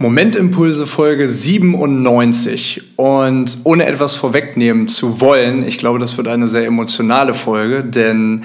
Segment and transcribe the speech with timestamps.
[0.00, 2.94] Momentimpulse Folge 97.
[2.94, 8.44] Und ohne etwas vorwegnehmen zu wollen, ich glaube, das wird eine sehr emotionale Folge, denn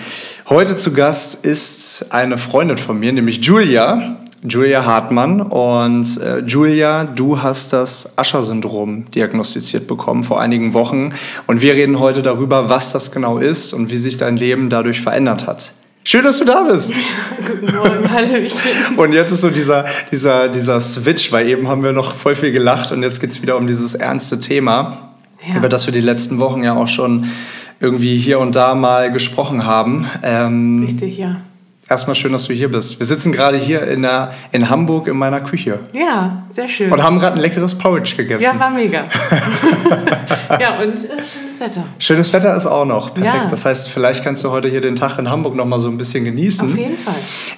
[0.49, 4.17] heute zu Gast ist eine Freundin von mir, nämlich Julia.
[4.41, 5.41] Julia Hartmann.
[5.41, 11.13] Und äh, Julia, du hast das Ascher-Syndrom diagnostiziert bekommen vor einigen Wochen.
[11.45, 15.01] Und wir reden heute darüber, was das genau ist und wie sich dein Leben dadurch
[15.01, 15.73] verändert hat.
[16.05, 16.93] Schön, dass du da bist.
[17.47, 18.97] Guten Morgen, Hallöchen.
[18.97, 22.51] Und jetzt ist so dieser, dieser, dieser Switch, weil eben haben wir noch voll viel
[22.51, 25.13] gelacht und jetzt geht es wieder um dieses ernste Thema,
[25.47, 25.55] ja.
[25.55, 27.27] über das wir die letzten Wochen ja auch schon
[27.79, 30.05] irgendwie hier und da mal gesprochen haben.
[30.23, 31.37] Ähm, Richtig, ja.
[31.93, 32.97] Erstmal schön, dass du hier bist.
[32.97, 35.77] Wir sitzen gerade hier in, der, in Hamburg in meiner Küche.
[35.93, 36.91] Ja, sehr schön.
[36.91, 38.43] Und haben gerade ein leckeres Porridge gegessen.
[38.43, 39.03] Ja, war mega.
[40.59, 41.83] ja, und äh, schönes Wetter.
[41.99, 43.13] Schönes Wetter ist auch noch.
[43.13, 43.35] Perfekt.
[43.43, 43.47] Ja.
[43.47, 45.99] Das heißt, vielleicht kannst du heute hier den Tag in Hamburg noch mal so ein
[45.99, 46.71] bisschen genießen.
[46.71, 47.13] Auf jeden Fall.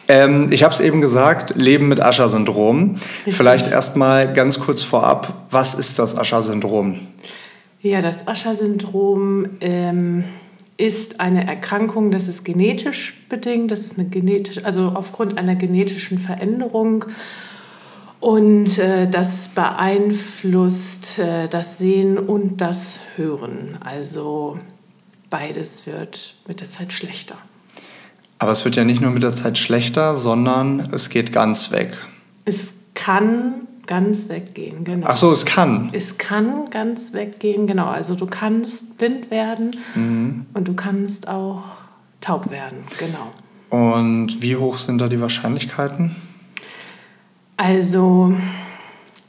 [0.10, 2.98] Ähm, ich habe es eben gesagt, Leben mit Ascher-Syndrom.
[3.30, 7.00] Vielleicht erstmal ganz kurz vorab, was ist das Ascher-Syndrom?
[7.82, 9.46] Ja, das Ascher-Syndrom...
[9.62, 10.26] Ähm
[10.78, 16.20] ist eine Erkrankung, das ist genetisch bedingt, das ist eine genetisch, also aufgrund einer genetischen
[16.20, 17.06] Veränderung.
[18.20, 23.78] Und äh, das beeinflusst äh, das Sehen und das Hören.
[23.82, 24.60] Also
[25.30, 27.38] beides wird mit der Zeit schlechter.
[28.40, 31.96] Aber es wird ja nicht nur mit der Zeit schlechter, sondern es geht ganz weg.
[32.46, 35.08] Es kann ganz weggehen, genau.
[35.10, 35.90] Ach so, es kann.
[35.94, 37.88] Es kann ganz weggehen, genau.
[37.88, 40.46] Also du kannst blind werden mhm.
[40.54, 41.64] und du kannst auch
[42.22, 43.32] taub werden, genau.
[43.70, 46.16] Und wie hoch sind da die Wahrscheinlichkeiten?
[47.58, 48.36] Also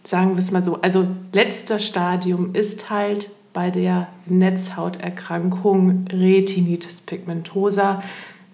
[0.05, 8.03] sagen wir es mal so, also letzter Stadium ist halt bei der Netzhauterkrankung Retinitis pigmentosa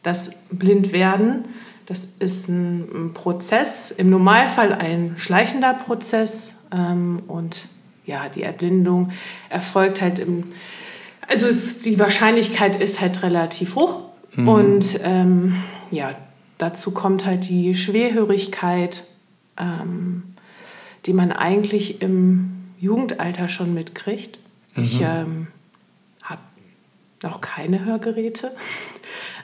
[0.02, 1.44] das Blindwerden.
[1.86, 7.68] Das ist ein, Prozess, im Normalfall ein schleichender Prozess ähm, und
[8.06, 9.10] ja, die Erblindung
[9.48, 10.44] erfolgt halt im,
[11.28, 14.02] also es, die Wahrscheinlichkeit ist halt relativ hoch
[14.34, 14.48] mhm.
[14.48, 15.56] und ähm,
[15.90, 16.12] ja,
[16.58, 19.04] dazu kommt halt die Schwerhörigkeit,
[19.58, 20.22] ähm,
[21.06, 24.38] die man eigentlich im Jugendalter schon mitkriegt.
[24.74, 24.82] Mhm.
[24.82, 25.46] Ich ähm,
[26.22, 26.40] habe
[27.22, 28.52] noch keine Hörgeräte.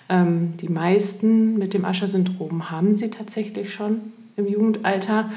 [0.09, 5.31] Ähm, die meisten mit dem Ascher-Syndrom haben sie tatsächlich schon im Jugendalter.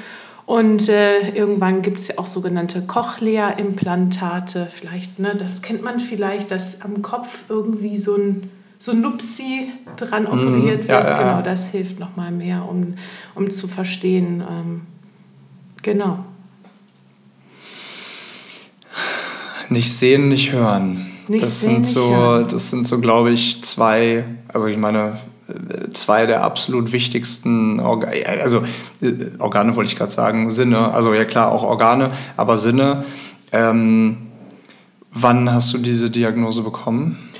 [0.46, 4.66] Und äh, irgendwann gibt es ja auch sogenannte Cochlea-Implantate.
[4.70, 9.70] Vielleicht, ne, das kennt man vielleicht, dass am Kopf irgendwie so ein, so ein Nupsi
[9.96, 10.28] dran mhm.
[10.28, 11.08] operiert mm, wird.
[11.08, 12.94] Ja, genau, das hilft nochmal mehr, um,
[13.34, 14.42] um zu verstehen.
[14.48, 14.82] Ähm,
[15.82, 16.24] genau.
[19.68, 21.11] Nicht sehen, nicht hören.
[21.32, 25.16] Nicht das sind so, das sind so, glaube ich, zwei, also ich meine,
[25.92, 28.10] zwei der absolut wichtigsten Orga
[28.42, 28.62] also
[29.00, 33.06] äh, Organe wollte ich gerade sagen, Sinne, also ja klar auch Organe, aber Sinne.
[33.50, 34.18] Ähm,
[35.10, 37.30] wann hast du diese Diagnose bekommen?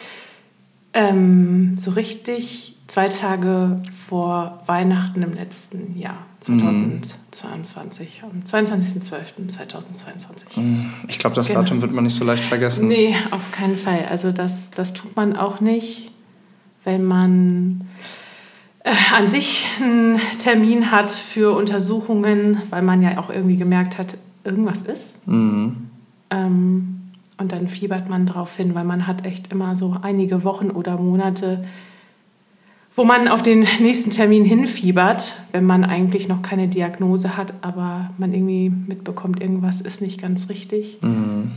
[0.94, 8.30] Ähm, so richtig zwei Tage vor Weihnachten im letzten Jahr, 2022, mhm.
[8.30, 10.60] am 22.12.2022.
[10.60, 10.91] Mhm.
[11.08, 11.60] Ich glaube, das genau.
[11.60, 12.88] Datum wird man nicht so leicht vergessen.
[12.88, 14.04] Nee, auf keinen Fall.
[14.10, 16.12] Also das, das tut man auch nicht,
[16.84, 17.86] wenn man
[18.80, 24.19] äh, an sich einen Termin hat für Untersuchungen, weil man ja auch irgendwie gemerkt hat,
[24.44, 25.26] irgendwas ist.
[25.26, 25.88] Mhm.
[26.28, 27.00] Ähm,
[27.38, 30.98] und dann fiebert man darauf hin, weil man hat echt immer so einige Wochen oder
[30.98, 31.64] Monate,
[32.94, 38.10] wo man auf den nächsten Termin hinfiebert, wenn man eigentlich noch keine Diagnose hat, aber
[38.19, 40.98] man irgendwie mitbekommt, irgendwas ist nicht ganz richtig.
[41.00, 41.53] Mhm.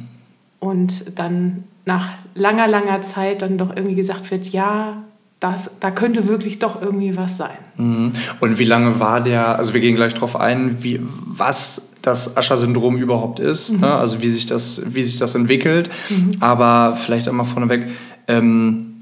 [0.60, 5.04] Und dann nach langer, langer Zeit dann doch irgendwie gesagt wird, ja,
[5.40, 7.58] das, da könnte wirklich doch irgendwie was sein.
[7.78, 8.12] Mhm.
[8.40, 12.98] Und wie lange war der, also wir gehen gleich darauf ein, wie, was das Ascher-Syndrom
[12.98, 13.82] überhaupt ist, mhm.
[13.82, 13.94] ne?
[13.94, 15.90] also wie sich das, wie sich das entwickelt.
[16.10, 16.32] Mhm.
[16.40, 17.90] Aber vielleicht einmal vorneweg,
[18.28, 18.95] ähm,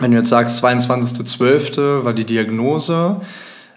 [0.00, 2.04] wenn du jetzt sagst, 22.12.
[2.04, 3.20] war die Diagnose,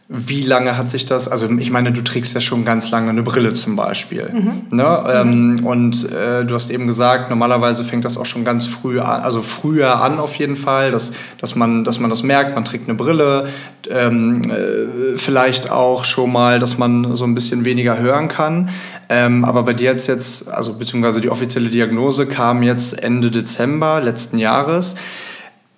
[0.09, 3.23] wie lange hat sich das, also ich meine, du trägst ja schon ganz lange eine
[3.23, 4.29] Brille zum Beispiel.
[4.31, 4.78] Mhm.
[4.78, 5.03] Ne?
[5.11, 5.66] Ähm, mhm.
[5.66, 9.41] und äh, du hast eben gesagt, normalerweise fängt das auch schon ganz früh an, also
[9.41, 12.96] früher an auf jeden Fall, dass, dass, man, dass man das merkt, man trägt eine
[12.96, 13.46] Brille,
[13.90, 18.69] ähm, äh, vielleicht auch schon mal, dass man so ein bisschen weniger hören kann.
[19.09, 24.02] Ähm, aber bei dir jetzt jetzt, also beziehungsweise die offizielle Diagnose kam jetzt Ende Dezember
[24.02, 24.96] letzten Jahres.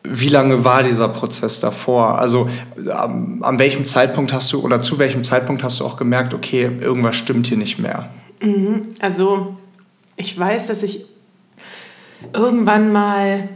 [0.07, 2.19] Wie lange war dieser Prozess davor?
[2.19, 6.33] Also ähm, an welchem Zeitpunkt hast du oder zu welchem Zeitpunkt hast du auch gemerkt,
[6.33, 8.09] okay, irgendwas stimmt hier nicht mehr?
[8.41, 8.89] Mhm.
[8.99, 9.55] Also
[10.15, 11.05] ich weiß, dass ich
[12.33, 13.49] irgendwann mal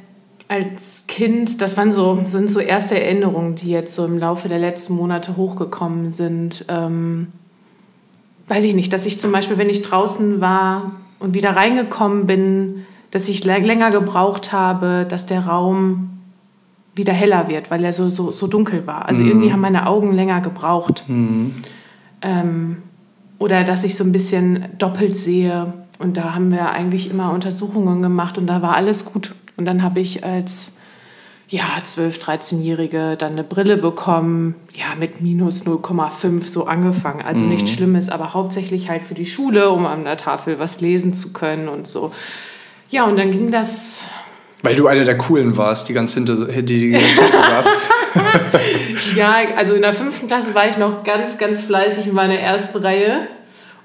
[0.48, 4.58] als Kind, das waren so, sind so erste Erinnerungen, die jetzt so im Laufe der
[4.58, 6.66] letzten Monate hochgekommen sind.
[6.68, 7.28] Ähm,
[8.48, 12.86] weiß ich nicht, dass ich zum Beispiel, wenn ich draußen war und wieder reingekommen bin,
[13.12, 16.19] dass ich länger gebraucht habe, dass der Raum
[17.00, 19.08] wieder heller wird, weil er so, so, so dunkel war.
[19.08, 19.30] Also mhm.
[19.30, 21.04] irgendwie haben meine Augen länger gebraucht.
[21.08, 21.56] Mhm.
[22.22, 22.78] Ähm,
[23.40, 25.74] oder dass ich so ein bisschen doppelt sehe.
[25.98, 29.34] Und da haben wir eigentlich immer Untersuchungen gemacht und da war alles gut.
[29.58, 30.78] Und dann habe ich als
[31.50, 37.24] ja, 12-, 13-Jährige dann eine Brille bekommen, ja, mit minus 0,5 so angefangen.
[37.24, 37.50] Also mhm.
[37.50, 41.34] nichts Schlimmes, aber hauptsächlich halt für die Schule, um an der Tafel was lesen zu
[41.34, 42.12] können und so.
[42.90, 44.04] Ja, und dann ging das.
[44.62, 47.70] Weil du eine der Coolen warst, die ganz hinter, die, die ganz hinter saß.
[49.16, 52.80] ja, also in der fünften Klasse war ich noch ganz, ganz fleißig in meiner ersten
[52.80, 53.28] Reihe.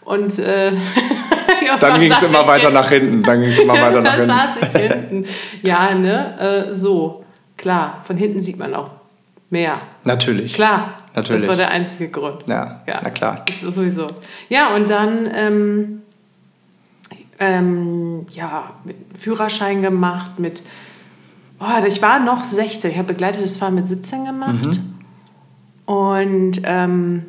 [0.05, 0.73] Und äh,
[1.67, 3.23] ja, dann ging es immer weiter nach hinten.
[3.23, 4.31] Dann ging es immer weiter nach hinten.
[4.31, 5.27] Saß ich hinten.
[5.63, 7.25] Ja, ne, äh, so.
[7.57, 8.91] Klar, von hinten sieht man auch
[9.51, 9.81] mehr.
[10.03, 10.55] Natürlich.
[10.55, 10.97] Klar.
[11.15, 11.43] Natürlich.
[11.43, 12.47] Das war der einzige Grund.
[12.49, 13.01] Ja, ja.
[13.03, 13.45] na klar.
[13.47, 14.09] Das ist sowieso.
[14.49, 16.03] Ja, und dann ähm,
[17.39, 20.63] ähm, ja, mit Führerschein gemacht, mit,
[21.61, 24.81] oh, ich war noch 16, ich habe begleitetes Fahren mit 17 gemacht.
[25.87, 25.93] Mhm.
[25.93, 27.27] Und ähm,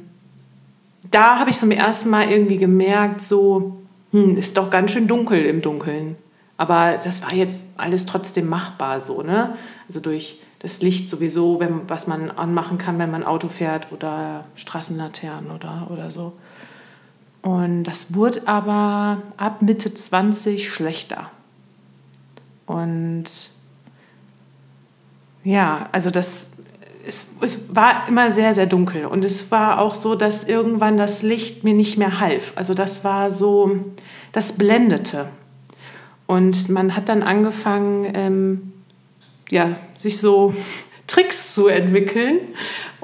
[1.11, 3.77] da habe ich zum ersten Mal irgendwie gemerkt, so,
[4.11, 6.15] hm, ist doch ganz schön dunkel im Dunkeln.
[6.57, 9.55] Aber das war jetzt alles trotzdem machbar so, ne?
[9.87, 14.45] Also durch das Licht sowieso, wenn, was man anmachen kann, wenn man Auto fährt oder
[14.55, 16.33] Straßenlaternen oder, oder so.
[17.45, 21.29] Und das wurde aber ab Mitte 20 schlechter.
[22.65, 23.25] Und
[25.43, 26.53] ja, also das,
[27.07, 29.05] es, es war immer sehr, sehr dunkel.
[29.05, 32.53] Und es war auch so, dass irgendwann das Licht mir nicht mehr half.
[32.55, 33.93] Also das war so,
[34.31, 35.27] das blendete.
[36.25, 38.73] Und man hat dann angefangen, ähm,
[39.51, 40.55] ja, sich so
[41.05, 42.39] Tricks zu entwickeln,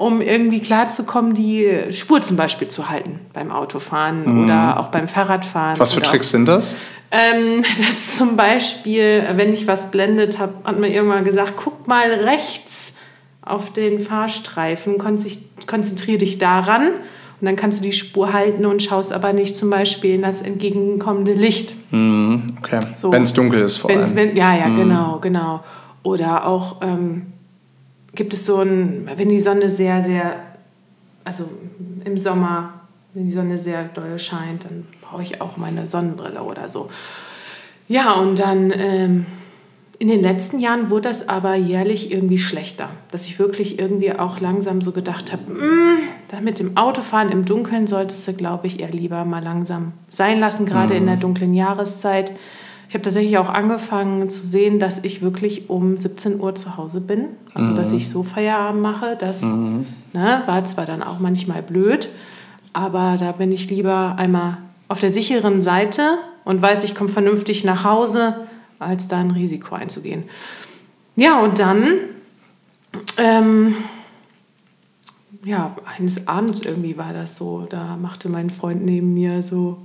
[0.02, 4.44] um irgendwie klarzukommen, die Spur zum Beispiel zu halten beim Autofahren mhm.
[4.44, 5.78] oder auch beim Fahrradfahren.
[5.78, 6.74] Was für Tricks sind das?
[7.12, 12.10] Ähm, das zum Beispiel, wenn ich was blendet habe, hat man irgendwann gesagt, guck mal
[12.10, 12.96] rechts
[13.42, 16.88] auf den Fahrstreifen, konzentriere dich daran
[17.40, 20.42] und dann kannst du die Spur halten und schaust aber nicht zum Beispiel in das
[20.42, 21.74] entgegenkommende Licht.
[21.92, 22.80] Mhm, okay.
[22.94, 23.12] So.
[23.12, 24.16] Wenn es dunkel ist vor allem.
[24.16, 24.76] Wenn, ja, ja, mhm.
[24.78, 25.64] genau, genau.
[26.02, 27.26] Oder auch ähm,
[28.14, 30.36] gibt es so ein, wenn die Sonne sehr, sehr,
[31.24, 31.48] also
[32.04, 32.80] im Sommer,
[33.14, 36.90] wenn die Sonne sehr doll scheint, dann brauche ich auch meine Sonnenbrille oder so.
[37.88, 39.26] Ja, und dann ähm,
[39.98, 44.40] in den letzten Jahren wurde das aber jährlich irgendwie schlechter, dass ich wirklich irgendwie auch
[44.40, 48.90] langsam so gedacht habe, mm, mit dem Autofahren im Dunkeln solltest du, glaube ich, eher
[48.90, 51.00] lieber mal langsam sein lassen, gerade mhm.
[51.00, 52.32] in der dunklen Jahreszeit.
[52.92, 57.00] Ich habe tatsächlich auch angefangen zu sehen, dass ich wirklich um 17 Uhr zu Hause
[57.00, 57.28] bin.
[57.54, 57.76] Also, mhm.
[57.76, 59.16] dass ich so Feierabend mache.
[59.18, 59.86] Das mhm.
[60.12, 62.10] ne, war zwar dann auch manchmal blöd,
[62.74, 64.58] aber da bin ich lieber einmal
[64.88, 68.46] auf der sicheren Seite und weiß, ich komme vernünftig nach Hause
[68.78, 70.24] als da ein Risiko einzugehen.
[71.16, 71.94] Ja, und dann,
[73.16, 73.74] ähm,
[75.46, 79.78] ja, eines Abends irgendwie war das so, da machte mein Freund neben mir so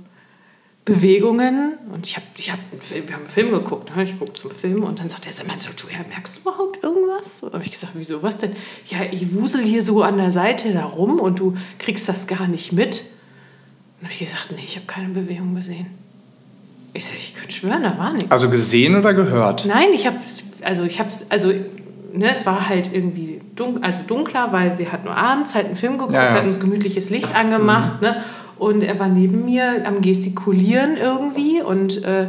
[0.88, 4.02] Bewegungen und ich habe, ich hab, wir haben einen Film geguckt, ne?
[4.02, 7.42] ich gucke zum Film und dann sagt er, sag mal, Julia, merkst du überhaupt irgendwas?
[7.42, 8.56] Und habe ich gesagt, wieso, was denn?
[8.86, 12.48] Ja, ich wusel hier so an der Seite da rum und du kriegst das gar
[12.48, 13.04] nicht mit.
[14.00, 15.86] Und habe ich gesagt, nee, ich habe keine Bewegung gesehen.
[16.94, 18.30] Ich sag, ich könnte schwören, da war nichts.
[18.30, 19.66] Also gesehen oder gehört?
[19.66, 20.16] Nein, ich habe
[20.62, 21.52] also ich habe also
[22.12, 25.76] ne, es war halt irgendwie dunkel, also dunkler, weil wir hatten nur abends halt einen
[25.76, 26.32] Film geguckt, ja, ja.
[26.32, 28.08] hatten uns gemütliches Licht angemacht, mhm.
[28.08, 28.24] ne?
[28.58, 32.28] Und er war neben mir am gestikulieren irgendwie und äh,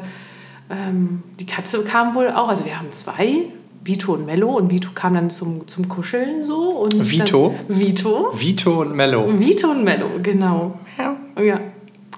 [0.69, 3.45] ähm, die Katze kam wohl auch, also wir haben zwei,
[3.83, 6.71] Vito und Mello und Vito kam dann zum, zum Kuscheln so.
[6.71, 7.55] Und Vito?
[7.67, 8.29] Vito.
[8.33, 9.27] Vito und Mello.
[9.39, 10.79] Vito und Mello, genau.
[10.98, 11.17] Ja.
[11.41, 11.59] ja.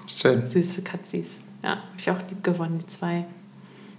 [0.06, 0.46] Schön.
[0.46, 1.40] Süße Katzis.
[1.62, 3.24] Ja, habe ich auch lieb gewonnen, die zwei.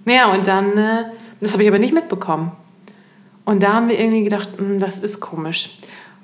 [0.06, 1.06] Naja, und dann, äh,
[1.40, 2.52] das habe ich aber nicht mitbekommen.
[3.46, 5.78] Und da haben wir irgendwie gedacht, mh, hm, das ist komisch.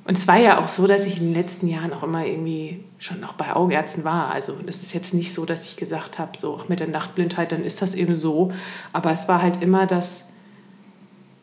[0.09, 2.79] Und es war ja auch so, dass ich in den letzten Jahren auch immer irgendwie
[2.97, 4.31] schon noch bei Augenärzten war.
[4.31, 7.63] Also es ist jetzt nicht so, dass ich gesagt habe, so mit der Nachtblindheit, dann
[7.63, 8.51] ist das eben so.
[8.91, 10.29] Aber es war halt immer das,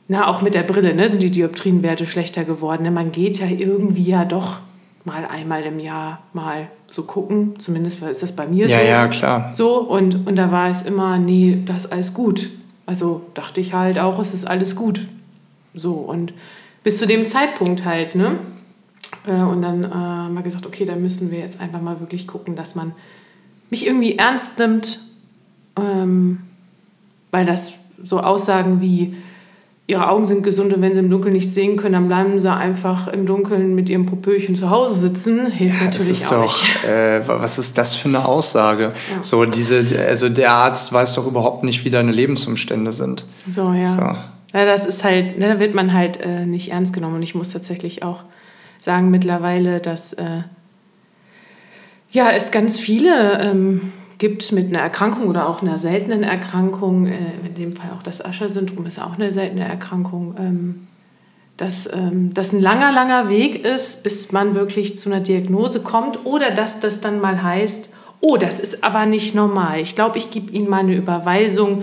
[0.08, 2.82] na auch mit der Brille, ne, sind die Dioptrienwerte schlechter geworden.
[2.82, 2.90] Ne?
[2.90, 4.58] Man geht ja irgendwie ja doch
[5.04, 7.60] mal einmal im Jahr mal so gucken.
[7.60, 8.84] Zumindest ist das bei mir ja, so.
[8.84, 9.52] Ja, ja, klar.
[9.52, 12.50] So, und, und da war es immer, nee, das ist alles gut.
[12.84, 15.06] Also dachte ich halt auch, es ist alles gut.
[15.72, 16.34] So, und
[16.82, 18.40] bis zu dem Zeitpunkt halt, ne?
[19.26, 22.26] Äh, und dann äh, haben wir gesagt, okay, dann müssen wir jetzt einfach mal wirklich
[22.26, 22.92] gucken, dass man
[23.70, 25.00] mich irgendwie ernst nimmt,
[25.78, 26.40] ähm,
[27.30, 29.16] weil das so Aussagen wie,
[29.88, 32.52] ihre Augen sind gesund und wenn sie im Dunkeln nicht sehen können, dann bleiben sie
[32.52, 35.46] einfach im Dunkeln mit ihrem Popöchen zu Hause sitzen.
[35.46, 36.84] Hilft ja, natürlich ist auch doch, nicht.
[36.84, 38.92] Äh, was ist das für eine Aussage?
[39.14, 39.22] Ja.
[39.22, 43.26] So diese, also der Arzt weiß doch überhaupt nicht, wie deine Lebensumstände sind.
[43.48, 43.86] So, ja.
[43.86, 44.00] So.
[44.00, 47.16] Ja, das ist halt, ne, da wird man halt äh, nicht ernst genommen.
[47.16, 48.24] Und ich muss tatsächlich auch
[48.86, 50.42] sagen mittlerweile, dass äh,
[52.12, 57.16] ja, es ganz viele ähm, gibt mit einer Erkrankung oder auch einer seltenen Erkrankung, äh,
[57.44, 60.86] in dem Fall auch das Ascher-Syndrom ist auch eine seltene Erkrankung, ähm,
[61.56, 66.24] dass ähm, das ein langer, langer Weg ist, bis man wirklich zu einer Diagnose kommt
[66.24, 67.88] oder dass das dann mal heißt,
[68.20, 69.80] oh, das ist aber nicht normal.
[69.80, 71.82] Ich glaube, ich gebe Ihnen mal eine Überweisung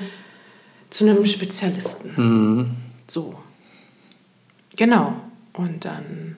[0.89, 2.13] zu einem Spezialisten.
[2.15, 2.71] Mhm.
[3.07, 3.35] So.
[4.77, 5.15] Genau.
[5.51, 6.37] Und dann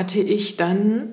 [0.00, 1.12] hatte ich dann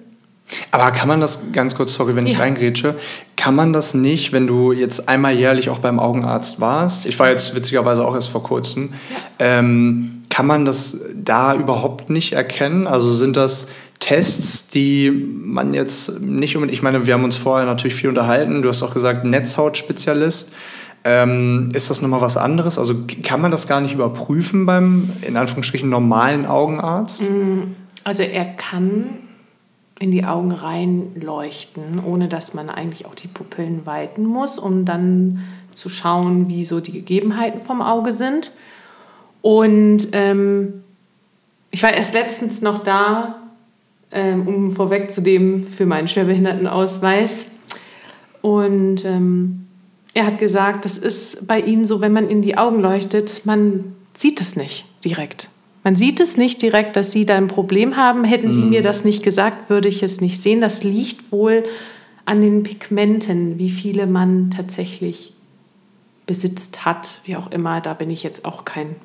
[0.72, 2.40] aber kann man das, ganz kurz, sorry, wenn ich ja.
[2.40, 2.96] reingrätsche,
[3.36, 7.30] kann man das nicht, wenn du jetzt einmal jährlich auch beim Augenarzt warst, ich war
[7.30, 8.94] jetzt witzigerweise auch erst vor kurzem,
[9.40, 9.60] ja.
[9.60, 12.88] ähm, kann man das da überhaupt nicht erkennen?
[12.88, 13.68] Also sind das
[14.00, 18.62] Tests, die man jetzt nicht unbedingt, ich meine, wir haben uns vorher natürlich viel unterhalten,
[18.62, 20.54] du hast auch gesagt, Netzhautspezialist.
[21.04, 22.78] Ähm, ist das nochmal was anderes?
[22.78, 27.22] Also kann man das gar nicht überprüfen beim, in Anführungsstrichen, normalen Augenarzt?
[27.22, 27.76] Mm,
[28.08, 29.18] also er kann
[30.00, 35.44] in die Augen reinleuchten, ohne dass man eigentlich auch die Pupillen weiten muss, um dann
[35.74, 38.54] zu schauen, wie so die Gegebenheiten vom Auge sind.
[39.42, 40.86] Und ähm,
[41.70, 43.42] ich war erst letztens noch da,
[44.12, 47.48] ähm, um vorweg zu dem für meinen Schwerbehindertenausweis.
[48.42, 49.68] Und ähm,
[50.14, 53.98] er hat gesagt, das ist bei Ihnen so, wenn man in die Augen leuchtet, man
[54.14, 55.50] sieht es nicht direkt.
[55.88, 58.26] Man sieht es nicht direkt, dass Sie da ein Problem haben.
[58.26, 58.72] Hätten Sie mhm.
[58.72, 60.60] mir das nicht gesagt, würde ich es nicht sehen.
[60.60, 61.64] Das liegt wohl
[62.26, 65.32] an den Pigmenten, wie viele man tatsächlich
[66.26, 67.80] besitzt hat, wie auch immer.
[67.80, 68.98] Da bin ich jetzt auch kein,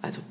[0.00, 0.22] also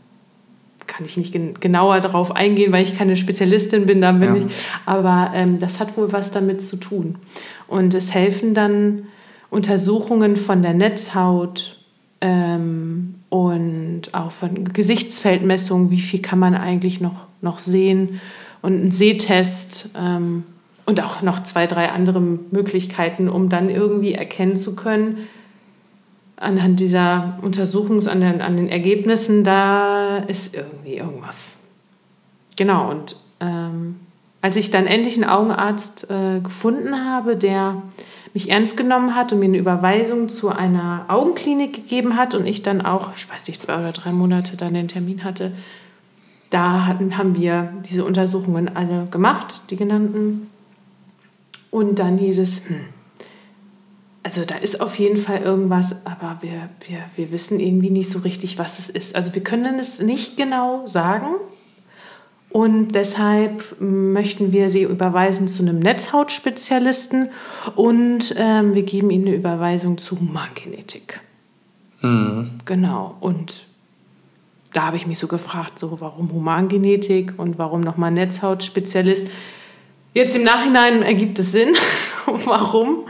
[0.87, 4.41] kann ich nicht gen genauer darauf eingehen, weil ich keine Spezialistin bin, da bin ja.
[4.43, 4.51] ich.
[4.87, 7.19] Aber ähm, das hat wohl was damit zu tun.
[7.67, 9.03] Und es helfen dann
[9.51, 11.77] Untersuchungen von der Netzhaut,
[12.21, 18.19] ähm, und auch von Gesichtsfeldmessungen, wie viel kann man eigentlich noch, noch sehen
[18.61, 20.43] und ein Sehtest ähm,
[20.85, 25.29] und auch noch zwei, drei andere Möglichkeiten, um dann irgendwie erkennen zu können,
[26.35, 31.61] anhand dieser Untersuchungs-, an den, an den Ergebnissen, da ist irgendwie irgendwas.
[32.57, 33.95] Genau, und ähm,
[34.41, 37.81] als ich dann endlich einen Augenarzt äh, gefunden habe, der
[38.33, 42.63] mich ernst genommen hat und mir eine Überweisung zu einer Augenklinik gegeben hat und ich
[42.63, 45.51] dann auch, ich weiß nicht, zwei oder drei Monate dann den Termin hatte,
[46.49, 50.47] da hatten, haben wir diese Untersuchungen alle gemacht, die genannten.
[51.71, 52.81] Und dann hieß es, hm,
[54.23, 58.19] also da ist auf jeden Fall irgendwas, aber wir, wir, wir wissen irgendwie nicht so
[58.19, 59.15] richtig, was es ist.
[59.15, 61.27] Also wir können es nicht genau sagen,
[62.51, 67.29] und deshalb möchten wir Sie überweisen zu einem Netzhautspezialisten
[67.75, 71.21] und ähm, wir geben Ihnen eine Überweisung zu Humangenetik.
[72.01, 72.51] Mhm.
[72.65, 73.15] Genau.
[73.21, 73.63] Und
[74.73, 79.27] da habe ich mich so gefragt, so warum Humangenetik und warum nochmal Netzhautspezialist.
[80.13, 81.73] Jetzt im Nachhinein ergibt es Sinn,
[82.25, 83.05] warum.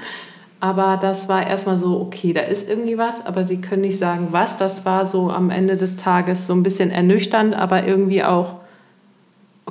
[0.59, 4.27] Aber das war erstmal so, okay, da ist irgendwie was, aber sie können nicht sagen,
[4.29, 4.59] was.
[4.59, 8.60] Das war so am Ende des Tages so ein bisschen ernüchternd, aber irgendwie auch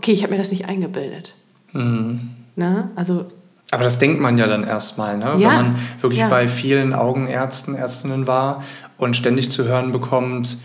[0.01, 1.35] okay, ich habe mir das nicht eingebildet.
[1.73, 2.31] Mhm.
[2.57, 2.91] Ne?
[2.97, 3.27] Also
[3.71, 5.37] aber das denkt man ja dann erstmal, ne?
[5.39, 6.29] Ja, wenn man wirklich ja.
[6.29, 8.65] bei vielen Augenärzten, Ärztinnen war
[8.97, 10.57] und ständig zu hören bekommt,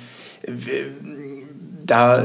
[1.86, 2.24] da,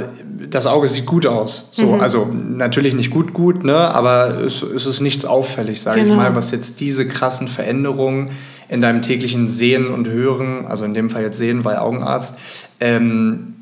[0.48, 1.68] das Auge sieht gut aus.
[1.72, 2.00] So, mhm.
[2.00, 3.76] Also natürlich nicht gut, gut, ne?
[3.76, 6.14] aber es, es ist nichts auffällig, sage genau.
[6.14, 8.30] ich mal, was jetzt diese krassen Veränderungen
[8.70, 12.38] in deinem täglichen Sehen und Hören, also in dem Fall jetzt Sehen, weil Augenarzt,
[12.78, 13.56] ähm,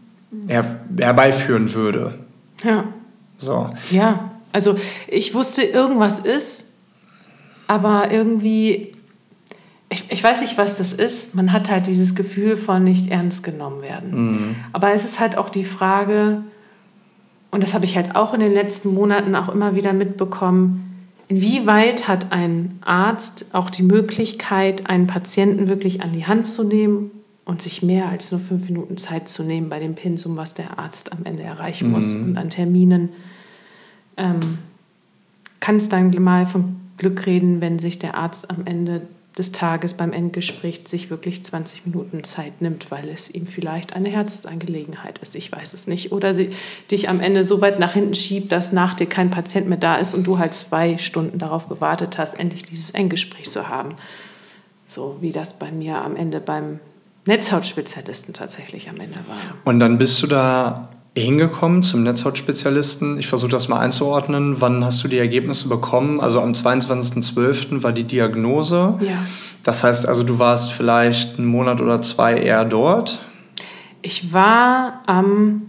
[0.47, 0.65] her,
[0.97, 2.15] herbeiführen würde.
[2.63, 2.85] Ja.
[3.39, 3.71] So.
[3.91, 4.77] Ja, also
[5.07, 6.75] ich wusste, irgendwas ist,
[7.67, 8.93] aber irgendwie,
[9.89, 11.35] ich, ich weiß nicht, was das ist.
[11.35, 14.27] Man hat halt dieses Gefühl von nicht ernst genommen werden.
[14.27, 14.57] Mhm.
[14.73, 16.43] Aber es ist halt auch die Frage,
[17.51, 20.85] und das habe ich halt auch in den letzten Monaten auch immer wieder mitbekommen,
[21.29, 27.11] inwieweit hat ein Arzt auch die Möglichkeit, einen Patienten wirklich an die Hand zu nehmen
[27.45, 30.79] und sich mehr als nur fünf Minuten Zeit zu nehmen bei dem Pensum, was der
[30.79, 32.25] Arzt am Ende erreichen muss mhm.
[32.25, 33.11] und an Terminen
[34.19, 34.59] ähm,
[35.61, 39.03] kannst dann mal von Glück reden, wenn sich der Arzt am Ende
[39.39, 44.09] des Tages beim Endgespräch sich wirklich 20 Minuten Zeit nimmt, weil es ihm vielleicht eine
[44.09, 45.37] Herzensangelegenheit ist.
[45.37, 46.11] Ich weiß es nicht.
[46.11, 46.51] Oder sie
[46.91, 49.97] dich am Ende so weit nach hinten schiebt, dass nach dir kein Patient mehr da
[49.97, 53.91] ist und du halt zwei Stunden darauf gewartet hast, endlich dieses Endgespräch zu haben.
[54.87, 56.81] So wie das bei mir am Ende beim
[57.27, 59.37] Netzhautspezialisten tatsächlich am Ende war.
[59.65, 63.19] Und dann bist du da hingekommen zum Netzhautspezialisten.
[63.19, 64.61] Ich versuche das mal einzuordnen.
[64.61, 66.21] Wann hast du die Ergebnisse bekommen?
[66.21, 67.83] Also am 22.12.
[67.83, 68.99] war die Diagnose.
[69.01, 69.25] Ja.
[69.63, 73.21] Das heißt also, du warst vielleicht einen Monat oder zwei eher dort?
[74.03, 75.63] Ich war am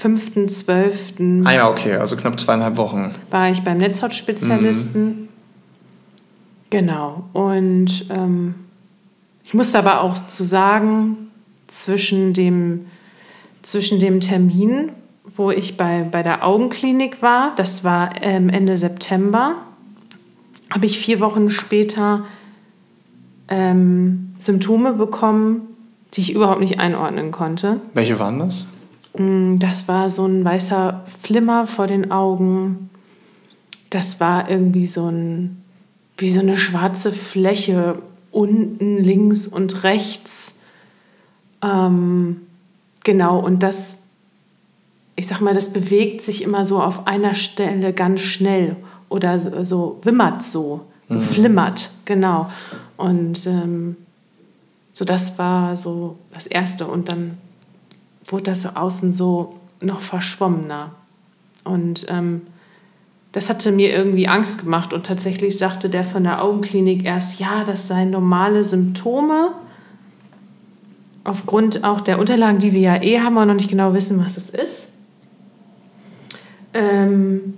[0.00, 1.44] 5.12.
[1.44, 3.12] Ah ja, okay, also knapp zweieinhalb Wochen.
[3.30, 5.04] War ich beim Netzhautspezialisten.
[5.04, 5.28] Mhm.
[6.70, 7.24] Genau.
[7.32, 8.54] Und ähm,
[9.44, 11.28] ich musste aber auch zu sagen,
[11.66, 12.86] zwischen dem,
[13.62, 14.92] zwischen dem Termin,
[15.36, 19.56] wo ich bei, bei der Augenklinik war, das war ähm, Ende September,
[20.70, 22.24] habe ich vier Wochen später
[23.48, 25.62] ähm, Symptome bekommen,
[26.14, 27.80] die ich überhaupt nicht einordnen konnte.
[27.94, 28.66] Welche waren das?
[29.16, 32.90] Mm, das war so ein weißer Flimmer vor den Augen.
[33.90, 35.62] Das war irgendwie so ein
[36.18, 38.00] wie so eine schwarze Fläche
[38.30, 40.60] unten, links und rechts.
[41.62, 42.42] Ähm,
[43.04, 44.04] genau, und das,
[45.16, 48.76] ich sag mal, das bewegt sich immer so auf einer Stelle ganz schnell
[49.08, 51.22] oder so, so wimmert so, so mhm.
[51.22, 52.50] flimmert, genau.
[52.96, 53.96] Und ähm,
[54.92, 56.86] so das war so das Erste.
[56.86, 57.38] Und dann
[58.26, 60.92] wurde das so außen so noch verschwommener.
[61.64, 62.42] Und ähm,
[63.32, 67.64] das hatte mir irgendwie Angst gemacht und tatsächlich sagte der von der Augenklinik erst, ja,
[67.64, 69.52] das seien normale Symptome.
[71.24, 74.36] Aufgrund auch der Unterlagen, die wir ja eh haben und noch nicht genau wissen, was
[74.36, 74.88] es ist.
[76.74, 77.54] Ähm,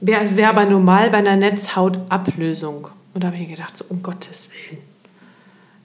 [0.00, 2.88] Wäre wär aber normal bei einer Netzhautablösung.
[3.14, 4.82] Und da habe ich gedacht, so um Gottes Willen.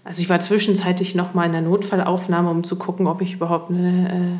[0.03, 3.69] Also ich war zwischenzeitlich noch mal in der Notfallaufnahme, um zu gucken, ob ich überhaupt
[3.69, 4.39] eine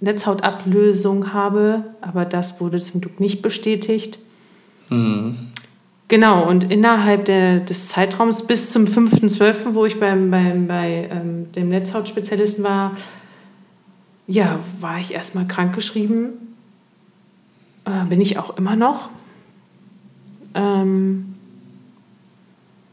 [0.00, 1.84] äh, Netzhautablösung habe.
[2.00, 4.18] Aber das wurde zum Glück nicht bestätigt.
[4.88, 5.51] Mhm.
[6.08, 11.50] Genau, und innerhalb der, des Zeitraums bis zum 5.12., wo ich beim, beim, bei ähm,
[11.52, 12.96] dem Netzhautspezialisten war,
[14.26, 16.54] ja, war ich erstmal krankgeschrieben.
[17.84, 19.08] Äh, bin ich auch immer noch.
[20.54, 21.34] Ähm,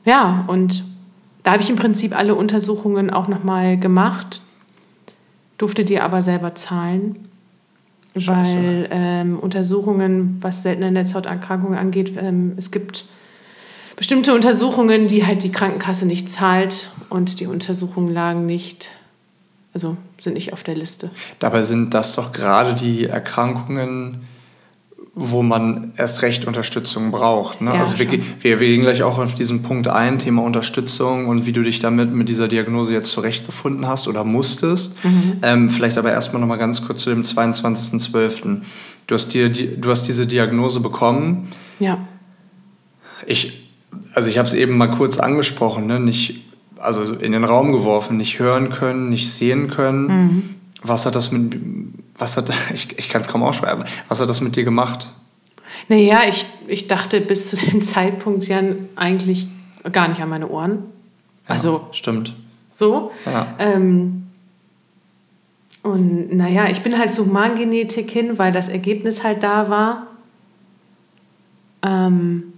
[0.06, 0.86] ja, und
[1.44, 4.42] da habe ich im Prinzip alle Untersuchungen auch nochmal gemacht,
[5.58, 7.29] durfte die aber selber zahlen
[8.16, 13.06] weil ähm, Untersuchungen, was seltene Netzhauterkrankungen angeht, ähm, es gibt
[13.96, 18.92] bestimmte Untersuchungen, die halt die Krankenkasse nicht zahlt und die Untersuchungen lagen nicht,
[19.74, 21.12] also sind nicht auf der Liste.
[21.40, 24.22] Dabei sind das doch gerade die Erkrankungen,
[25.22, 27.60] wo man erst recht Unterstützung braucht.
[27.60, 27.72] Ne?
[27.72, 31.46] Ja, also wir, wir, wir, gehen gleich auch auf diesen Punkt ein, Thema Unterstützung und
[31.46, 35.04] wie du dich damit mit dieser Diagnose jetzt zurechtgefunden hast oder musstest.
[35.04, 35.38] Mhm.
[35.42, 38.62] Ähm, vielleicht aber erstmal noch mal ganz kurz zu dem 22.12.
[39.08, 41.50] Du hast, dir, du hast diese Diagnose bekommen.
[41.80, 42.00] Ja.
[43.28, 43.70] Ich,
[44.14, 46.00] also ich habe es eben mal kurz angesprochen, ne?
[46.00, 46.46] nicht,
[46.78, 50.08] also in den Raum geworfen, nicht hören können, nicht sehen können.
[50.08, 50.44] Mhm.
[50.82, 51.58] Was hat das mit
[52.20, 55.12] was hat, ich, ich kann es kaum ausschreiben, was hat das mit dir gemacht?
[55.88, 58.62] Naja, ich, ich dachte bis zu dem Zeitpunkt ja
[58.96, 59.48] eigentlich
[59.92, 60.84] gar nicht an meine Ohren.
[61.48, 61.88] Ja, also.
[61.92, 62.36] Stimmt.
[62.74, 63.12] So.
[63.26, 63.56] Ja.
[63.60, 64.28] Ähm,
[65.82, 70.08] und naja, ich bin halt zur Humangenetik hin, weil das Ergebnis halt da war.
[71.82, 72.54] Ähm,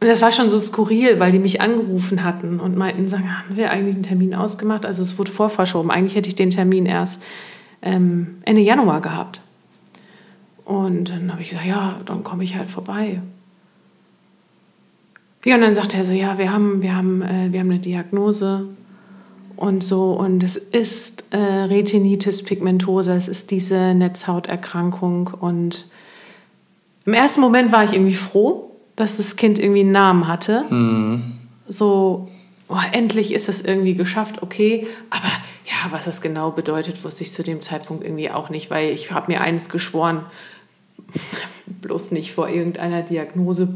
[0.00, 3.56] und das war schon so skurril, weil die mich angerufen hatten und meinten, sagen, haben
[3.56, 4.84] wir eigentlich einen Termin ausgemacht?
[4.84, 5.90] Also es wurde vorverschoben.
[5.90, 7.22] Eigentlich hätte ich den Termin erst
[7.84, 9.40] ähm, Ende Januar gehabt.
[10.64, 13.20] Und dann habe ich gesagt, ja, dann komme ich halt vorbei.
[15.44, 17.78] Ja, und dann sagte er so, ja, wir haben, wir haben, äh, wir haben eine
[17.78, 18.66] Diagnose
[19.56, 20.12] und so.
[20.12, 25.30] Und es ist äh, Retinitis pigmentosa, es ist diese Netzhauterkrankung.
[25.38, 25.86] Und
[27.04, 30.64] im ersten Moment war ich irgendwie froh, dass das Kind irgendwie einen Namen hatte.
[30.70, 31.38] Mhm.
[31.68, 32.28] So,
[32.68, 34.86] oh, endlich ist es irgendwie geschafft, okay.
[35.10, 35.28] Aber
[35.64, 39.10] ja, was das genau bedeutet, wusste ich zu dem Zeitpunkt irgendwie auch nicht, weil ich
[39.12, 40.24] habe mir eines geschworen,
[41.66, 43.68] bloß nicht vor irgendeiner Diagnose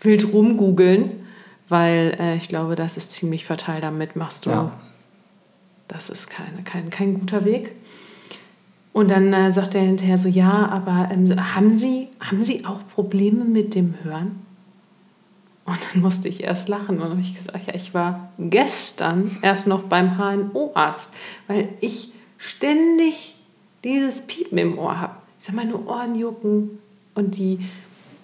[0.00, 1.26] wild rumgoogeln,
[1.68, 3.80] weil äh, ich glaube, das ist ziemlich fatal.
[3.80, 4.72] Damit machst du, ja.
[5.88, 7.72] das ist kein, kein, kein guter Weg.
[8.92, 12.80] Und dann äh, sagt er hinterher so, ja, aber ähm, haben, Sie, haben Sie auch
[12.94, 14.45] Probleme mit dem Hören?
[15.66, 19.66] Und dann musste ich erst lachen und habe ich gesagt, ja, ich war gestern erst
[19.66, 21.12] noch beim HNO-Arzt,
[21.48, 23.34] weil ich ständig
[23.84, 25.16] dieses Piepen im Ohr habe.
[25.38, 26.78] Ich sage, meine Ohren jucken
[27.14, 27.60] und die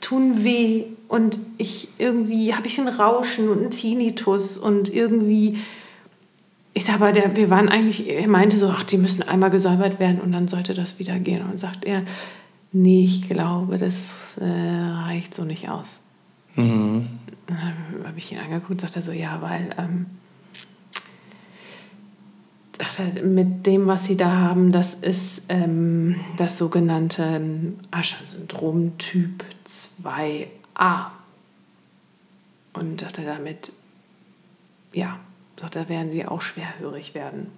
[0.01, 5.59] tun weh und ich irgendwie habe ich ein Rauschen und einen Tinnitus und irgendwie
[6.75, 10.01] ich sage aber, der, wir waren eigentlich, er meinte so, ach, die müssen einmal gesäubert
[10.01, 11.43] werden und dann sollte das wieder gehen.
[11.43, 12.03] Und sagt er,
[12.73, 16.01] nee, ich glaube, das äh, reicht so nicht aus.
[16.57, 17.09] Mhm.
[17.47, 20.07] Dann habe ich ihn angeguckt und sagte so, ja, weil ähm,
[23.23, 27.41] mit dem, was sie da haben, das ist ähm, das sogenannte
[27.91, 31.07] Ascher-Syndrom Typ 2a.
[32.73, 33.73] Und dachte damit,
[34.93, 35.19] ja,
[35.61, 37.49] sagt er, werden sie auch schwerhörig werden.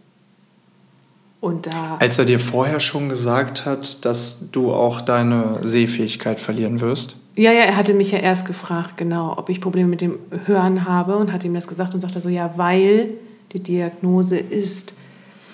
[1.62, 7.16] Da Als er dir vorher schon gesagt hat, dass du auch deine Sehfähigkeit verlieren wirst?
[7.36, 10.84] Ja, ja, er hatte mich ja erst gefragt, genau, ob ich Probleme mit dem Hören
[10.84, 13.14] habe und hat ihm das gesagt und sagte so, ja, weil
[13.52, 14.94] die Diagnose ist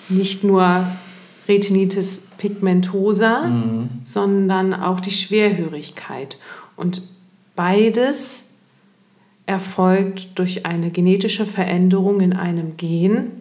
[0.09, 0.85] nicht nur
[1.47, 3.89] Retinitis pigmentosa, mhm.
[4.03, 6.37] sondern auch die Schwerhörigkeit.
[6.75, 7.03] Und
[7.55, 8.57] beides
[9.45, 13.31] erfolgt durch eine genetische Veränderung in einem Gen.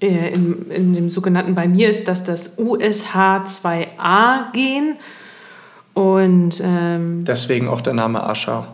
[0.00, 4.96] Äh, in, in dem sogenannten, bei mir ist das das USH2A-Gen.
[5.96, 8.68] Und ähm, deswegen auch der Name Ascha.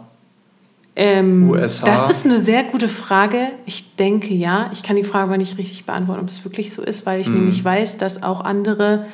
[0.97, 1.87] Ähm, USA?
[1.87, 3.53] Das ist eine sehr gute Frage.
[3.65, 4.71] Ich denke ja.
[4.73, 7.29] Ich kann die Frage aber nicht richtig beantworten, ob es wirklich so ist, weil ich
[7.29, 7.35] mm.
[7.35, 9.07] nämlich weiß, dass auch andere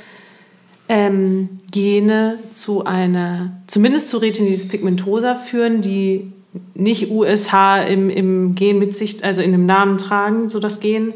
[0.88, 6.32] ähm, Gene zu einer, zumindest zu Retinitis pigmentosa führen, die
[6.72, 7.52] nicht USH
[7.90, 11.12] im, im Gen mit sich, also in dem Namen tragen, so das Gen.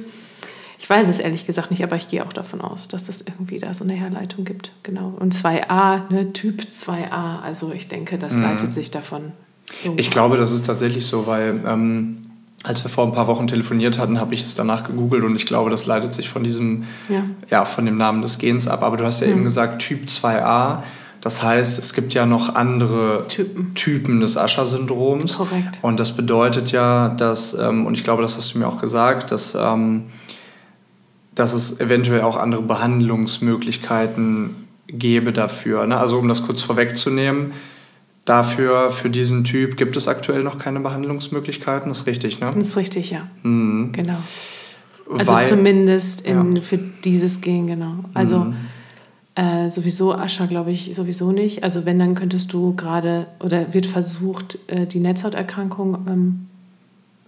[0.83, 3.59] Ich weiß es ehrlich gesagt nicht, aber ich gehe auch davon aus, dass das irgendwie
[3.59, 4.73] da so eine Herleitung gibt.
[4.83, 5.15] Genau.
[5.19, 8.43] Und 2a, ne, Typ 2a, also ich denke, das mm.
[8.43, 9.33] leitet sich davon
[9.97, 12.19] ich glaube, das ist tatsächlich so, weil ähm,
[12.63, 15.47] als wir vor ein paar Wochen telefoniert hatten, habe ich es danach gegoogelt und ich
[15.47, 18.83] glaube, das leitet sich von diesem, ja, ja von dem Namen des Gens ab.
[18.83, 19.33] Aber du hast ja mhm.
[19.33, 20.83] eben gesagt, Typ 2a.
[21.21, 25.37] Das heißt, es gibt ja noch andere Typen, Typen des Ascher-Syndroms.
[25.37, 25.79] Korrekt.
[25.83, 29.31] Und das bedeutet ja, dass, ähm, und ich glaube, das hast du mir auch gesagt,
[29.31, 30.05] dass, ähm,
[31.35, 34.57] dass es eventuell auch andere Behandlungsmöglichkeiten
[34.89, 35.87] gäbe dafür.
[35.87, 35.97] Ne?
[35.97, 37.53] Also um das kurz vorwegzunehmen,
[38.25, 41.89] Dafür, für diesen Typ gibt es aktuell noch keine Behandlungsmöglichkeiten.
[41.89, 42.53] Das ist richtig, ne?
[42.55, 43.29] Das ist richtig, ja.
[43.43, 43.91] Mhm.
[43.91, 44.17] Genau.
[45.11, 46.63] Also Weil, zumindest in, ja.
[46.63, 47.97] für dieses Gen, genau.
[48.15, 48.55] Also mhm.
[49.35, 51.65] äh, sowieso Ascher, glaube ich, sowieso nicht.
[51.65, 56.47] Also wenn, dann könntest du gerade, oder wird versucht, äh, die Netzhauterkrankung, ähm,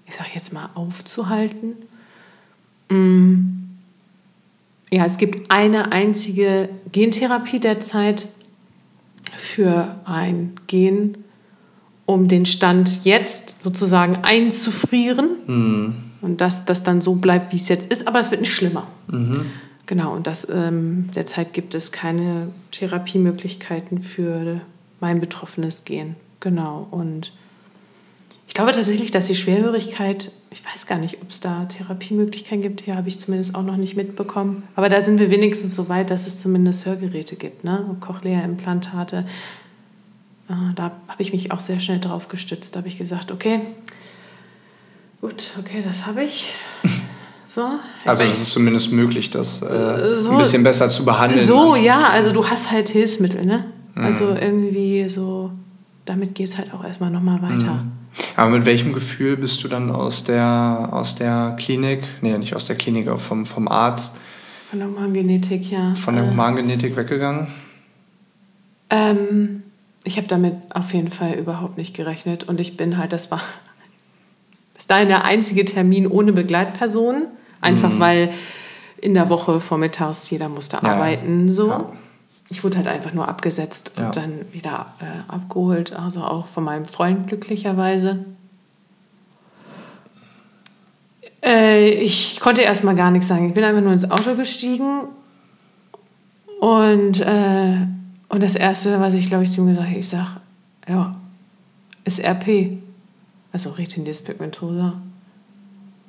[0.07, 1.73] ich sage jetzt mal, aufzuhalten.
[2.89, 3.64] Mhm.
[4.95, 8.29] Ja, es gibt eine einzige Gentherapie derzeit,
[9.37, 11.19] für ein Gen,
[12.07, 15.95] um den Stand jetzt sozusagen einzufrieren mhm.
[16.21, 18.87] und dass das dann so bleibt, wie es jetzt ist, aber es wird nicht schlimmer.
[19.09, 19.47] Mhm.
[19.87, 24.61] Genau, und das, ähm, derzeit gibt es keine Therapiemöglichkeiten für
[25.01, 26.15] mein betroffenes Gen.
[26.39, 27.33] Genau, und
[28.47, 32.83] ich glaube tatsächlich, dass die Schwerhörigkeit, ich weiß gar nicht, ob es da Therapiemöglichkeiten gibt,
[32.83, 34.63] hier habe ich zumindest auch noch nicht mitbekommen.
[34.77, 37.97] Aber da sind wir wenigstens so weit, dass es zumindest Hörgeräte gibt, ne?
[37.99, 39.27] Cochlea-Implantate.
[40.49, 42.77] Ah, da habe ich mich auch sehr schnell drauf gestützt.
[42.77, 43.63] Da habe ich gesagt, okay,
[45.21, 46.53] gut, okay, das habe ich.
[47.47, 47.63] So.
[48.05, 51.45] Also es ist zumindest möglich, das äh, so, ein bisschen besser zu behandeln.
[51.47, 53.67] So, ja, also du hast halt Hilfsmittel, ne?
[53.95, 54.31] Also mhm.
[54.31, 55.53] Also irgendwie so,
[56.05, 57.75] damit geht es halt auch erstmal nochmal weiter.
[57.75, 57.93] Mhm.
[58.37, 62.67] Aber mit welchem Gefühl bist du dann aus der, aus der Klinik, nee, nicht aus
[62.67, 64.17] der Klinik, aber vom, vom Arzt?
[64.71, 65.95] Von der Humangenetik, ja.
[65.95, 66.29] Von der äh.
[66.29, 67.49] Humangenetik weggegangen?
[68.91, 69.63] Ähm,
[70.05, 72.45] ich habe damit auf jeden Fall überhaupt nicht gerechnet.
[72.45, 73.41] Und ich bin halt, das war
[74.75, 77.25] bis dahin der einzige Termin ohne Begleitperson.
[77.61, 78.01] Einfach mhm.
[78.01, 78.33] weil
[79.01, 80.83] in der Woche vormittags jeder musste ja.
[80.83, 81.51] arbeiten.
[81.51, 81.69] So.
[81.69, 81.93] Ja
[82.51, 84.07] ich wurde halt einfach nur abgesetzt ja.
[84.07, 88.25] und dann wieder äh, abgeholt, also auch von meinem Freund glücklicherweise.
[91.43, 93.49] Äh, ich konnte erstmal gar nichts sagen.
[93.49, 95.03] Ich bin einfach nur ins Auto gestiegen
[96.61, 97.87] und, äh,
[98.29, 100.31] und das Erste, was ich glaube ich zu ihm gesagt habe, ich sage,
[100.87, 101.17] ja,
[102.05, 102.79] ist RP,
[103.53, 104.95] also Retinitis pigmentosa.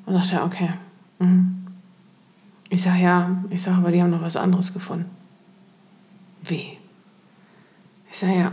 [0.05, 0.69] Und dachte er, okay.
[1.19, 1.65] Mhm.
[2.69, 5.09] Ich sage, ja, ich sage, aber die haben noch was anderes gefunden
[6.49, 6.77] weh.
[8.11, 8.51] Ich sage ja.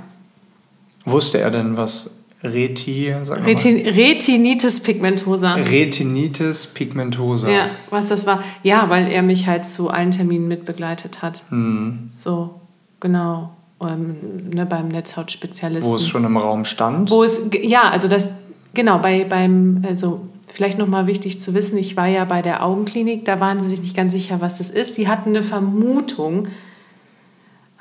[1.05, 5.55] Wusste er denn, was Reti, sag Retin, Retinitis pigmentosa.
[5.55, 7.49] Retinitis pigmentosa.
[7.49, 8.43] Ja, was das war.
[8.65, 11.45] Ja, weil er mich halt zu allen Terminen mitbegleitet hat.
[11.51, 12.11] Mhm.
[12.13, 12.61] So,
[12.99, 13.53] genau.
[13.81, 15.91] Ähm, ne, beim Netzhautspezialisten.
[15.91, 17.11] Wo es schon im Raum stand?
[17.11, 18.29] Wo es, ja, also das,
[18.75, 23.25] genau, bei, beim, also vielleicht nochmal wichtig zu wissen, ich war ja bei der Augenklinik,
[23.25, 24.95] da waren sie sich nicht ganz sicher, was das ist.
[24.95, 26.49] Sie hatten eine Vermutung,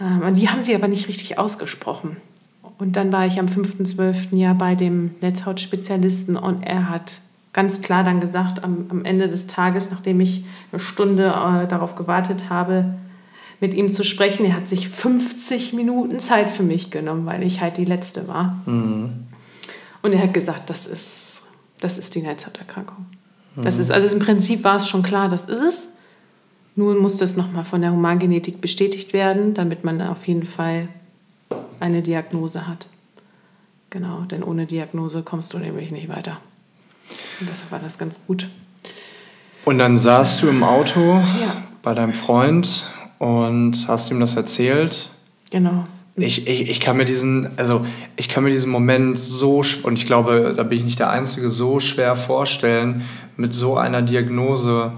[0.02, 2.18] ähm, die haben sie aber nicht richtig ausgesprochen.
[2.78, 4.36] Und dann war ich am 5.12.
[4.36, 7.22] Jahr bei dem Netzhautspezialisten und er hat
[7.54, 11.96] ganz klar dann gesagt, am, am Ende des Tages, nachdem ich eine Stunde äh, darauf
[11.96, 12.96] gewartet habe,
[13.60, 17.62] mit ihm zu sprechen, er hat sich 50 Minuten Zeit für mich genommen, weil ich
[17.62, 18.58] halt die Letzte war.
[18.66, 19.28] Mhm.
[20.02, 21.44] Und er hat gesagt, das ist,
[21.80, 23.06] das ist die Netzhauterkrankung.
[23.58, 25.94] Das ist, also im Prinzip war es schon klar, das ist es.
[26.75, 30.88] Nun muss das nochmal von der Humangenetik bestätigt werden, damit man auf jeden Fall
[31.79, 32.88] eine Diagnose hat.
[33.89, 36.38] Genau, denn ohne Diagnose kommst du nämlich nicht weiter.
[37.39, 38.47] Und deshalb war das ganz gut.
[39.65, 41.57] Und dann saßt du im Auto ja.
[41.84, 42.86] bei deinem Freund
[43.19, 45.10] und hast ihm das erzählt.
[45.51, 45.84] Genau.
[46.15, 50.05] Ich, ich, ich kann mir diesen, also ich kann mir diesen Moment so, und ich
[50.05, 53.03] glaube, da bin ich nicht der Einzige, so schwer vorstellen,
[53.38, 54.93] mit so einer Diagnose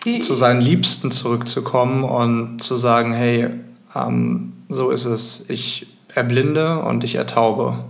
[0.00, 3.50] zu seinen Liebsten zurückzukommen und zu sagen, hey,
[3.94, 7.84] ähm, so ist es, ich erblinde und ich ertaube.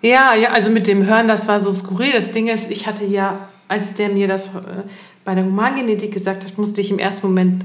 [0.00, 2.12] Ja, ja, also mit dem Hören, das war so skurril.
[2.12, 4.84] Das Ding ist, ich hatte ja, als der mir das äh,
[5.24, 7.64] bei der Humangenetik gesagt hat, musste ich im ersten Moment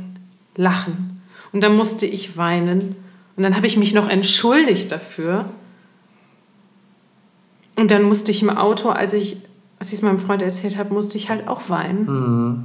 [0.55, 1.21] lachen.
[1.51, 2.95] Und dann musste ich weinen.
[3.35, 5.45] Und dann habe ich mich noch entschuldigt dafür.
[7.75, 9.37] Und dann musste ich im Auto, als ich,
[9.79, 12.05] als ich es meinem Freund erzählt habe, musste ich halt auch weinen.
[12.05, 12.63] Mhm.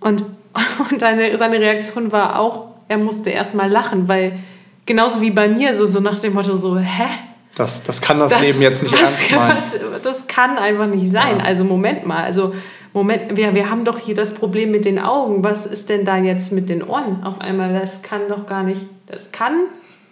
[0.00, 0.24] Und,
[0.90, 4.38] und eine, seine Reaktion war auch, er musste erst mal lachen, weil
[4.84, 7.08] genauso wie bei mir, so, so nach dem Motto, so, hä?
[7.56, 9.92] Das, das kann das, das Leben jetzt nicht was, ernst meinen.
[9.92, 11.38] Was, das kann einfach nicht sein.
[11.38, 11.44] Ja.
[11.44, 12.54] Also Moment mal, also
[12.92, 15.42] Moment, wir, wir haben doch hier das Problem mit den Augen.
[15.42, 17.72] Was ist denn da jetzt mit den Ohren auf einmal?
[17.78, 19.54] Das kann doch gar nicht, das kann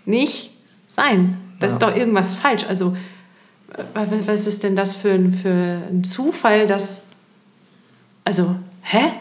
[0.05, 0.51] nicht
[0.87, 1.39] sein.
[1.61, 1.73] Da ja.
[1.73, 2.65] ist doch irgendwas falsch.
[2.69, 2.97] Also,
[3.95, 7.03] was ist denn das für ein, für ein Zufall, dass.
[8.25, 9.13] Also, hä?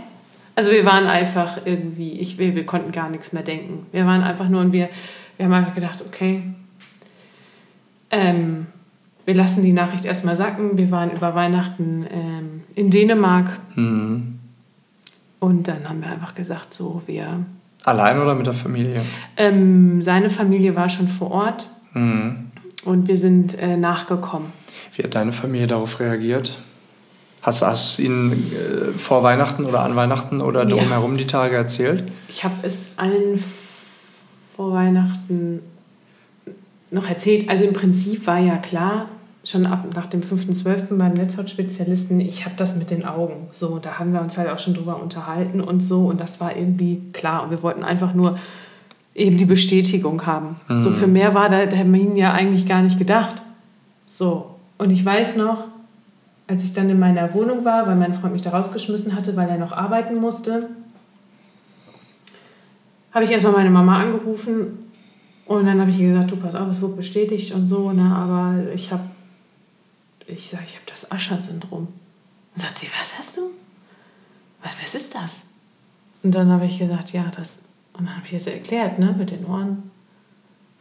[0.55, 3.87] Also, wir waren einfach irgendwie, ich, wir, wir konnten gar nichts mehr denken.
[3.91, 4.89] Wir waren einfach nur und wir,
[5.37, 6.43] wir haben einfach gedacht, okay,
[8.11, 8.67] ähm,
[9.25, 10.77] wir lassen die Nachricht erstmal sacken.
[10.77, 13.59] Wir waren über Weihnachten ähm, in Dänemark.
[13.75, 14.39] Mhm.
[15.39, 17.45] Und dann haben wir einfach gesagt, so, wir.
[17.83, 19.01] Allein oder mit der Familie?
[19.35, 21.67] Ähm, seine Familie war schon vor Ort.
[21.93, 22.51] Mhm.
[22.85, 24.51] Und wir sind äh, nachgekommen.
[24.95, 26.59] Wie hat deine Familie darauf reagiert?
[27.43, 31.17] Hast, du es ihnen äh, vor Weihnachten oder an Weihnachten oder drumherum ja.
[31.17, 32.05] die Tage erzählt?
[32.29, 33.43] Ich habe es allen
[34.55, 35.59] vor Weihnachten
[36.89, 37.49] noch erzählt.
[37.49, 39.07] Also im Prinzip war ja klar,
[39.43, 40.97] schon ab nach dem 5.12.
[40.97, 43.47] beim Netzhautspezialisten, ich habe das mit den Augen.
[43.51, 46.05] So, da haben wir uns halt auch schon drüber unterhalten und so.
[46.05, 47.43] Und das war irgendwie klar.
[47.43, 48.37] Und wir wollten einfach nur
[49.13, 50.55] eben die Bestätigung haben.
[50.69, 50.79] Mhm.
[50.79, 53.41] So für mehr war der Termin ja eigentlich gar nicht gedacht.
[54.05, 54.55] So.
[54.77, 55.65] Und ich weiß noch,
[56.47, 59.49] als ich dann in meiner Wohnung war, weil mein Freund mich da rausgeschmissen hatte, weil
[59.49, 60.69] er noch arbeiten musste,
[63.11, 64.89] habe ich erstmal meine Mama angerufen
[65.45, 68.03] und dann habe ich ihr gesagt, du pass auf, es wurde bestätigt und so, ne,
[68.15, 69.03] aber ich habe,
[70.25, 71.87] ich sage, ich habe das Ascher-Syndrom.
[72.55, 73.51] Und sagt sie, was hast du?
[74.63, 75.41] Was, was ist das?
[76.23, 79.31] Und dann habe ich gesagt, ja, das, und dann habe ich es erklärt, ne, mit
[79.31, 79.69] den Ohren.
[79.69, 79.91] Und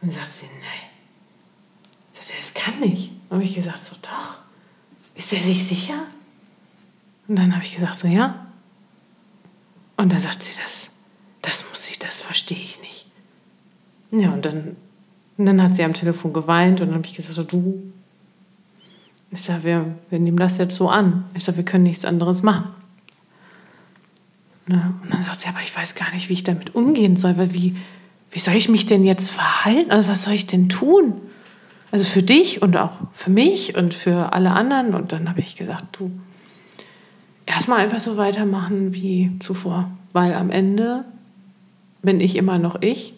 [0.01, 0.89] dann sagt sie, nein.
[2.13, 3.11] Sagt sie, das kann nicht.
[3.29, 4.42] Und habe ich gesagt, so, doch.
[5.15, 5.95] Ist er sich sicher?
[7.27, 8.47] Und dann habe ich gesagt, so, ja.
[9.97, 10.89] Und dann sagt sie, das,
[11.41, 13.05] das muss ich, das verstehe ich nicht.
[14.11, 14.75] Ja, und dann,
[15.37, 17.91] und dann hat sie am Telefon geweint und dann habe ich gesagt, so, du,
[19.31, 21.25] ich sage, wir, wir nehmen das jetzt so an.
[21.33, 22.69] Ich sage, wir können nichts anderes machen.
[24.67, 27.37] Ja, und dann sagt sie, aber ich weiß gar nicht, wie ich damit umgehen soll,
[27.37, 27.75] weil wie,
[28.31, 29.91] wie soll ich mich denn jetzt verhalten?
[29.91, 31.13] Also was soll ich denn tun?
[31.93, 34.95] Also für dich und auch für mich und für alle anderen.
[34.95, 36.09] Und dann habe ich gesagt, du,
[37.45, 41.05] erstmal einfach so weitermachen wie zuvor, weil am Ende
[42.01, 43.13] bin ich immer noch ich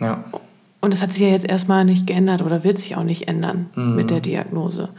[0.00, 0.24] ja.
[0.80, 3.70] Und das hat sich ja jetzt erstmal nicht geändert oder wird sich auch nicht ändern
[3.74, 3.96] mhm.
[3.96, 4.90] mit der Diagnose.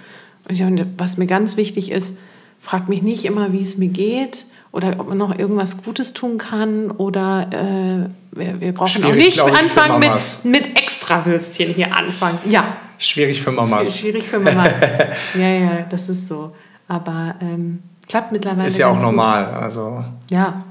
[0.48, 2.18] Und was mir ganz wichtig ist,
[2.60, 6.38] frag mich nicht immer, wie es mir geht oder ob man noch irgendwas Gutes tun
[6.38, 12.40] kann oder äh, wir, wir, brauchen Schwierig, auch nicht anfangen mit, mit Extrawürstchen hier anfangen.
[12.46, 12.78] Ja.
[12.98, 13.98] Schwierig für Mamas.
[13.98, 14.80] Schwierig für Mamas.
[15.36, 16.56] ja, ja, das ist so.
[16.88, 18.68] Aber ähm, klappt mittlerweile.
[18.68, 19.46] Ist ja auch normal.
[19.46, 19.64] Gut.
[19.64, 20.04] Also.
[20.30, 20.64] Ja,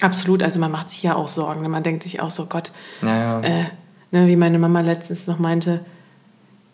[0.00, 1.62] Absolut, also man macht sich ja auch Sorgen.
[1.62, 1.68] Ne?
[1.68, 2.72] Man denkt sich auch so, Gott,
[3.02, 3.40] ja, ja.
[3.40, 3.64] Äh,
[4.10, 5.84] ne, wie meine Mama letztens noch meinte,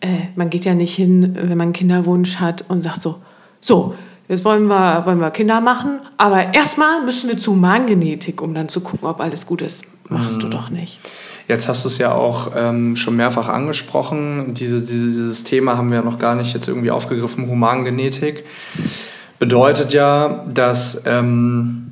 [0.01, 3.21] äh, man geht ja nicht hin, wenn man einen Kinderwunsch hat und sagt so,
[3.61, 3.95] so,
[4.27, 8.69] jetzt wollen wir, wollen wir Kinder machen, aber erstmal müssen wir zu Magengenetik, um dann
[8.69, 9.85] zu gucken, ob alles gut ist.
[10.09, 10.41] Machst mhm.
[10.41, 10.99] du doch nicht.
[11.47, 14.53] Jetzt hast du es ja auch ähm, schon mehrfach angesprochen.
[14.53, 18.45] Diese, dieses Thema haben wir ja noch gar nicht jetzt irgendwie aufgegriffen, Humangenetik.
[19.39, 21.91] Bedeutet ja, dass ähm,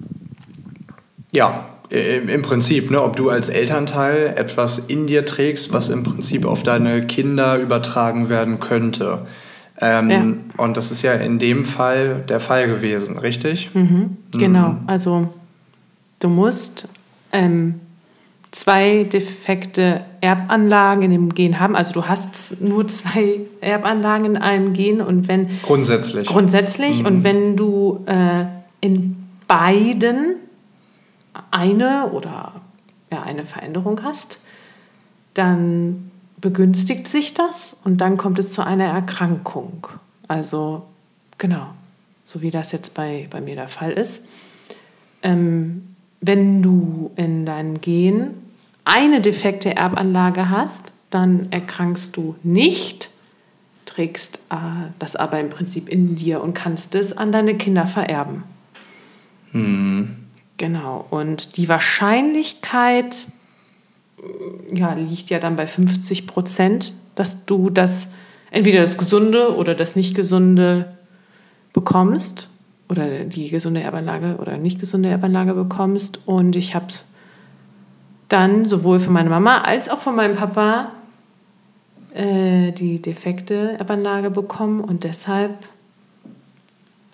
[1.33, 6.45] ja, im Prinzip, ne, ob du als Elternteil etwas in dir trägst, was im Prinzip
[6.45, 9.25] auf deine Kinder übertragen werden könnte.
[9.81, 10.63] Ähm, ja.
[10.63, 13.71] Und das ist ja in dem Fall der Fall gewesen, richtig?
[13.73, 14.83] Mhm, genau, mhm.
[14.85, 15.33] also
[16.19, 16.87] du musst
[17.31, 17.79] ähm,
[18.51, 21.75] zwei defekte Erbanlagen in dem Gen haben.
[21.75, 27.05] Also du hast nur zwei Erbanlagen in einem Gen und wenn grundsätzlich grundsätzlich mhm.
[27.07, 28.45] und wenn du äh,
[28.81, 29.15] in
[29.47, 30.35] beiden
[31.49, 32.53] eine oder
[33.11, 34.37] ja, eine Veränderung hast,
[35.33, 36.10] dann
[36.41, 39.87] begünstigt sich das und dann kommt es zu einer Erkrankung.
[40.27, 40.83] Also
[41.37, 41.67] genau,
[42.25, 44.23] so wie das jetzt bei, bei mir der Fall ist.
[45.21, 48.33] Ähm, wenn du in deinem Gen
[48.83, 53.09] eine defekte Erbanlage hast, dann erkrankst du nicht,
[53.85, 54.55] trägst äh,
[54.97, 58.43] das aber im Prinzip in dir und kannst es an deine Kinder vererben.
[59.51, 60.17] Hm.
[60.57, 61.05] Genau.
[61.09, 63.25] Und die Wahrscheinlichkeit
[64.71, 68.09] ja, liegt ja dann bei 50 Prozent, dass du das
[68.51, 70.97] entweder das Gesunde oder das nicht Gesunde
[71.73, 72.49] bekommst
[72.89, 76.19] oder die gesunde Erbanlage oder nicht gesunde Erbanlage bekommst.
[76.25, 76.87] Und ich habe
[78.27, 80.91] dann sowohl von meiner Mama als auch von meinem Papa
[82.13, 85.57] äh, die defekte Erbanlage bekommen und deshalb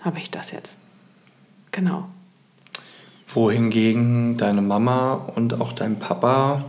[0.02, 0.78] habe ich das jetzt.
[1.72, 2.08] Genau.
[3.28, 6.66] Wohingegen deine Mama und auch dein Papa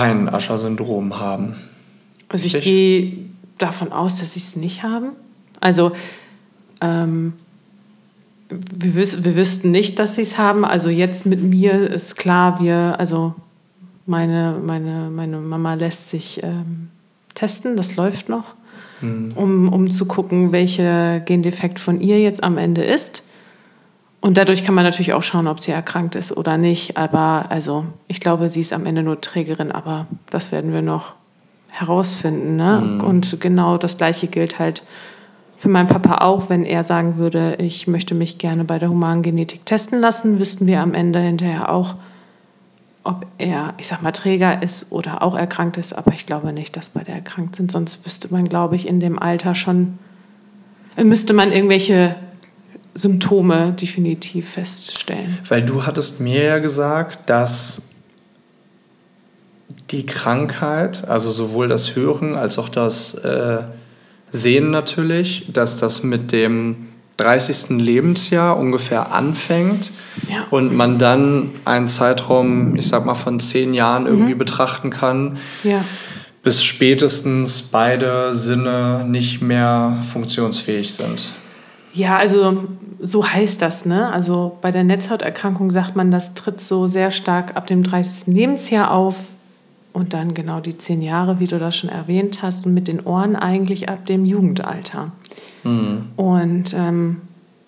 [0.00, 1.56] kein Ascher-Syndrom haben.
[2.28, 3.18] Also ich gehe
[3.58, 5.10] davon aus, dass sie es nicht haben.
[5.60, 5.92] Also
[6.80, 7.34] ähm,
[8.48, 10.64] wir, wüs wir wüssten nicht, dass sie es haben.
[10.64, 13.34] Also jetzt mit mir ist klar, wir, also
[14.06, 16.88] meine, meine, meine Mama lässt sich ähm,
[17.34, 18.54] testen, das läuft noch,
[19.00, 19.32] mhm.
[19.34, 23.22] um, um zu gucken, welcher Gendefekt von ihr jetzt am Ende ist.
[24.20, 26.98] Und dadurch kann man natürlich auch schauen, ob sie erkrankt ist oder nicht.
[26.98, 31.14] Aber also, ich glaube, sie ist am Ende nur Trägerin, aber das werden wir noch
[31.70, 32.56] herausfinden.
[32.56, 32.82] Ne?
[32.82, 33.00] Mhm.
[33.00, 34.82] Und genau das Gleiche gilt halt
[35.56, 39.66] für meinen Papa auch, wenn er sagen würde, ich möchte mich gerne bei der Humangenetik
[39.66, 41.96] testen lassen, wüssten wir am Ende hinterher auch,
[43.04, 45.92] ob er, ich sag mal, Träger ist oder auch erkrankt ist.
[45.92, 47.70] Aber ich glaube nicht, dass beide erkrankt sind.
[47.70, 49.98] Sonst wüsste man, glaube ich, in dem Alter schon,
[50.96, 52.16] müsste man irgendwelche
[52.94, 55.38] Symptome definitiv feststellen.
[55.48, 57.90] Weil du hattest mir ja gesagt, dass
[59.90, 63.58] die Krankheit, also sowohl das Hören als auch das äh,
[64.32, 67.70] Sehen natürlich, dass das mit dem 30.
[67.80, 69.92] Lebensjahr ungefähr anfängt
[70.28, 70.46] ja.
[70.50, 74.38] und man dann einen Zeitraum, ich sag mal, von zehn Jahren irgendwie mhm.
[74.38, 75.84] betrachten kann, ja.
[76.42, 81.32] bis spätestens beide Sinne nicht mehr funktionsfähig sind.
[81.92, 82.68] Ja, also
[83.02, 84.12] so heißt das, ne?
[84.12, 88.34] Also bei der Netzhauterkrankung sagt man, das tritt so sehr stark ab dem 30.
[88.34, 89.16] Lebensjahr auf
[89.92, 93.00] und dann genau die zehn Jahre, wie du das schon erwähnt hast, und mit den
[93.00, 95.12] Ohren eigentlich ab dem Jugendalter.
[95.64, 96.08] Mhm.
[96.16, 97.22] Und ähm,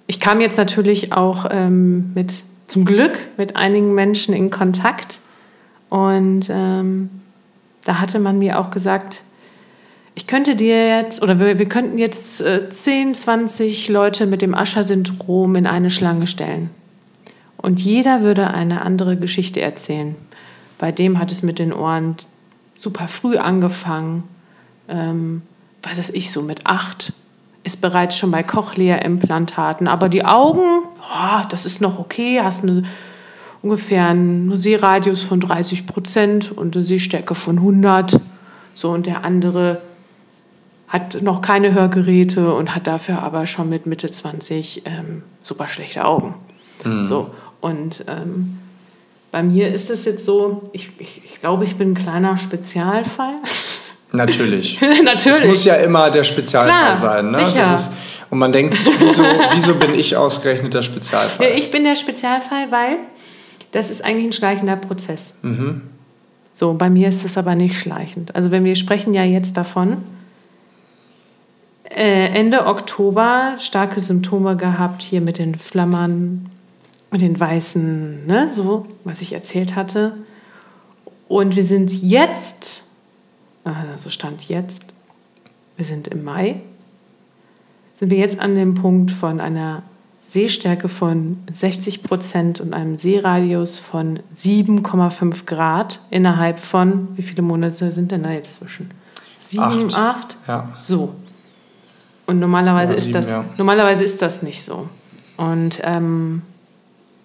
[0.07, 5.21] ich kam jetzt natürlich auch ähm, mit, zum Glück mit einigen Menschen in Kontakt.
[5.88, 7.11] Und ähm,
[7.85, 9.23] da hatte man mir auch gesagt,
[10.14, 14.55] ich könnte dir jetzt, oder wir, wir könnten jetzt äh, 10, 20 Leute mit dem
[14.55, 16.70] Ascher-Syndrom in eine Schlange stellen.
[17.57, 20.16] Und jeder würde eine andere Geschichte erzählen.
[20.79, 22.16] Bei dem hat es mit den Ohren
[22.77, 24.25] super früh angefangen.
[24.88, 25.42] Ähm,
[25.83, 27.12] was weiß ich, so mit acht
[27.64, 29.87] ist bereits schon bei Cochlea-Implantaten.
[29.87, 30.61] Aber die Augen,
[30.98, 32.83] oh, das ist noch okay, hast eine,
[33.62, 38.20] ungefähr einen Sehradius von 30 Prozent und eine Sehstärke von 100.
[38.75, 39.81] So, und der andere
[40.92, 46.05] hat noch keine Hörgeräte und hat dafür aber schon mit Mitte 20 ähm, super schlechte
[46.05, 46.35] Augen.
[46.85, 47.05] Mhm.
[47.05, 47.31] So,
[47.62, 48.59] und ähm,
[49.31, 53.37] bei mir ist es jetzt so, ich, ich, ich glaube, ich bin ein kleiner Spezialfall.
[54.12, 54.78] Natürlich.
[55.02, 55.40] Natürlich.
[55.40, 57.31] Es muss ja immer der Spezialfall Klar, sein.
[57.31, 57.46] Ne?
[57.46, 57.74] Sicher.
[57.74, 57.92] Ist,
[58.28, 59.22] und man denkt sich, wieso,
[59.55, 61.48] wieso bin ich ausgerechnet der Spezialfall?
[61.48, 62.98] Ja, ich bin der Spezialfall, weil
[63.70, 65.37] das ist eigentlich ein schleichender Prozess.
[65.40, 65.81] Mhm.
[66.52, 68.35] So, bei mir ist es aber nicht schleichend.
[68.35, 70.05] Also wenn wir sprechen ja jetzt davon,
[71.94, 76.50] Ende Oktober starke Symptome gehabt, hier mit den Flammern,
[77.12, 80.16] und den weißen, ne, so, was ich erzählt hatte.
[81.28, 82.85] Und wir sind jetzt,
[83.64, 84.87] also Stand jetzt,
[85.76, 86.62] wir sind im Mai,
[87.96, 89.83] sind wir jetzt an dem Punkt von einer
[90.14, 97.90] Sehstärke von 60 Prozent und einem Seeradius von 7,5 Grad innerhalb von, wie viele Monate
[97.90, 98.90] sind denn da jetzt zwischen?
[99.37, 99.98] Sieben, acht.
[99.98, 100.37] acht?
[100.48, 100.69] Ja.
[100.81, 101.14] So.
[102.33, 103.44] Und normalerweise, ja, sieben, ist das, ja.
[103.58, 104.88] normalerweise ist das nicht so.
[105.37, 106.40] Und ähm,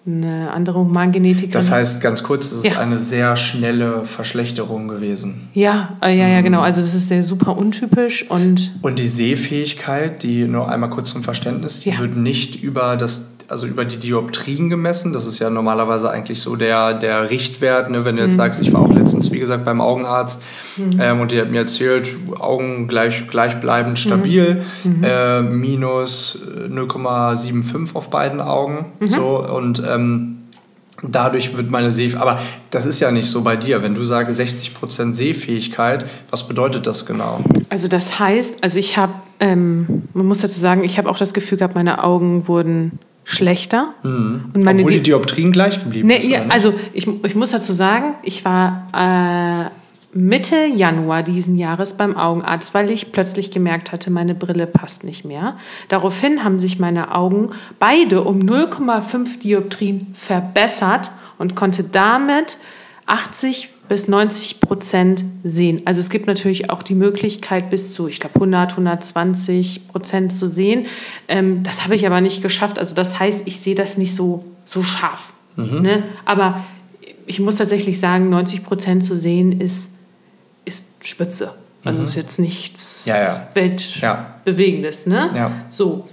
[0.06, 1.50] eine andere Humangenetikerin.
[1.50, 2.78] Das heißt, ganz kurz, es ist ja.
[2.78, 5.48] eine sehr schnelle Verschlechterung gewesen.
[5.54, 6.60] Ja, äh, ja, ja, genau.
[6.60, 8.72] Also das ist sehr super untypisch und.
[8.82, 13.66] Und die Sehfähigkeit, die nur einmal kurz zum Verständnis, die wird nicht über das also
[13.66, 15.12] über die Dioptrien gemessen.
[15.12, 17.90] Das ist ja normalerweise eigentlich so der, der Richtwert.
[17.90, 18.04] Ne?
[18.04, 18.36] Wenn du jetzt mhm.
[18.36, 20.42] sagst, ich war auch letztens, wie gesagt, beim Augenarzt
[20.76, 21.00] mhm.
[21.00, 25.02] ähm, und die hat mir erzählt, Augen gleich, gleichbleibend stabil, mhm.
[25.02, 28.92] äh, minus 0,75 auf beiden Augen.
[29.00, 29.06] Mhm.
[29.06, 30.38] So, und ähm,
[31.02, 32.14] dadurch wird meine Seh...
[32.16, 32.38] Aber
[32.70, 33.82] das ist ja nicht so bei dir.
[33.82, 37.40] Wenn du sagst 60% Sehfähigkeit, was bedeutet das genau?
[37.70, 41.32] Also das heißt, also ich habe, ähm, man muss dazu sagen, ich habe auch das
[41.32, 42.98] Gefühl gehabt, meine Augen wurden
[43.28, 43.92] schlechter.
[44.02, 44.52] Mhm.
[44.54, 46.30] Und meine Obwohl die Dioptrien gleich geblieben nee, sind.
[46.30, 52.16] Ja, also ich, ich muss dazu sagen, ich war äh, Mitte Januar diesen Jahres beim
[52.16, 55.58] Augenarzt, weil ich plötzlich gemerkt hatte, meine Brille passt nicht mehr.
[55.88, 62.56] Daraufhin haben sich meine Augen beide um 0,5 Dioptrien verbessert und konnte damit
[63.04, 65.82] 80 bis 90 Prozent sehen.
[65.84, 70.46] Also es gibt natürlich auch die Möglichkeit bis zu, ich glaube, 100, 120 Prozent zu
[70.46, 70.86] sehen.
[71.28, 72.78] Ähm, das habe ich aber nicht geschafft.
[72.78, 75.32] Also das heißt, ich sehe das nicht so, so scharf.
[75.56, 75.82] Mhm.
[75.82, 76.02] Ne?
[76.24, 76.64] Aber
[77.26, 79.98] ich muss tatsächlich sagen, 90 Prozent zu sehen ist
[80.68, 81.54] ist spitze.
[81.84, 82.04] Also mhm.
[82.04, 83.48] ist jetzt nichts ja, ja.
[83.54, 85.06] Weltbewegendes.
[85.06, 85.30] Ne?
[85.34, 85.52] Ja.
[85.68, 86.08] So.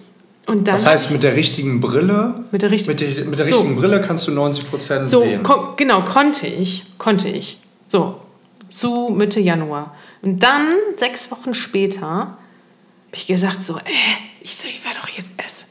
[0.47, 3.47] Und dann das heißt, mit der richtigen Brille, mit der, richt mit der, mit der
[3.47, 3.82] richtigen so.
[3.82, 5.41] Brille kannst du 90 Prozent so, sehen.
[5.43, 7.57] Ko genau, konnte ich, konnte ich.
[7.88, 8.19] So,
[8.69, 9.95] zu Mitte Januar.
[10.21, 12.38] Und dann, sechs Wochen später, habe
[13.13, 13.81] ich gesagt so, äh,
[14.41, 15.67] ich, sag, ich war doch jetzt erst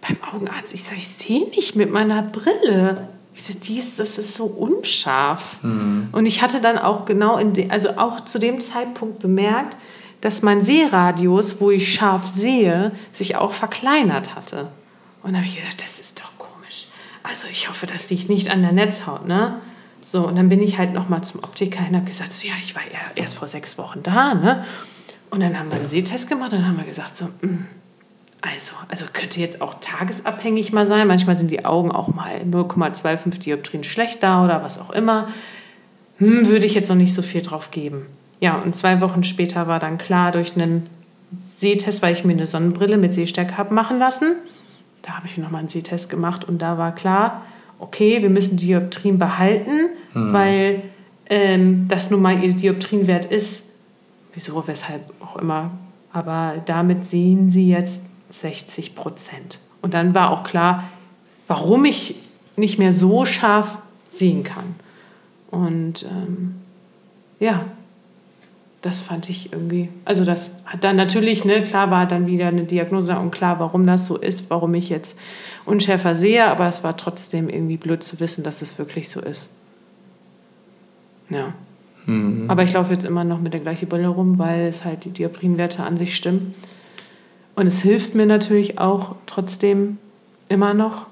[0.00, 0.74] beim Augenarzt.
[0.74, 3.08] Ich sage, ich sehe nicht mit meiner Brille.
[3.34, 5.62] Ich so, dies, das ist so unscharf.
[5.62, 6.08] Mhm.
[6.12, 9.76] Und ich hatte dann auch genau in de, also auch zu dem Zeitpunkt bemerkt,
[10.20, 14.68] dass mein Sehradius, wo ich scharf sehe, sich auch verkleinert hatte.
[15.22, 16.86] Und da habe ich gedacht, das ist doch komisch.
[17.22, 19.60] Also ich hoffe, das liegt nicht an der Netzhaut, ne?
[20.10, 22.74] So, und dann bin ich halt nochmal zum Optiker und habe gesagt, so, ja, ich
[22.74, 24.64] war ja erst vor sechs Wochen da, ne?
[25.28, 27.66] Und dann haben wir einen Sehtest gemacht und dann haben wir gesagt, so, mh, mm,
[28.40, 31.06] also, also könnte jetzt auch tagesabhängig mal sein.
[31.06, 35.28] Manchmal sind die Augen auch mal 0,25 Dioptrien schlechter oder was auch immer.
[36.16, 38.06] Hm, würde ich jetzt noch nicht so viel drauf geben.
[38.40, 40.84] Ja, und zwei Wochen später war dann klar durch einen
[41.58, 44.36] Sehtest, weil ich mir eine Sonnenbrille mit Sehstärke habe machen lassen.
[45.02, 47.42] Da habe ich nochmal einen Sehtest gemacht und da war klar,
[47.78, 50.32] okay, wir müssen Dioptrien behalten, hm.
[50.32, 50.82] weil
[51.28, 53.64] ähm, das nun mal ihr Dioptrienwert ist.
[54.34, 55.70] Wieso, weshalb auch immer.
[56.12, 59.58] Aber damit sehen Sie jetzt 60 Prozent.
[59.82, 60.84] Und dann war auch klar,
[61.46, 62.16] warum ich
[62.56, 64.74] nicht mehr so scharf sehen kann.
[65.50, 66.56] Und ähm,
[67.40, 67.64] ja,
[68.82, 72.62] das fand ich irgendwie, also das hat dann natürlich, ne, klar war dann wieder eine
[72.62, 75.18] Diagnose und klar, warum das so ist, warum ich jetzt
[75.68, 79.54] unschärfer sehe, aber es war trotzdem irgendwie blöd zu wissen, dass es wirklich so ist.
[81.30, 81.52] Ja.
[82.06, 82.46] Mhm.
[82.48, 85.10] Aber ich laufe jetzt immer noch mit der gleichen Brille rum, weil es halt die
[85.10, 86.54] Dioptrienwerte an sich stimmen.
[87.54, 89.98] Und es hilft mir natürlich auch trotzdem
[90.48, 91.06] immer noch.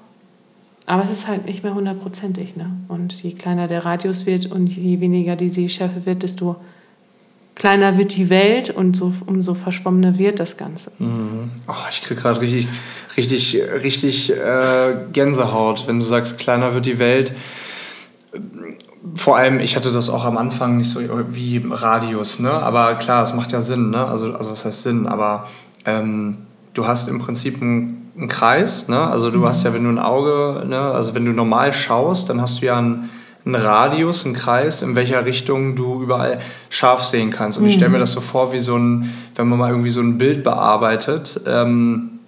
[0.85, 2.55] Aber es ist halt nicht mehr hundertprozentig.
[2.55, 2.71] Ne?
[2.87, 6.55] Und je kleiner der Radius wird und je weniger die Sehschärfe wird, desto
[7.57, 10.91] kleiner wird die Welt und so, umso verschwommener wird das Ganze.
[10.99, 11.49] Mhm.
[11.67, 12.67] Oh, ich kriege gerade richtig,
[13.17, 17.33] richtig, richtig äh, Gänsehaut, wenn du sagst, kleiner wird die Welt.
[19.15, 20.99] Vor allem, ich hatte das auch am Anfang nicht so
[21.31, 22.51] wie Radius, ne?
[22.51, 23.89] aber klar, es macht ja Sinn.
[23.89, 24.05] Ne?
[24.05, 25.07] Also, also was heißt Sinn?
[25.07, 25.47] Aber
[25.85, 26.37] ähm,
[26.75, 28.99] du hast im Prinzip einen, einen Kreis, ne?
[28.99, 29.45] also du mhm.
[29.45, 30.79] hast ja, wenn du ein Auge, ne?
[30.79, 33.09] also wenn du normal schaust, dann hast du ja einen,
[33.47, 36.39] einen Radius, einen Kreis, in welcher Richtung du überall
[36.69, 37.57] scharf sehen kannst.
[37.57, 37.69] Und mhm.
[37.69, 40.17] ich stelle mir das so vor, wie so ein, wenn man mal irgendwie so ein
[40.17, 42.19] Bild bearbeitet, ähm,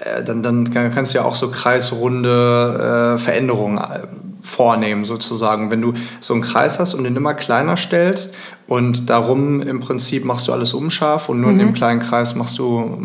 [0.00, 4.06] äh, dann, dann kannst du ja auch so kreisrunde äh, Veränderungen äh,
[4.42, 5.70] vornehmen sozusagen.
[5.70, 8.34] Wenn du so einen Kreis hast und den immer kleiner stellst
[8.66, 11.58] und darum im Prinzip machst du alles unscharf und nur mhm.
[11.60, 11.74] in dem mhm.
[11.74, 12.98] kleinen Kreis machst du,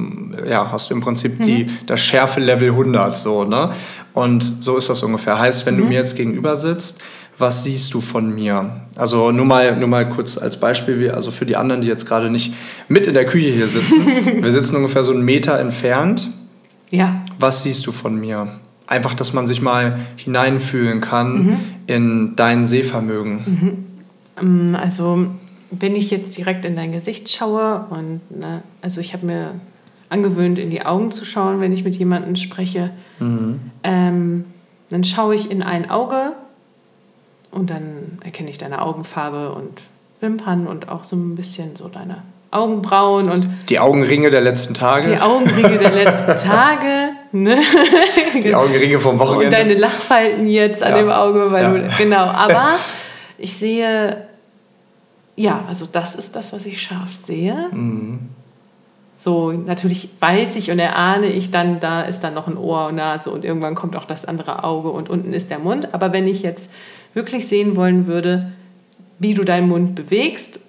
[0.47, 1.43] ja, hast du im Prinzip mhm.
[1.43, 3.71] die, das Schärfe-Level 100 so, ne?
[4.13, 5.39] Und so ist das ungefähr.
[5.39, 5.79] Heißt, wenn mhm.
[5.79, 7.01] du mir jetzt gegenüber sitzt,
[7.37, 8.81] was siehst du von mir?
[8.95, 12.29] Also nur mal, nur mal kurz als Beispiel, also für die anderen, die jetzt gerade
[12.29, 12.53] nicht
[12.87, 14.05] mit in der Küche hier sitzen.
[14.41, 16.29] wir sitzen ungefähr so einen Meter entfernt.
[16.89, 17.25] Ja.
[17.39, 18.59] Was siehst du von mir?
[18.87, 21.59] Einfach, dass man sich mal hineinfühlen kann mhm.
[21.87, 23.33] in dein Sehvermögen.
[23.45, 23.85] Mhm.
[24.39, 25.27] Ähm, also
[25.71, 29.51] wenn ich jetzt direkt in dein Gesicht schaue und ne, also ich habe mir
[30.09, 33.59] angewöhnt, in die Augen zu schauen, wenn ich mit jemandem spreche, mhm.
[33.83, 34.45] ähm,
[34.89, 36.33] dann schaue ich in ein Auge
[37.51, 39.81] und dann erkenne ich deine Augenfarbe und
[40.21, 42.21] Wimpern und auch so ein bisschen so deine
[42.51, 45.09] Augenbrauen und die Augenringe der letzten Tage.
[45.09, 47.09] Die Augenringe der letzten Tage.
[47.35, 47.57] Ne?
[48.41, 49.47] Die Augenringe vom Wochenende.
[49.47, 50.97] Und deine Lachfalten jetzt an ja.
[50.99, 51.71] dem Auge, weil ja.
[51.73, 52.23] du, genau.
[52.23, 52.75] Aber
[53.37, 54.25] ich sehe,
[55.35, 57.67] ja, also das ist das, was ich scharf sehe.
[57.71, 58.29] Mhm.
[59.17, 62.95] So, natürlich weiß ich und erahne ich dann, da ist dann noch ein Ohr und
[62.95, 65.93] Nase und irgendwann kommt auch das andere Auge und unten ist der Mund.
[65.93, 66.71] Aber wenn ich jetzt
[67.13, 68.53] wirklich sehen wollen würde,
[69.19, 70.61] wie du deinen Mund bewegst,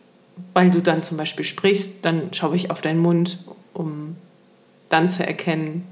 [0.53, 4.17] weil du dann zum Beispiel sprichst, dann schaue ich auf deinen Mund, um
[4.89, 5.87] dann zu erkennen,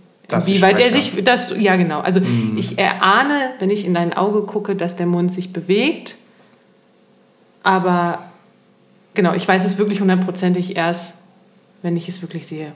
[0.46, 2.56] wie weit er sich, das, ja genau, also mhm.
[2.56, 6.16] ich erahne, wenn ich in dein Auge gucke, dass der Mund sich bewegt,
[7.62, 8.30] aber
[9.14, 11.18] genau, ich weiß es wirklich hundertprozentig erst,
[11.82, 12.72] wenn ich es wirklich sehe.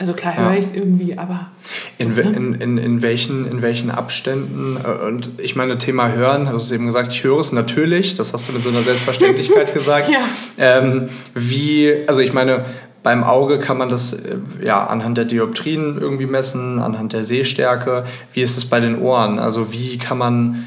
[0.00, 0.58] Also klar höre ja.
[0.58, 1.50] ich es irgendwie, aber.
[1.98, 2.22] So, in, ne?
[2.22, 6.72] in, in, in, welchen, in welchen Abständen, äh, und ich meine, Thema Hören, du hast
[6.72, 10.08] eben gesagt, ich höre es natürlich, das hast du mit so einer Selbstverständlichkeit gesagt.
[10.08, 10.20] Ja.
[10.56, 12.64] Ähm, wie, also ich meine,
[13.02, 18.04] beim Auge kann man das äh, ja anhand der Dioptrien irgendwie messen, anhand der Sehstärke.
[18.32, 19.38] Wie ist es bei den Ohren?
[19.38, 20.66] Also wie kann man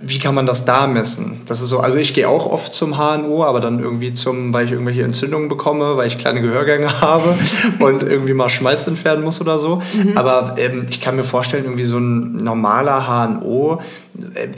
[0.00, 1.42] wie kann man das da messen?
[1.46, 4.64] Das ist so, also ich gehe auch oft zum HNO, aber dann irgendwie zum, weil
[4.64, 7.34] ich irgendwelche Entzündungen bekomme, weil ich kleine Gehörgänge habe
[7.78, 9.82] und irgendwie mal Schmalz entfernen muss oder so.
[9.94, 10.16] Mhm.
[10.16, 13.80] Aber ähm, ich kann mir vorstellen, irgendwie so ein normaler HNO,
[14.34, 14.48] äh,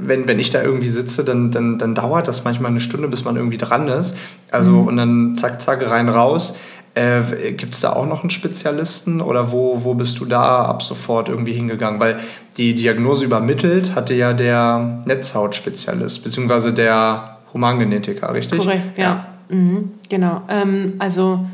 [0.00, 3.24] wenn, wenn ich da irgendwie sitze, dann, dann, dann dauert das manchmal eine Stunde, bis
[3.24, 4.16] man irgendwie dran ist.
[4.50, 4.86] Also mhm.
[4.86, 6.54] und dann zack, zack, rein, raus.
[6.96, 10.82] Äh, Gibt es da auch noch einen Spezialisten oder wo, wo bist du da ab
[10.82, 12.00] sofort irgendwie hingegangen?
[12.00, 12.18] Weil
[12.56, 18.60] die Diagnose übermittelt hatte ja der Netzhautspezialist, beziehungsweise der Humangenetiker, richtig?
[18.60, 19.26] Korrekt, ja.
[19.50, 19.54] ja.
[19.54, 20.40] Mhm, genau.
[20.48, 21.44] Ähm, also,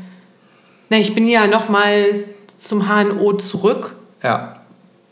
[0.89, 2.23] na, ich bin ja nochmal
[2.57, 3.97] zum HNO zurück.
[4.23, 4.61] Ja.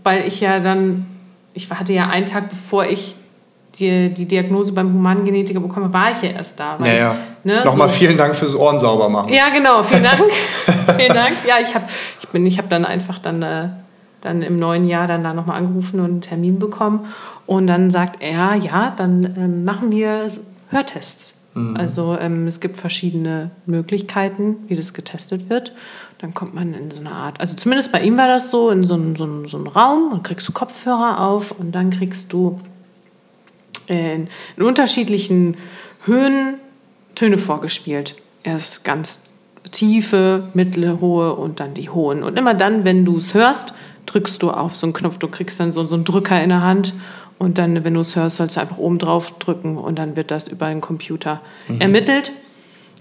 [0.01, 1.07] Weil ich ja dann,
[1.53, 3.15] ich hatte ja einen Tag bevor ich
[3.81, 6.77] die, die Diagnose beim Humangenetiker bekomme, war ich ja erst da.
[6.79, 7.15] ja, ja.
[7.43, 7.95] Ne, Nochmal so.
[7.95, 9.33] vielen Dank fürs Ohren sauber machen.
[9.33, 10.21] Ja, genau, vielen Dank.
[10.97, 11.33] vielen Dank.
[11.47, 11.85] Ja, ich habe
[12.19, 13.69] ich bin, ich hab dann einfach dann, äh,
[14.21, 17.07] dann im neuen Jahr dann da nochmal angerufen und einen Termin bekommen.
[17.47, 20.27] Und dann sagt er, ja, dann ähm, machen wir
[20.69, 21.41] Hörtests.
[21.53, 21.75] Mhm.
[21.75, 25.73] Also ähm, es gibt verschiedene Möglichkeiten, wie das getestet wird.
[26.19, 28.83] Dann kommt man in so eine Art, also zumindest bei ihm war das so, in
[28.83, 32.31] so einen, so einen, so einen Raum und kriegst du Kopfhörer auf und dann kriegst
[32.31, 32.61] du
[33.87, 34.27] in,
[34.57, 35.57] in unterschiedlichen
[36.05, 36.55] Höhen
[37.15, 38.15] Töne vorgespielt.
[38.43, 39.23] Erst ganz
[39.71, 42.23] tiefe, mittlere, hohe und dann die hohen.
[42.23, 43.73] Und immer dann, wenn du es hörst,
[44.05, 45.17] drückst du auf so einen Knopf.
[45.17, 46.93] Du kriegst dann so, so einen Drücker in der Hand
[47.37, 50.31] und dann, wenn du es hörst, sollst du einfach oben drauf drücken und dann wird
[50.31, 51.81] das über den Computer mhm.
[51.81, 52.31] ermittelt.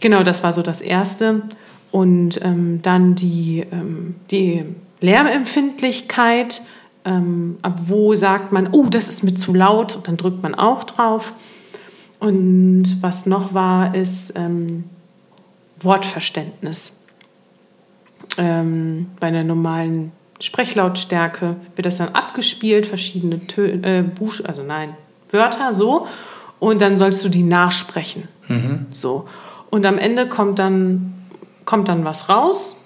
[0.01, 1.43] Genau, das war so das Erste.
[1.91, 4.64] Und ähm, dann die, ähm, die
[5.01, 6.62] Lärmempfindlichkeit
[7.05, 10.84] ähm, ab wo sagt man, oh, das ist mir zu laut, dann drückt man auch
[10.84, 11.32] drauf.
[12.18, 14.84] Und was noch war, ist ähm,
[15.80, 16.96] Wortverständnis.
[18.36, 24.94] Ähm, bei einer normalen Sprechlautstärke wird das dann abgespielt, verschiedene Töne, äh, Buch, also nein,
[25.30, 26.07] Wörter so,
[26.59, 28.28] und dann sollst du die nachsprechen.
[28.48, 28.86] Mhm.
[28.90, 29.26] So.
[29.70, 31.14] Und am Ende kommt dann,
[31.64, 32.76] kommt dann was raus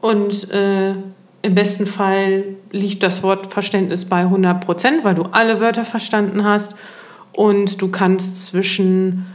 [0.00, 0.94] und äh,
[1.44, 6.74] im besten Fall liegt das Wortverständnis bei 100 Prozent, weil du alle Wörter verstanden hast
[7.32, 9.26] und du kannst zwischen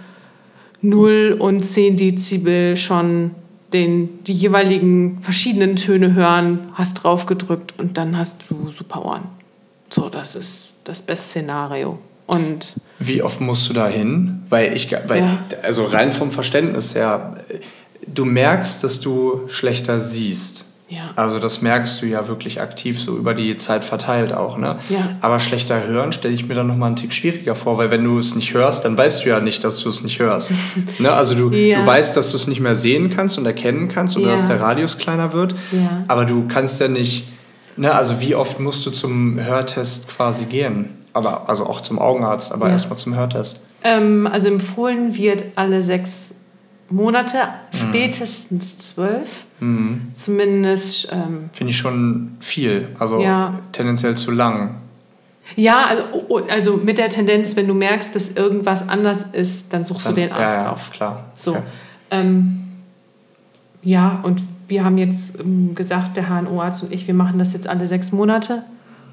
[0.82, 3.36] 0 und 10 Dezibel schon
[3.74, 9.26] den, die jeweiligen verschiedenen Töne hören, hast drauf gedrückt und dann hast du super Ohren.
[9.90, 12.00] So, das ist das beste Szenario.
[12.26, 14.42] Und Wie oft musst du da hin?
[14.50, 15.38] Weil ich, weil, ja.
[15.62, 17.38] also rein vom Verständnis her,
[18.08, 20.66] du merkst, dass du schlechter siehst.
[20.90, 21.12] Ja.
[21.16, 24.58] Also das merkst du ja wirklich aktiv so über die Zeit verteilt auch.
[24.58, 24.78] Ne?
[24.90, 24.98] Ja.
[25.22, 28.18] Aber schlechter hören stelle ich mir dann nochmal einen Tick schwieriger vor, weil wenn du
[28.18, 30.54] es nicht hörst, dann weißt du ja nicht, dass du es nicht hörst.
[31.00, 31.12] ne?
[31.12, 31.82] Also du, ja.
[31.82, 34.32] du weißt, dass du es nicht mehr sehen kannst und erkennen kannst oder ja.
[34.32, 35.54] dass der Radius kleiner wird.
[36.08, 37.28] Aber du kannst ja nicht,
[37.78, 37.94] ne?
[37.94, 40.98] also wie oft musst du zum Hörtest quasi gehen?
[41.14, 43.66] Aber, also auch zum Augenarzt, aber erstmal zum Hörtest.
[43.84, 46.34] Ähm, also empfohlen wird alle sechs
[46.90, 47.38] Monate,
[47.72, 47.78] mhm.
[47.78, 49.46] spätestens zwölf.
[49.60, 50.14] Mhm.
[50.14, 51.12] Zumindest.
[51.12, 52.90] Ähm, Finde ich schon viel.
[52.98, 53.60] Also ja.
[53.72, 54.76] tendenziell zu lang.
[55.56, 59.74] Ja, also, oh, oh, also mit der Tendenz, wenn du merkst, dass irgendwas anders ist,
[59.74, 60.92] dann suchst dann, du den Arzt ja, ja, auf.
[60.92, 61.26] Klar.
[61.36, 61.52] So.
[61.52, 61.64] Okay.
[62.12, 62.68] Ähm,
[63.82, 67.68] ja, und wir haben jetzt ähm, gesagt, der HNO-Arzt und ich, wir machen das jetzt
[67.68, 68.64] alle sechs Monate.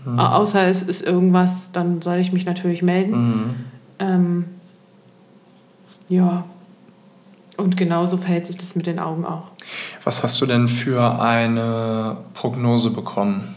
[0.05, 0.18] Mhm.
[0.18, 3.12] Außer es ist irgendwas, dann soll ich mich natürlich melden.
[3.12, 3.55] Mhm.
[3.99, 4.44] Ähm,
[6.09, 6.44] ja,
[7.57, 9.48] und genauso verhält sich das mit den Augen auch.
[10.04, 13.54] Was hast du denn für eine Prognose bekommen?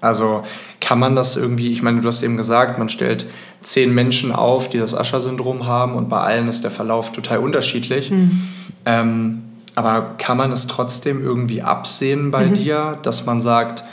[0.00, 0.42] Also
[0.80, 3.26] kann man das irgendwie, ich meine, du hast eben gesagt, man stellt
[3.62, 8.10] zehn Menschen auf, die das Ascher-Syndrom haben und bei allen ist der Verlauf total unterschiedlich.
[8.10, 8.48] Mhm.
[8.84, 9.42] Ähm,
[9.74, 12.54] aber kann man es trotzdem irgendwie absehen bei mhm.
[12.54, 13.84] dir, dass man sagt,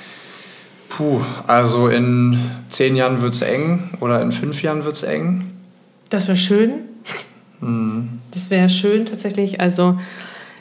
[0.89, 2.39] puh, also in
[2.69, 5.51] zehn Jahren wird es eng oder in fünf Jahren wird es eng?
[6.09, 6.71] Das wäre schön.
[8.31, 9.59] Das wäre schön tatsächlich.
[9.61, 9.97] Also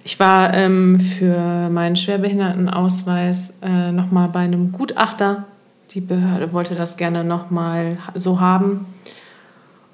[0.04, 5.44] Ich war ähm, für meinen Schwerbehindertenausweis äh, nochmal bei einem Gutachter.
[5.92, 8.86] Die Behörde wollte das gerne nochmal so haben.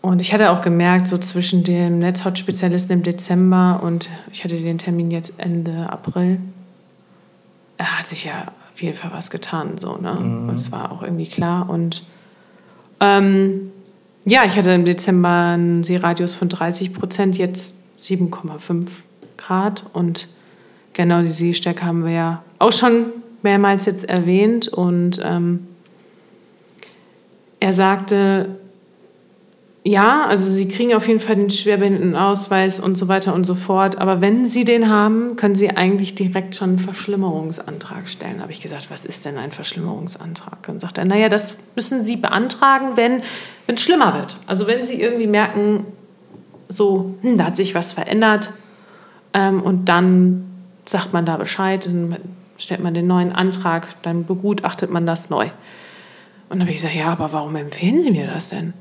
[0.00, 4.78] Und ich hatte auch gemerkt, so zwischen dem Netzhautspezialisten im Dezember und ich hatte den
[4.78, 6.38] Termin jetzt Ende April,
[7.76, 9.76] er hat sich ja auf jeden Fall was getan.
[9.76, 10.14] So, ne?
[10.14, 10.48] Mhm.
[10.48, 11.68] Und es war auch irgendwie klar.
[11.68, 12.04] Und
[13.00, 13.72] ähm,
[14.29, 18.87] ja, ich hatte im Dezember einen Seeradius von 30 Prozent, jetzt 7,5
[19.37, 19.85] Grad.
[19.93, 20.29] Und
[20.93, 23.07] genau die Seestärke haben wir ja auch schon
[23.43, 24.68] mehrmals jetzt erwähnt.
[24.68, 25.66] Und ähm,
[27.59, 28.57] er sagte,
[29.85, 33.99] ja, also Sie kriegen auf jeden Fall den Schwerbehindertenausweis und so weiter und so fort.
[33.99, 38.43] Aber wenn Sie den haben, können Sie eigentlich direkt schon einen Verschlimmerungsantrag stellen.
[38.43, 40.62] Habe ich gesagt, was ist denn ein Verschlimmerungsantrag?
[40.64, 43.22] Dann sagt er, naja, das müssen Sie beantragen, wenn
[43.66, 44.37] es schlimmer wird.
[44.47, 45.87] Also wenn Sie irgendwie merken,
[46.68, 48.53] so, hm, da hat sich was verändert
[49.33, 50.45] ähm, und dann
[50.85, 52.16] sagt man da Bescheid, dann
[52.59, 55.45] stellt man den neuen Antrag, dann begutachtet man das neu.
[55.45, 58.74] Und dann habe ich gesagt, ja, aber warum empfehlen Sie mir das denn?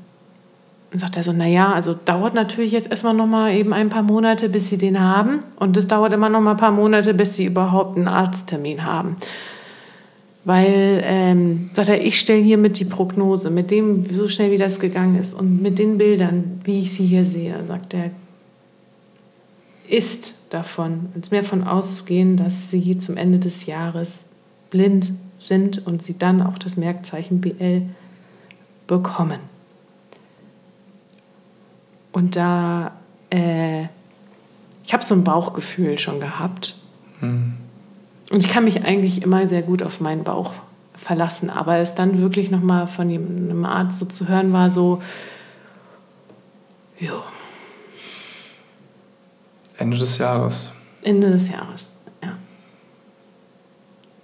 [0.90, 4.02] Und sagt er so, naja, also dauert natürlich jetzt erstmal noch mal eben ein paar
[4.02, 5.40] Monate, bis sie den haben.
[5.56, 9.16] Und es dauert immer noch mal ein paar Monate, bis sie überhaupt einen Arzttermin haben.
[10.44, 14.80] Weil, ähm, sagt er, ich stelle hiermit die Prognose, mit dem, so schnell wie das
[14.80, 18.10] gegangen ist und mit den Bildern, wie ich sie hier sehe, sagt er,
[19.88, 24.30] ist davon, als mehr von auszugehen, dass sie zum Ende des Jahres
[24.70, 27.82] blind sind und sie dann auch das Merkzeichen BL
[28.86, 29.40] bekommen.
[32.18, 32.96] Und da,
[33.30, 33.84] äh,
[34.84, 36.74] ich habe so ein Bauchgefühl schon gehabt.
[37.20, 37.54] Mhm.
[38.32, 40.52] Und ich kann mich eigentlich immer sehr gut auf meinen Bauch
[40.94, 41.48] verlassen.
[41.48, 45.00] Aber es dann wirklich nochmal von einem Arzt so zu hören war, so,
[46.98, 47.22] jo.
[49.76, 50.72] Ende des Jahres.
[51.02, 51.86] Ende des Jahres,
[52.20, 52.36] ja.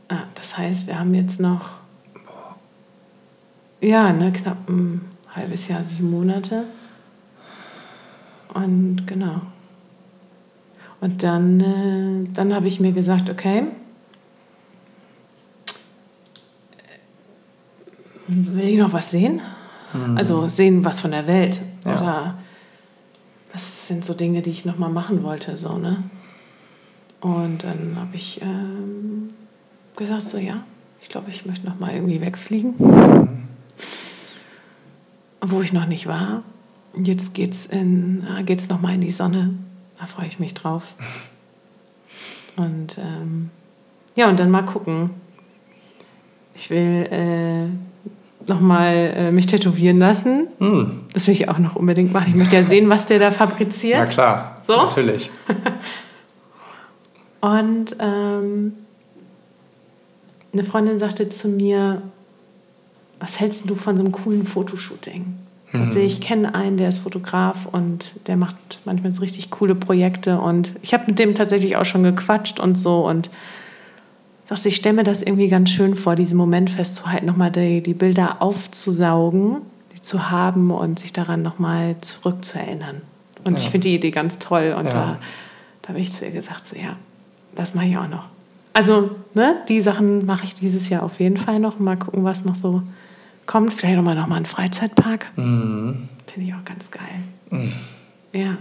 [0.09, 1.71] Ah, das heißt, wir haben jetzt noch,
[3.81, 6.65] ja, ne, knapp ein halbes Jahr, sieben Monate.
[8.55, 9.43] Und genau.
[11.01, 13.65] Und dann, äh, dann habe ich mir gesagt, okay,
[18.27, 19.41] will ich noch was sehen?
[19.93, 20.17] Mhm.
[20.17, 21.61] Also sehen was von der Welt.
[21.85, 22.01] Ja.
[22.01, 22.39] Oder
[23.53, 26.05] was sind so Dinge, die ich noch mal machen wollte, so, ne?
[27.21, 29.31] Und dann habe ich ähm,
[29.97, 30.65] gesagt, so ja,
[31.01, 32.75] ich glaube, ich möchte noch mal irgendwie wegfliegen.
[32.79, 33.49] Mhm.
[35.41, 36.43] Wo ich noch nicht war.
[36.97, 39.55] Jetzt geht's, in, äh, geht's noch mal in die Sonne.
[39.99, 40.95] Da freue ich mich drauf.
[42.57, 43.51] Und ähm,
[44.15, 45.11] ja, und dann mal gucken.
[46.55, 47.67] Ich will äh,
[48.49, 50.49] noch mal äh, mich tätowieren lassen.
[50.61, 50.85] Mm.
[51.13, 52.29] Das will ich auch noch unbedingt machen.
[52.29, 53.99] Ich möchte ja sehen, was der da fabriziert.
[53.99, 54.77] Na klar, so?
[54.77, 55.31] natürlich.
[57.41, 58.75] und ähm,
[60.53, 62.03] eine Freundin sagte zu mir,
[63.19, 65.25] was hältst du von so einem coolen Fotoshooting?
[65.81, 70.39] Also ich kenne einen, der ist Fotograf und der macht manchmal so richtig coole Projekte
[70.39, 73.31] und ich habe mit dem tatsächlich auch schon gequatscht und so und
[74.45, 77.95] sagte, ich stelle mir das irgendwie ganz schön vor, diesen Moment festzuhalten, nochmal die, die
[77.95, 79.63] Bilder aufzusaugen,
[79.95, 83.03] die zu haben und sich daran nochmal zurückzuerinnern.
[83.43, 83.59] Und ja.
[83.59, 84.93] ich finde die Idee ganz toll und ja.
[84.93, 85.19] da,
[85.83, 86.97] da habe ich zu ihr gesagt, so ja,
[87.55, 88.25] das mache ich auch noch.
[88.75, 91.79] Also, ne, die Sachen mache ich dieses Jahr auf jeden Fall noch.
[91.79, 92.83] Mal gucken, was noch so
[93.47, 93.73] kommt.
[93.73, 95.31] Vielleicht nochmal noch mal ein Freizeitpark.
[95.37, 96.09] Mhm.
[96.27, 97.23] Finde ich auch ganz geil.
[97.51, 97.73] Mhm.
[98.33, 98.57] Ja.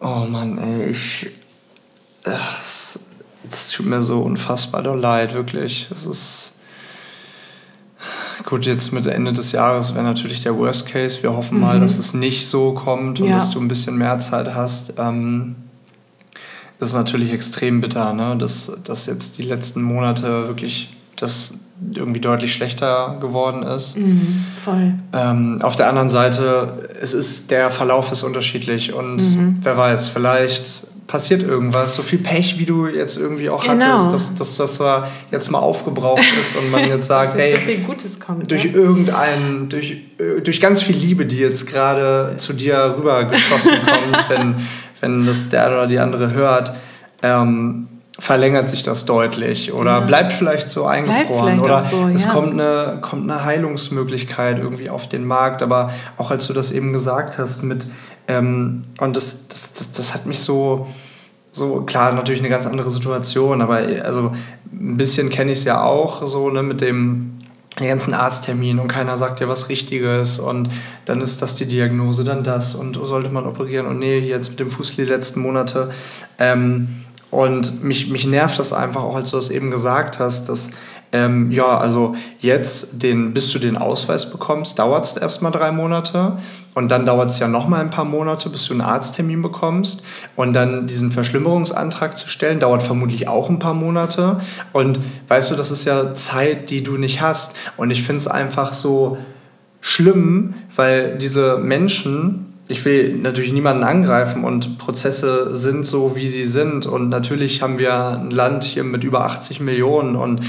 [0.00, 1.30] Oh Mann, ey, ich.
[2.22, 3.00] Das,
[3.44, 5.88] das tut mir so unfassbar leid, wirklich.
[5.90, 6.56] Es ist.
[8.44, 11.22] Gut, jetzt mit Ende des Jahres wäre natürlich der Worst Case.
[11.22, 11.60] Wir hoffen mhm.
[11.60, 13.34] mal, dass es nicht so kommt und ja.
[13.34, 14.94] dass du ein bisschen mehr Zeit hast.
[14.98, 15.56] Ähm,
[16.78, 18.36] das ist natürlich extrem bitter, ne?
[18.38, 21.54] dass, dass jetzt die letzten Monate wirklich das
[21.92, 23.96] irgendwie deutlich schlechter geworden ist.
[23.96, 24.94] Mhm, voll.
[25.12, 29.58] Ähm, auf der anderen Seite, es ist, der Verlauf ist unterschiedlich und mhm.
[29.62, 33.84] wer weiß, vielleicht passiert irgendwas, so viel Pech, wie du jetzt irgendwie auch genau.
[33.84, 37.56] hattest, dass, dass das da jetzt mal aufgebraucht ist und man jetzt sagt, hey,
[37.96, 38.72] so kommt, durch ja?
[38.72, 39.96] irgendeinen, durch,
[40.44, 44.54] durch ganz viel Liebe, die jetzt gerade zu dir rübergeschossen kommt, wenn,
[45.00, 46.74] wenn das der oder die andere hört,
[47.22, 47.88] ähm,
[48.20, 50.00] verlängert sich das deutlich oder ja.
[50.00, 55.08] bleibt vielleicht so eingefroren vielleicht oder so, es kommt, eine, kommt eine Heilungsmöglichkeit irgendwie auf
[55.08, 55.62] den Markt.
[55.62, 57.86] Aber auch als du das eben gesagt hast mit,
[58.28, 60.86] ähm, und das, das, das, das hat mich so,
[61.50, 64.32] so, klar, natürlich eine ganz andere Situation, aber also
[64.72, 67.38] ein bisschen kenne ich es ja auch so, ne, mit dem
[67.78, 70.68] den ganzen Arzttermin und keiner sagt dir was Richtiges und
[71.04, 74.50] dann ist das die Diagnose, dann das und sollte man operieren und nee, hier jetzt
[74.50, 75.90] mit dem Fuß die letzten Monate.
[76.38, 80.70] Ähm, und mich, mich nervt das einfach auch, als du das eben gesagt hast, dass
[81.12, 86.38] ähm, ja, also jetzt, den, bis du den Ausweis bekommst, dauert es erstmal drei Monate.
[86.74, 90.04] Und dann dauert es ja nochmal ein paar Monate, bis du einen Arzttermin bekommst.
[90.36, 94.40] Und dann diesen Verschlimmerungsantrag zu stellen, dauert vermutlich auch ein paar Monate.
[94.72, 97.56] Und weißt du, das ist ja Zeit, die du nicht hast.
[97.76, 99.18] Und ich finde es einfach so
[99.80, 106.44] schlimm, weil diese Menschen ich will natürlich niemanden angreifen und Prozesse sind so, wie sie
[106.44, 106.86] sind.
[106.86, 110.40] Und natürlich haben wir ein Land hier mit über 80 Millionen und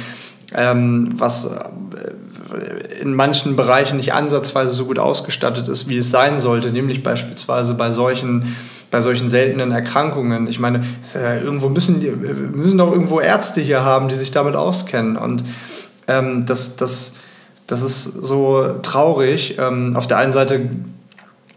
[0.55, 6.37] ähm, was äh, in manchen Bereichen nicht ansatzweise so gut ausgestattet ist, wie es sein
[6.37, 8.55] sollte, nämlich beispielsweise bei solchen
[8.91, 10.47] bei solchen seltenen Erkrankungen.
[10.47, 10.81] Ich meine,
[11.15, 12.01] irgendwo müssen,
[12.53, 15.15] müssen doch irgendwo Ärzte hier haben, die sich damit auskennen.
[15.15, 15.45] Und
[16.09, 17.15] ähm, das, das,
[17.67, 19.55] das ist so traurig.
[19.57, 20.69] Ähm, auf der einen Seite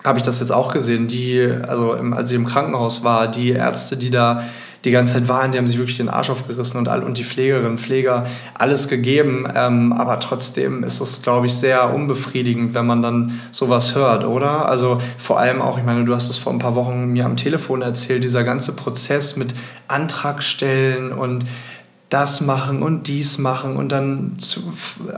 [0.05, 3.51] habe ich das jetzt auch gesehen, die, also im, als ich im Krankenhaus war, die
[3.51, 4.45] Ärzte, die da
[4.85, 7.25] die ganze Zeit waren, die haben sich wirklich den Arsch aufgerissen und, all, und die
[7.25, 9.47] Pflegerinnen, Pfleger alles gegeben.
[9.55, 14.69] Ähm, aber trotzdem ist es, glaube ich, sehr unbefriedigend, wenn man dann sowas hört, oder?
[14.69, 17.37] Also vor allem auch, ich meine, du hast es vor ein paar Wochen mir am
[17.37, 19.55] Telefon erzählt, dieser ganze Prozess mit
[19.89, 21.47] Antrag stellen und
[22.11, 24.61] das machen und dies machen und dann zu,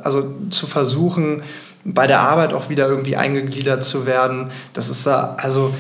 [0.03, 1.43] also zu versuchen,
[1.87, 4.51] bei der Arbeit auch wieder irgendwie eingegliedert zu werden.
[4.73, 5.73] Das ist also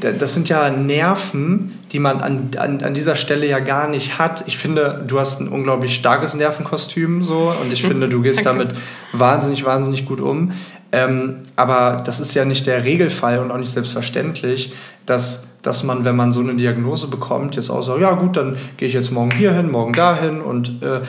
[0.00, 4.44] das sind ja Nerven, die man an, an, an dieser Stelle ja gar nicht hat.
[4.46, 8.74] Ich finde, du hast ein unglaublich starkes Nervenkostüm so und ich finde, du gehst damit
[9.12, 10.52] wahnsinnig, wahnsinnig gut um.
[10.92, 14.72] Ähm, aber das ist ja nicht der Regelfall und auch nicht selbstverständlich,
[15.06, 18.56] dass, dass man, wenn man so eine Diagnose bekommt, jetzt auch sagt, ja gut, dann
[18.76, 21.00] gehe ich jetzt morgen hier hin, morgen dahin und äh,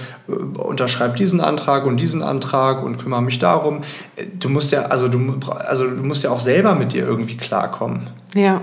[0.57, 3.81] unterschreibe diesen Antrag und diesen Antrag und kümmere mich darum.
[4.39, 8.09] Du musst ja, also du, also du musst ja auch selber mit dir irgendwie klarkommen.
[8.33, 8.61] Ja.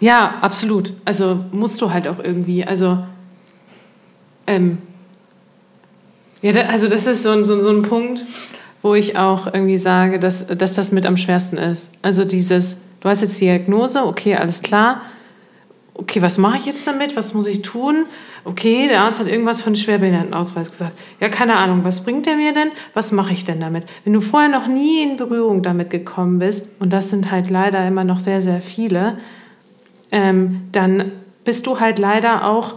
[0.00, 0.94] Ja, absolut.
[1.04, 2.64] Also musst du halt auch irgendwie.
[2.64, 2.98] Also,
[4.46, 4.78] ähm,
[6.40, 8.24] ja, also das ist so ein, so, so ein Punkt,
[8.82, 11.90] wo ich auch irgendwie sage, dass, dass das mit am schwersten ist.
[12.02, 15.02] Also dieses, du hast jetzt die Diagnose, okay, alles klar.
[15.92, 17.16] Okay, was mache ich jetzt damit?
[17.16, 18.06] Was muss ich tun?
[18.44, 20.98] Okay, der Arzt hat irgendwas von Schwerbehindertenausweis gesagt.
[21.20, 22.70] Ja, keine Ahnung, was bringt der mir denn?
[22.94, 23.84] Was mache ich denn damit?
[24.02, 27.86] Wenn du vorher noch nie in Berührung damit gekommen bist, und das sind halt leider
[27.86, 29.18] immer noch sehr, sehr viele,
[30.10, 31.12] ähm, dann
[31.44, 32.76] bist du halt leider auch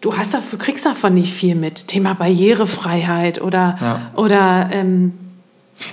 [0.00, 1.88] du hast du kriegst davon nicht viel mit.
[1.88, 4.10] Thema Barrierefreiheit oder, ja.
[4.16, 5.23] oder ähm,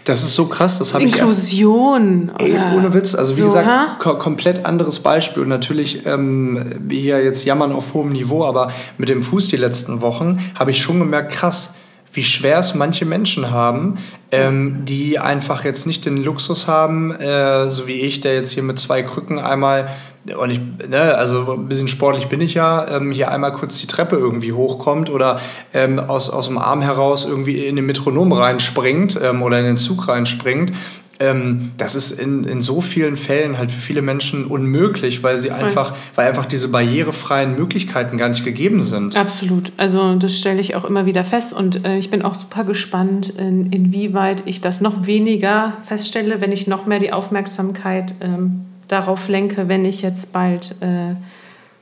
[0.04, 2.32] das ist so krass, das habe ich Inklusion.
[2.38, 5.44] Ey, ohne Witz, also wie so, gesagt, ko komplett anderes Beispiel.
[5.44, 10.02] Und natürlich, ähm, hier jetzt jammern auf hohem Niveau, aber mit dem Fuß die letzten
[10.02, 11.76] Wochen habe ich schon gemerkt, krass,
[12.14, 13.98] wie schwer es manche Menschen haben,
[14.32, 18.64] ähm, die einfach jetzt nicht den Luxus haben, äh, so wie ich, der jetzt hier
[18.64, 19.90] mit zwei Krücken einmal
[20.38, 23.88] und ich, ne, also ein bisschen sportlich bin ich ja, ähm, hier einmal kurz die
[23.88, 25.40] Treppe irgendwie hochkommt oder
[25.74, 29.78] ähm, aus, aus dem Arm heraus irgendwie in den Metronom reinspringt ähm, oder in den
[29.78, 30.74] Zug reinspringt.
[31.20, 35.52] Ähm, das ist in, in so vielen Fällen halt für viele Menschen unmöglich, weil sie
[35.52, 39.16] einfach, weil einfach diese barrierefreien Möglichkeiten gar nicht gegeben sind.
[39.16, 39.72] Absolut.
[39.78, 43.30] Also das stelle ich auch immer wieder fest und äh, ich bin auch super gespannt,
[43.30, 49.28] in, inwieweit ich das noch weniger feststelle, wenn ich noch mehr die Aufmerksamkeit ähm, darauf
[49.28, 51.16] lenke, wenn ich jetzt bald äh,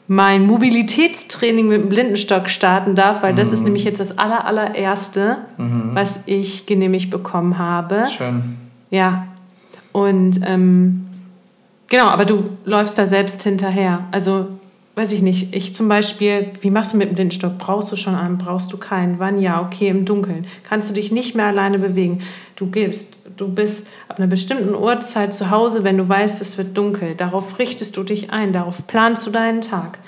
[0.08, 3.38] mein Mobilitätstraining mit dem Blindenstock starten darf, weil mhm.
[3.38, 3.66] das ist mhm.
[3.66, 5.92] nämlich jetzt das aller, allererste, mhm.
[5.94, 8.06] was ich genehmigt bekommen habe.
[8.08, 8.58] Schön.
[8.90, 9.28] Ja.
[9.92, 11.06] Und ähm,
[11.88, 14.06] genau, aber du läufst da selbst hinterher.
[14.12, 14.48] Also
[14.96, 17.58] weiß ich nicht, ich zum Beispiel, wie machst du mit dem Blindstock?
[17.58, 19.18] Brauchst du schon einen, brauchst du keinen?
[19.20, 19.40] Wann?
[19.40, 20.46] Ja, okay, im Dunkeln.
[20.64, 22.20] Kannst du dich nicht mehr alleine bewegen.
[22.56, 26.78] Du gibst, du bist ab einer bestimmten Uhrzeit zu Hause, wenn du weißt, es wird
[26.78, 27.16] dunkel.
[27.16, 30.00] Darauf richtest du dich ein, darauf planst du deinen Tag.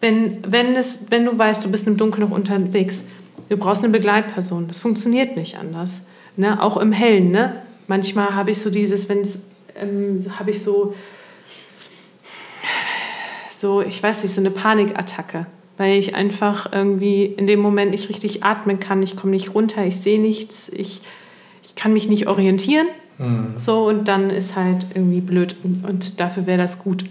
[0.00, 3.04] Wenn, wenn, es, wenn du weißt, du bist im Dunkeln noch unterwegs,
[3.48, 4.68] du brauchst eine Begleitperson.
[4.68, 6.06] Das funktioniert nicht anders.
[6.36, 6.60] Ne?
[6.62, 7.30] Auch im Hellen.
[7.30, 7.62] Ne?
[7.86, 10.94] Manchmal habe ich so dieses, wenn es, ähm, habe ich so
[13.62, 15.46] so, ich weiß nicht, so eine Panikattacke,
[15.78, 19.86] weil ich einfach irgendwie in dem Moment nicht richtig atmen kann, ich komme nicht runter,
[19.86, 21.00] ich sehe nichts, ich,
[21.62, 22.88] ich kann mich nicht orientieren.
[23.18, 23.54] Mhm.
[23.56, 27.04] So, und dann ist halt irgendwie blöd und dafür wäre das gut.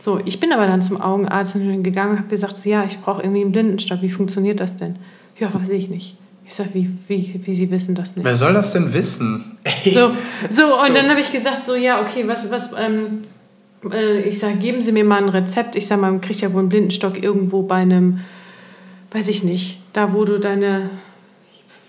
[0.00, 3.42] So, ich bin aber dann zum Augenarzt gegangen und habe gesagt, ja, ich brauche irgendwie
[3.42, 4.00] einen Blindenstock.
[4.00, 4.96] Wie funktioniert das denn?
[5.38, 6.16] Ja, weiß ich nicht.
[6.46, 8.24] Ich sage, wie, wie, wie Sie wissen das nicht.
[8.24, 9.58] Wer soll das denn wissen?
[9.64, 9.72] Ey.
[9.92, 10.12] So,
[10.48, 13.22] so, so, und dann habe ich gesagt, so, ja, okay, was, was, ähm,
[13.92, 15.76] äh, ich sage, geben Sie mir mal ein Rezept.
[15.76, 18.20] Ich sage mal, man kriegt ja wohl einen Blindenstock irgendwo bei einem,
[19.10, 20.90] weiß ich nicht, da wo du deine,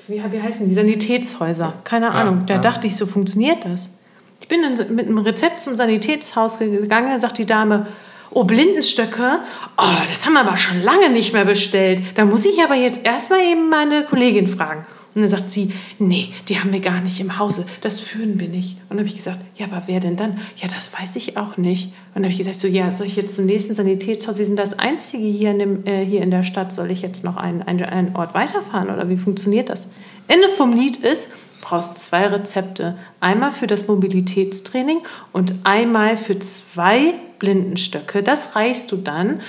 [0.10, 0.74] wie, wie heißen die?
[0.74, 1.74] Sanitätshäuser.
[1.84, 2.45] Keine Ahnung.
[2.45, 3.97] Da dachte ich, so funktioniert das.
[4.41, 7.88] Ich bin dann mit einem Rezept zum Sanitätshaus gegangen, da sagt die Dame,
[8.32, 9.39] oh, Blindenstöcke,
[9.78, 12.01] oh, das haben wir aber schon lange nicht mehr bestellt.
[12.16, 14.86] Da muss ich aber jetzt erstmal eben meine Kollegin fragen.
[15.20, 18.47] Und dann sagt sie, nee, die haben wir gar nicht im Hause, das führen wir
[18.47, 18.78] nicht.
[18.84, 20.38] Und dann habe ich gesagt, ja, aber wer denn dann?
[20.55, 21.88] Ja, das weiß ich auch nicht.
[21.88, 24.38] Und dann habe ich gesagt, so, ja, soll ich jetzt zum nächsten Sanitätshaus?
[24.38, 26.72] Sie sind das Einzige hier in, dem, äh, hier in der Stadt.
[26.72, 29.89] Soll ich jetzt noch einen, einen, einen Ort weiterfahren oder wie funktioniert das?
[30.30, 32.97] Ende vom Lied ist, brauchst zwei Rezepte.
[33.20, 34.99] Einmal für das Mobilitätstraining
[35.34, 38.24] und einmal für zwei Blindenstöcke.
[38.24, 39.41] Das reichst du dann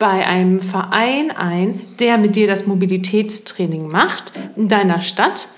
[0.00, 5.48] bei einem Verein ein, der mit dir das Mobilitätstraining macht in deiner Stadt.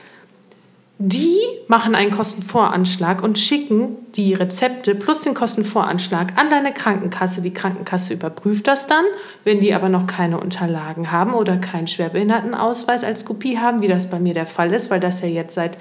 [0.98, 1.38] Die
[1.68, 7.40] machen einen Kostenvoranschlag und schicken die Rezepte plus den Kostenvoranschlag an deine Krankenkasse.
[7.40, 9.04] Die Krankenkasse überprüft das dann.
[9.44, 14.10] Wenn die aber noch keine Unterlagen haben oder keinen Schwerbehindertenausweis als Kopie haben, wie das
[14.10, 15.78] bei mir der Fall ist, weil das ja jetzt seit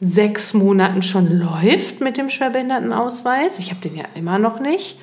[0.00, 4.98] sechs Monaten schon läuft mit dem Schwerbehindertenausweis, ich habe den ja immer noch nicht,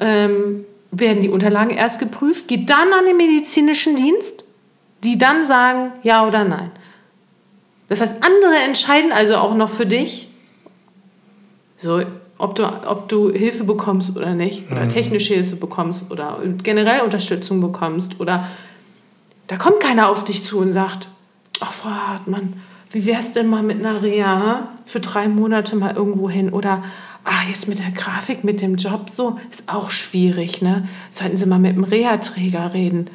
[0.00, 0.64] ähm,
[1.00, 4.44] werden die Unterlagen erst geprüft, geht dann an den medizinischen Dienst,
[5.02, 6.70] die dann sagen ja oder nein.
[7.88, 10.28] Das heißt, andere entscheiden also auch noch für dich,
[11.76, 12.02] so,
[12.38, 17.60] ob, du, ob du Hilfe bekommst oder nicht, oder technische Hilfe bekommst oder generell Unterstützung
[17.60, 18.20] bekommst.
[18.20, 18.48] Oder
[19.48, 21.08] da kommt keiner auf dich zu und sagt,
[21.60, 22.54] ach Frau Hartmann,
[22.90, 26.50] wie wär's denn mal mit einer Reha für drei Monate mal irgendwo hin?
[26.52, 26.82] Oder
[27.24, 30.86] ach, jetzt mit der Grafik, mit dem Job so, ist auch schwierig, ne?
[31.10, 33.08] Sollten Sie mal mit dem Reha-Träger reden.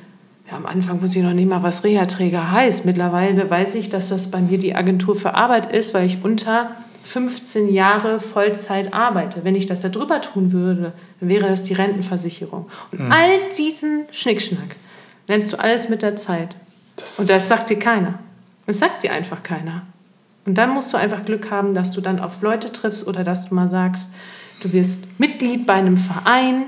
[0.49, 2.85] Ja, am Anfang wusste ich noch nicht mal, was Reha-Träger heißt.
[2.85, 6.71] Mittlerweile weiß ich, dass das bei mir die Agentur für Arbeit ist, weil ich unter
[7.03, 9.43] 15 Jahre Vollzeit arbeite.
[9.43, 12.67] Wenn ich das da drüber tun würde, dann wäre das die Rentenversicherung.
[12.91, 13.11] Und Hm.
[13.11, 14.75] all diesen Schnickschnack
[15.27, 16.55] lernst du alles mit der Zeit.
[17.17, 18.19] Und das sagt dir keiner.
[18.65, 19.83] Das sagt dir einfach keiner.
[20.49, 23.45] Und dann musst du einfach Glück haben, dass du dann auf Leute triffst oder dass
[23.47, 24.15] du mal sagst,
[24.63, 26.63] du wirst Mitglied bei einem Verein,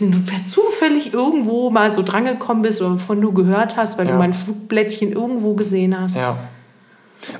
[0.00, 4.06] den du per zufällig irgendwo mal so drangekommen bist oder wovon du gehört hast, weil
[4.06, 4.12] Ja.
[4.14, 6.16] du mal ein Flugblättchen irgendwo gesehen hast.
[6.16, 6.36] Ja.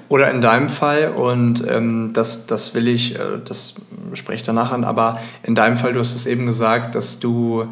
[0.08, 3.74] Oder in deinem Fall, und ähm, das, das will ich, äh, das
[4.14, 7.64] spreche ich danach an, aber in deinem Fall, du hast es eben gesagt, dass du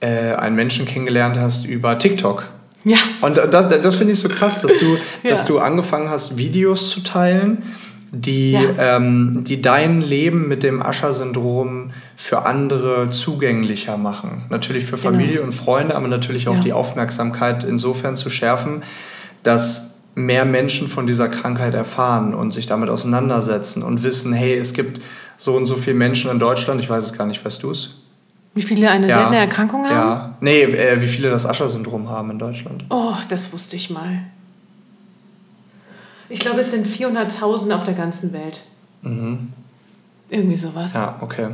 [0.00, 2.48] äh, einen Menschen kennengelernt hast über TikTok.
[2.88, 2.98] Ja.
[3.20, 4.86] Und das, das finde ich so krass, dass du,
[5.24, 5.30] Ja.
[5.30, 7.64] dass du angefangen hast, Videos zu teilen,
[8.12, 8.96] die, Ja.
[8.96, 14.44] ähm, die dein Leben mit dem Ascher-Syndrom für andere zugänglicher machen.
[14.50, 16.62] Natürlich für Familie und Freunde, aber natürlich auch Genau.
[16.62, 16.64] Ja.
[16.64, 18.82] die Aufmerksamkeit insofern zu schärfen,
[19.42, 24.72] dass mehr Menschen von dieser Krankheit erfahren und sich damit auseinandersetzen und wissen, hey, es
[24.74, 25.00] gibt
[25.36, 27.96] so und so viele Menschen in Deutschland, ich weiß es gar nicht, weißt du es?
[28.56, 29.18] Wie viele eine Ja.
[29.18, 29.94] seltene Erkrankung haben?
[29.94, 30.34] Ja.
[30.40, 32.86] Nee, äh, wie viele das Ascher-Syndrom haben in Deutschland.
[32.88, 34.22] Oh, das wusste ich mal.
[36.30, 38.60] Ich glaube, es sind 400.000 auf der ganzen Welt.
[40.30, 40.94] Irgendwie sowas.
[40.94, 41.00] Mhm.
[41.00, 41.48] Ja, okay.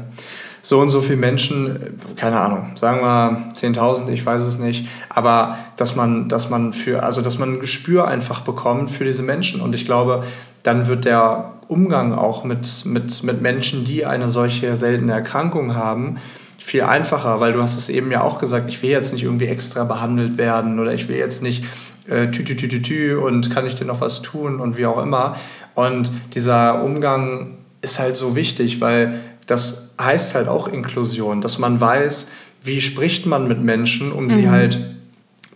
[0.62, 4.86] So und so viele Menschen, äh, keine Ahnung, sagen wir 10.000, ich weiß es nicht,
[5.08, 9.24] aber dass man, dass man für, also dass man ein Gespür einfach bekommt für diese
[9.24, 10.22] Menschen und ich glaube,
[10.62, 16.18] dann wird der Umgang auch mit, mit, mit Menschen, die eine solche seltene Erkrankung haben,
[16.62, 19.46] viel einfacher, weil du hast es eben ja auch gesagt, ich will jetzt nicht irgendwie
[19.46, 21.64] extra behandelt werden oder ich will jetzt nicht
[22.08, 24.86] äh, tü, tü, tü, tü, tü und kann ich dir noch was tun und wie
[24.86, 25.36] auch immer.
[25.74, 31.80] Und dieser Umgang ist halt so wichtig, weil das heißt halt auch Inklusion, dass man
[31.80, 32.28] weiß,
[32.62, 34.78] wie spricht man mit Menschen, um sie halt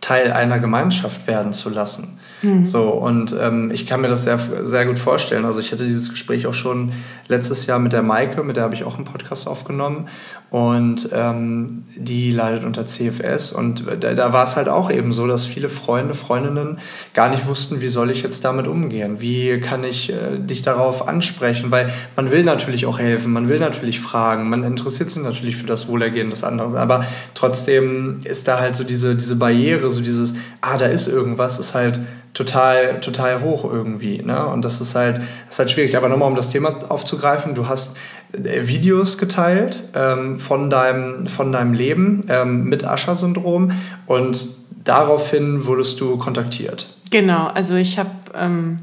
[0.01, 2.19] Teil einer Gemeinschaft werden zu lassen.
[2.65, 5.45] So, und ähm, ich kann mir das sehr, sehr gut vorstellen.
[5.45, 6.93] Also ich hatte dieses Gespräch auch schon
[7.29, 10.09] letztes Jahr mit der Maike, mit der habe ich auch einen Podcast aufgenommen.
[10.49, 13.53] Und ähm, die leidet unter CFS.
[13.53, 16.79] Und da, da war es halt auch eben so, dass viele Freunde, Freundinnen
[17.15, 19.21] gar nicht wussten, wie soll ich jetzt damit umgehen?
[19.21, 21.73] Wie kann ich äh, dich darauf ansprechen?
[21.73, 25.67] Weil man will natürlich auch helfen, man will natürlich fragen, man interessiert sich natürlich für
[25.67, 26.77] das Wohlergehen des anderen.
[26.77, 31.59] Aber trotzdem ist da halt so diese, diese Barriere, so dieses, ah, da ist irgendwas,
[31.59, 32.01] ist halt
[32.37, 34.23] total, total hoch irgendwie.
[34.23, 34.47] Ne?
[34.47, 35.97] Und das ist halt, ist halt schwierig.
[35.97, 37.97] Aber nochmal, um das Thema aufzugreifen, du hast
[38.33, 43.73] äh, Videos geteilt ähm, von, deinem, von deinem Leben ähm, mit Ascher-Syndrom
[44.07, 44.49] und
[44.85, 46.95] daraufhin wurdest du kontaktiert.
[47.11, 48.77] Genau, also ich habe ähm,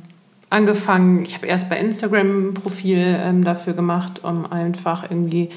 [0.49, 5.49] angefangen, ich habe erst bei Instagram ein Profil ähm, dafür gemacht, um einfach irgendwie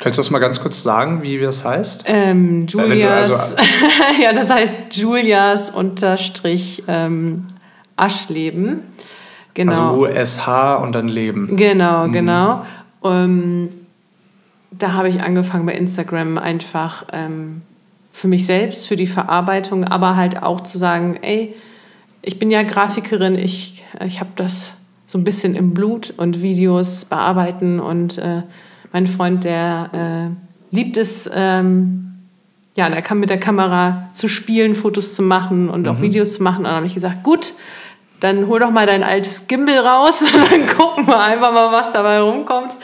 [0.00, 2.04] Könntest du das mal ganz kurz sagen, wie das heißt?
[2.06, 3.56] ähm, Julias, also-
[4.22, 7.46] ja, das heißt Julias unterstrich ähm,
[7.96, 8.82] Aschleben.
[9.54, 10.00] Genau.
[10.02, 11.54] Also USH und dann Leben.
[11.56, 12.64] Genau, genau.
[13.04, 13.68] Ähm,
[14.70, 17.60] da habe ich angefangen bei Instagram einfach ähm,
[18.12, 21.54] für mich selbst, für die Verarbeitung, aber halt auch zu sagen, ey,
[22.22, 24.74] ich bin ja Grafikerin, ich, ich habe das
[25.06, 28.42] so ein bisschen im Blut und Videos bearbeiten und äh,
[28.92, 29.90] mein Freund, der
[30.32, 32.12] äh, liebt es, ähm,
[32.76, 35.88] ja, der kann mit der Kamera zu spielen, Fotos zu machen und mhm.
[35.88, 36.58] auch Videos zu machen.
[36.58, 37.54] Und dann habe ich gesagt, gut,
[38.20, 41.92] dann hol doch mal dein altes Gimbal raus und dann gucken wir einfach mal, was
[41.92, 42.76] dabei rumkommt.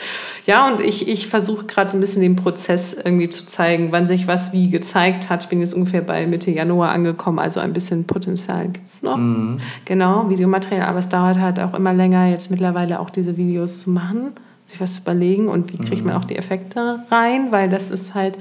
[0.45, 4.05] Ja, und ich, ich versuche gerade so ein bisschen den Prozess irgendwie zu zeigen, wann
[4.05, 5.43] sich was wie gezeigt hat.
[5.43, 9.17] Ich bin jetzt ungefähr bei Mitte Januar angekommen, also ein bisschen Potenzial gibt es noch.
[9.17, 9.57] Mhm.
[9.83, 13.89] Genau, Videomaterial, aber es dauert halt auch immer länger, jetzt mittlerweile auch diese Videos zu
[13.89, 14.35] machen,
[14.67, 16.21] sich was zu überlegen und wie kriegt man mhm.
[16.21, 18.37] auch die Effekte rein, weil das ist halt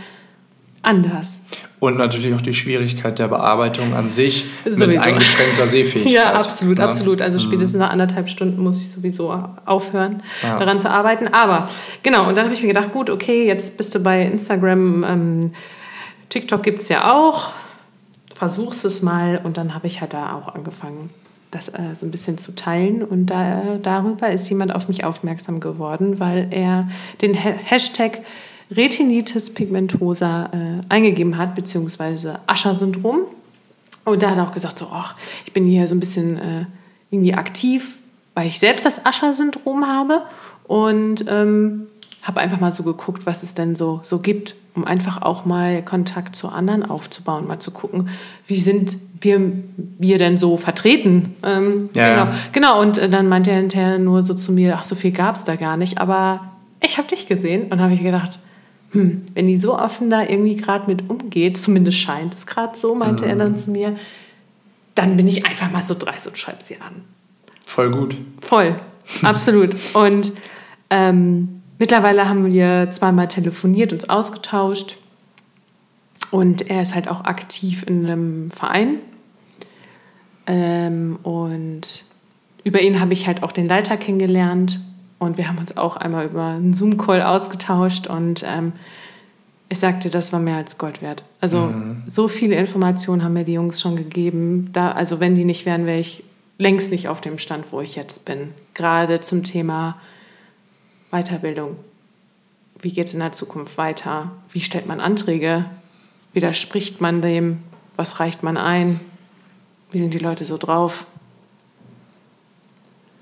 [0.83, 1.43] anders.
[1.79, 4.87] Und natürlich auch die Schwierigkeit der Bearbeitung an sich sowieso.
[4.87, 6.13] mit eingeschränkter Sehfähigkeit.
[6.13, 6.85] ja, absolut, ja.
[6.85, 7.23] absolut.
[7.23, 7.43] Also mhm.
[7.43, 9.33] spätestens nach anderthalb Stunden muss ich sowieso
[9.65, 10.59] aufhören, ja.
[10.59, 11.29] daran zu arbeiten.
[11.29, 11.69] Aber
[12.03, 15.53] genau, und dann habe ich mir gedacht, gut, okay, jetzt bist du bei Instagram, ähm,
[16.29, 17.51] TikTok gibt es ja auch,
[18.35, 19.41] versuchst es mal.
[19.43, 21.11] Und dann habe ich halt da auch angefangen,
[21.57, 23.03] das äh, so ein bisschen zu teilen.
[23.03, 26.89] Und da, darüber ist jemand auf mich aufmerksam geworden, weil er
[27.23, 28.21] den ha Hashtag
[28.71, 33.21] Retinitis pigmentosa äh, eingegeben hat, beziehungsweise Ascher-Syndrom.
[34.05, 36.67] Und da hat er auch gesagt, so, ach, ich bin hier so ein bisschen äh,
[37.11, 37.99] irgendwie aktiv,
[38.35, 40.23] weil ich selbst das Ascher-Syndrom habe
[40.65, 41.87] und ähm,
[42.27, 45.83] habe einfach mal so geguckt, was es denn so, so gibt, um einfach auch mal
[45.83, 48.09] Kontakt zu anderen aufzubauen, mal zu gucken,
[48.47, 49.41] wie sind wir,
[49.99, 51.35] wir denn so vertreten.
[51.43, 52.25] Ähm, ja.
[52.25, 52.81] Genau, genau.
[52.81, 55.45] und äh, dann meinte er hinterher nur so zu mir, ach, so viel gab es
[55.45, 56.53] da gar nicht, aber
[56.83, 58.39] ich habe dich gesehen und habe ich gedacht,
[58.91, 62.95] hm, wenn die so offen da irgendwie gerade mit umgeht, zumindest scheint es gerade so,
[62.95, 63.31] meinte mhm.
[63.31, 63.97] er dann zu mir,
[64.95, 67.05] dann bin ich einfach mal so dreist und schreibe sie an.
[67.65, 68.17] Voll gut.
[68.41, 68.77] Voll,
[69.23, 69.77] absolut.
[69.95, 70.33] Und
[70.91, 74.99] ähm, mittlerweile haben wir zweimal telefoniert, uns ausgetauscht.
[76.31, 78.97] Und er ist halt auch aktiv in einem Verein.
[80.47, 82.05] Ähm, und
[82.65, 84.81] über ihn habe ich halt auch den Leiter kennengelernt.
[85.19, 88.73] Und wir haben uns auch einmal über einen Zoom-Call ausgetauscht und ähm,
[89.69, 91.25] ich sagte, das war mehr als Gold wert.
[91.41, 92.03] Also mhm.
[92.07, 94.69] so viele Informationen haben mir die Jungs schon gegeben.
[94.73, 96.23] Da, also wenn die nicht wären, wäre ich
[96.59, 98.53] längst nicht auf dem Stand, wo ich jetzt bin.
[98.75, 99.97] Gerade zum Thema
[101.11, 101.77] Weiterbildung.
[102.81, 104.33] Wie geht es in der Zukunft weiter?
[104.51, 105.65] Wie stellt man Anträge?
[106.33, 107.59] Widerspricht man dem?
[107.95, 109.01] Was reicht man ein?
[109.91, 111.07] Wie sind die Leute so drauf?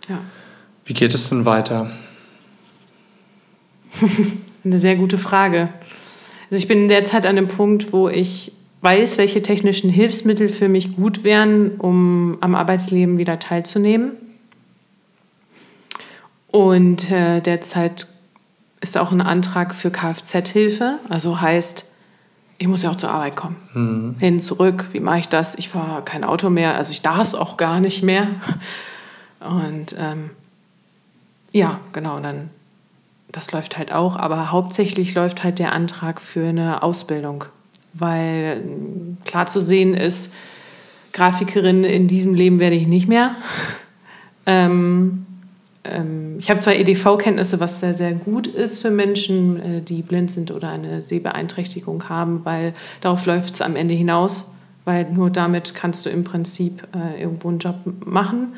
[0.08, 0.20] Ja.
[0.84, 1.90] Wie geht es denn weiter?
[4.64, 5.68] Eine sehr gute Frage.
[6.50, 10.96] Also ich bin derzeit an dem Punkt, wo ich weiß, welche technischen Hilfsmittel für mich
[10.96, 14.12] gut wären, um am Arbeitsleben wieder teilzunehmen.
[16.54, 18.06] Und äh, derzeit
[18.80, 21.00] ist auch ein Antrag für Kfz-Hilfe.
[21.08, 21.84] Also heißt,
[22.58, 23.56] ich muss ja auch zur Arbeit kommen.
[23.72, 24.14] Mhm.
[24.20, 25.56] Hin, zurück, wie mache ich das?
[25.56, 28.28] Ich fahre kein Auto mehr, also ich darf es auch gar nicht mehr.
[29.40, 30.30] Und ähm,
[31.50, 32.50] ja, genau, dann
[33.32, 37.46] das läuft halt auch, aber hauptsächlich läuft halt der Antrag für eine Ausbildung,
[37.94, 40.32] weil hm, klar zu sehen ist,
[41.12, 43.34] Grafikerin in diesem Leben werde ich nicht mehr.
[44.46, 45.26] ähm,
[45.84, 50.30] ähm, ich habe zwar EDV-Kenntnisse, was sehr, sehr gut ist für Menschen, äh, die blind
[50.30, 54.52] sind oder eine Sehbeeinträchtigung haben, weil darauf läuft es am Ende hinaus,
[54.84, 58.54] weil nur damit kannst du im Prinzip äh, irgendwo einen Job machen.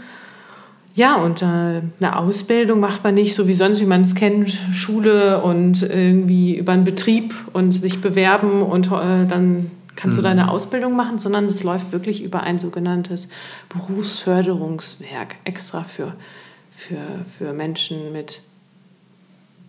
[0.95, 4.51] Ja, und äh, eine Ausbildung macht man nicht so wie sonst, wie man es kennt,
[4.73, 10.23] Schule und irgendwie über einen Betrieb und sich bewerben und äh, dann kannst mhm.
[10.23, 13.29] du deine Ausbildung machen, sondern es läuft wirklich über ein sogenanntes
[13.69, 16.15] Berufsförderungswerk extra für,
[16.77, 18.43] für, für Menschen mit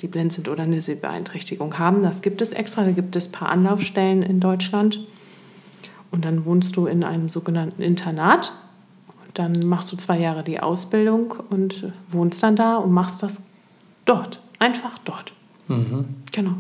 [0.02, 2.04] die blind sind oder eine Sehbeeinträchtigung haben.
[2.04, 5.00] Das gibt es extra, da gibt es ein paar Anlaufstellen in Deutschland.
[6.12, 8.52] Und dann wohnst du in einem sogenannten Internat
[9.38, 13.42] dann machst du zwei Jahre die Ausbildung und wohnst dann da und machst das
[14.06, 14.42] dort.
[14.60, 15.34] Einfach dort.
[15.68, 16.06] Mhm.
[16.32, 16.54] Genau.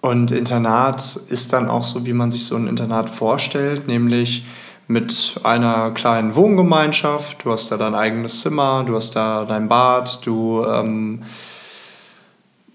[0.00, 4.44] Und Internat ist dann auch so, wie man sich so ein Internat vorstellt, nämlich
[4.88, 7.44] mit einer kleinen Wohngemeinschaft.
[7.44, 11.22] Du hast da dein eigenes Zimmer, du hast da dein Bad, du ähm,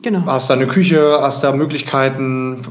[0.04, 0.26] Genau.
[0.28, 2.62] Hast da eine Küche, hast da Möglichkeiten,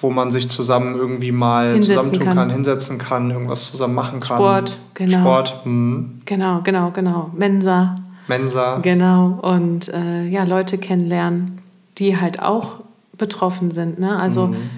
[0.00, 2.36] wo man sich zusammen irgendwie mal hinsetzen zusammentun kann.
[2.36, 2.50] kann.
[2.50, 4.36] hinsetzen kann, irgendwas zusammen machen kann.
[4.36, 5.18] Sport, genau.
[5.18, 5.60] Sport.
[5.64, 6.20] Hm.
[6.26, 7.30] Genau, genau, genau.
[7.34, 7.96] Mensa.
[8.28, 8.78] Mensa.
[8.82, 9.38] Genau.
[9.42, 11.62] Und äh, ja, Leute kennenlernen,
[11.98, 12.76] die halt auch
[13.16, 13.98] betroffen sind.
[13.98, 14.18] Ne?
[14.18, 14.70] Also mhm.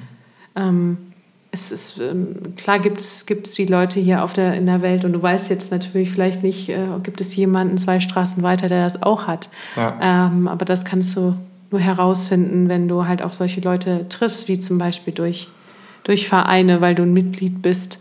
[0.55, 0.99] ähm,
[1.55, 3.25] es ist ähm, klar gibt es
[3.55, 6.69] die Leute hier auf der, in der Welt und du weißt jetzt natürlich vielleicht nicht,
[6.69, 9.49] äh, gibt es jemanden zwei Straßen weiter, der das auch hat.
[9.77, 10.27] Ja.
[10.29, 11.37] Ähm, aber das kannst du
[11.71, 15.49] nur herausfinden, wenn du halt auf solche Leute triffst, wie zum Beispiel durch,
[16.03, 17.99] durch Vereine, weil du ein Mitglied bist.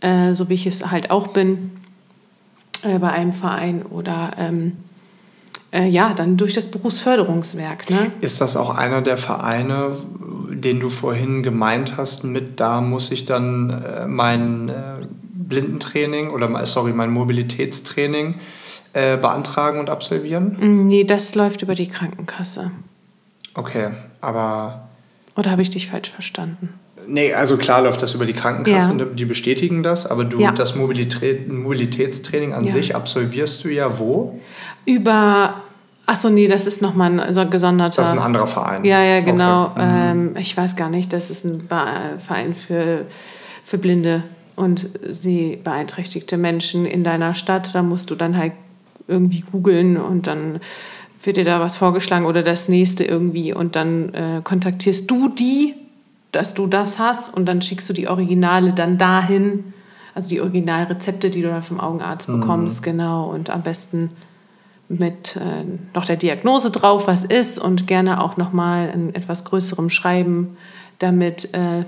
[0.00, 1.70] äh, so wie ich es halt auch bin,
[2.82, 4.76] äh, bei einem Verein oder ähm,
[5.72, 7.90] äh, ja, dann durch das Berufsförderungswerk.
[7.90, 8.12] Ne?
[8.20, 9.96] Ist das auch einer der Vereine,
[10.50, 16.66] den du vorhin gemeint hast, mit da muss ich dann äh, mein äh, Blindentraining oder
[16.66, 18.36] sorry, mein Mobilitätstraining
[18.92, 20.56] äh, beantragen und absolvieren?
[20.58, 22.70] Mm, nee, das läuft über die Krankenkasse.
[23.54, 23.90] Okay,
[24.20, 24.88] aber.
[25.36, 26.74] Oder habe ich dich falsch verstanden?
[27.10, 29.04] Nee, also klar läuft das über die Krankenkasse ja.
[29.06, 30.52] und die bestätigen das, aber du ja.
[30.52, 32.72] das Mobilität, Mobilitätstraining an ja.
[32.72, 34.38] sich absolvierst du ja wo?
[34.84, 35.62] Über
[36.08, 38.00] Achso, nee, das ist nochmal ein so gesonderter.
[38.00, 38.82] Das ist ein anderer Verein.
[38.82, 39.66] Ja, ja, genau.
[39.66, 39.84] Okay.
[39.84, 40.30] Mhm.
[40.30, 43.00] Ähm, ich weiß gar nicht, das ist ein Verein für,
[43.62, 44.22] für Blinde
[44.56, 47.74] und sie beeinträchtigte Menschen in deiner Stadt.
[47.74, 48.52] Da musst du dann halt
[49.06, 50.60] irgendwie googeln und dann
[51.22, 55.74] wird dir da was vorgeschlagen oder das nächste irgendwie und dann äh, kontaktierst du die,
[56.32, 59.72] dass du das hast und dann schickst du die Originale dann dahin.
[60.14, 62.40] Also die Originalrezepte, die du dann vom Augenarzt mhm.
[62.40, 63.30] bekommst, genau.
[63.30, 64.10] Und am besten
[64.88, 65.64] mit äh,
[65.94, 70.56] noch der Diagnose drauf, was ist und gerne auch nochmal in etwas größerem Schreiben,
[70.98, 71.84] damit äh,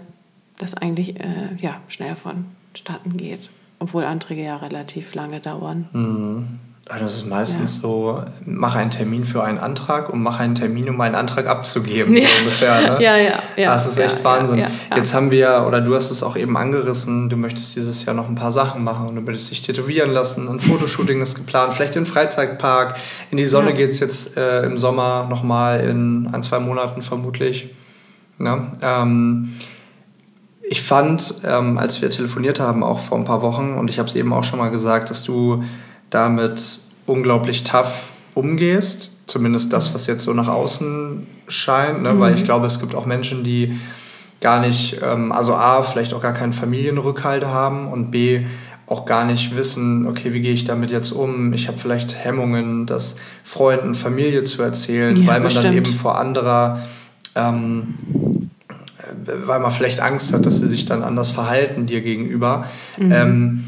[0.59, 5.89] das eigentlich äh, ja, schneller vonstatten geht, obwohl Anträge ja relativ lange dauern.
[5.93, 6.61] Mhm.
[6.93, 7.83] Ah, das ist meistens ja.
[7.83, 12.17] so, mach einen Termin für einen Antrag und mach einen Termin, um einen Antrag abzugeben,
[12.17, 12.27] ja.
[12.27, 12.81] so ungefähr.
[12.81, 12.97] Ne?
[13.01, 13.73] Ja, ja, ja.
[13.73, 14.59] Das ist echt ja, Wahnsinn.
[14.59, 18.17] Ja, Jetzt haben wir, oder du hast es auch eben angerissen, du möchtest dieses Jahr
[18.17, 20.49] noch ein paar Sachen machen und du möchtest dich tätowieren lassen.
[20.49, 22.97] Ein Fotoshooting ist geplant, vielleicht in den Freizeitpark.
[23.31, 27.73] In die Sonne geht es jetzt äh, im Sommer nochmal in ein, zwei Monaten vermutlich.
[28.39, 28.73] Ne?
[28.83, 29.55] Ähm,
[30.63, 34.09] ich fand, ähm, als wir telefoniert haben, auch vor ein paar Wochen, und ich habe
[34.09, 35.63] es eben auch schon mal gesagt, dass du
[36.11, 39.13] damit unglaublich tough umgehst.
[39.27, 42.03] Zumindest das, was jetzt so nach außen scheint.
[42.03, 42.15] Ne?
[42.15, 42.21] Mhm.
[42.21, 43.79] Weil ich glaube, es gibt auch Menschen, die
[44.41, 48.47] gar nicht, ähm, also A, vielleicht auch gar keinen Familienrückhalt haben und B,
[48.87, 51.53] auch gar nicht wissen, okay, wie gehe ich damit jetzt um?
[51.53, 55.67] Ich habe vielleicht Hemmungen, das Freunden, Familie zu erzählen, ja, weil man bestimmt.
[55.67, 56.83] dann eben vor anderer,
[57.37, 57.95] ähm,
[59.47, 62.67] weil man vielleicht Angst hat, dass sie sich dann anders verhalten dir gegenüber.
[62.99, 63.13] Mhm.
[63.13, 63.65] Ähm,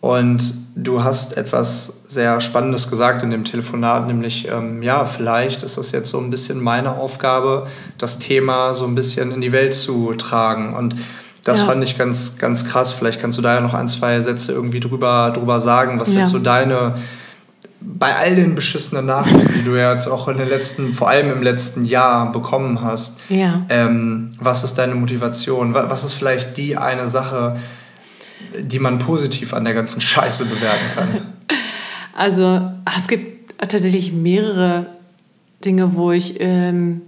[0.00, 5.76] und du hast etwas sehr Spannendes gesagt in dem Telefonat, nämlich, ähm, ja, vielleicht ist
[5.76, 7.66] das jetzt so ein bisschen meine Aufgabe,
[7.98, 10.74] das Thema so ein bisschen in die Welt zu tragen.
[10.74, 10.94] Und
[11.42, 11.64] das ja.
[11.66, 12.92] fand ich ganz, ganz krass.
[12.92, 16.20] Vielleicht kannst du da ja noch ein, zwei Sätze irgendwie drüber, drüber sagen, was ja.
[16.20, 16.94] jetzt so deine,
[17.80, 21.32] bei all den beschissenen Nachrichten, die du ja jetzt auch in den letzten, vor allem
[21.32, 23.62] im letzten Jahr bekommen hast, ja.
[23.68, 25.74] ähm, was ist deine Motivation?
[25.74, 27.56] Was ist vielleicht die eine Sache,
[28.58, 31.08] die man positiv an der ganzen Scheiße bewerten kann?
[32.14, 34.86] Also es gibt tatsächlich mehrere
[35.64, 37.02] Dinge, wo ich, ähm,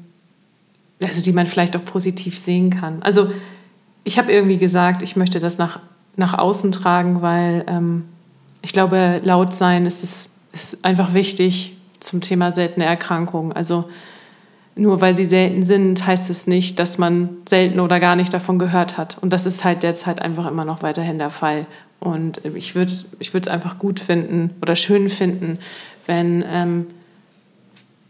[1.02, 3.02] also die man vielleicht auch positiv sehen kann.
[3.02, 3.32] Also
[4.04, 5.80] ich habe irgendwie gesagt, ich möchte das nach,
[6.14, 8.04] nach außen tragen, weil ähm,
[8.62, 13.52] ich glaube, laut sein ist, ist einfach wichtig zum Thema seltene Erkrankungen.
[13.52, 13.88] Also
[14.80, 18.58] nur weil sie selten sind, heißt es nicht, dass man selten oder gar nicht davon
[18.58, 19.18] gehört hat.
[19.20, 21.66] Und das ist halt derzeit einfach immer noch weiterhin der Fall.
[22.00, 25.58] Und ich würde ich es einfach gut finden oder schön finden,
[26.06, 26.86] wenn, ähm,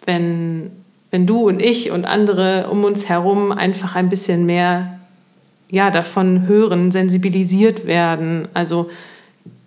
[0.07, 0.71] wenn,
[1.11, 5.01] wenn du und ich und andere um uns herum einfach ein bisschen mehr
[5.71, 8.47] ja, davon hören, sensibilisiert werden.
[8.55, 8.91] Also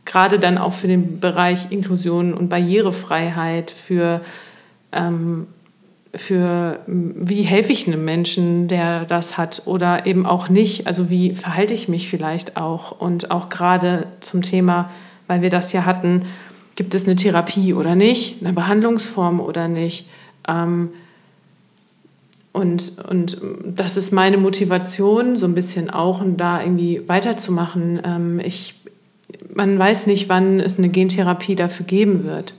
[0.05, 4.21] gerade dann auch für den Bereich Inklusion und Barrierefreiheit, für
[4.93, 5.47] ähm,
[6.15, 10.85] für wie helfe ich einem Menschen, der das hat oder eben auch nicht.
[10.85, 14.91] Also wie verhalte ich mich vielleicht auch und auch gerade zum Thema,
[15.27, 16.25] weil wir das ja hatten,
[16.75, 20.07] gibt es eine Therapie oder nicht, eine Behandlungsform oder nicht.
[20.47, 20.89] Ähm,
[22.51, 27.99] und, und das ist meine Motivation, so ein bisschen auch, um da irgendwie weiterzumachen.
[28.03, 28.75] Ähm, ich,
[29.51, 32.53] man weiß nicht, wann es eine Gentherapie dafür geben wird.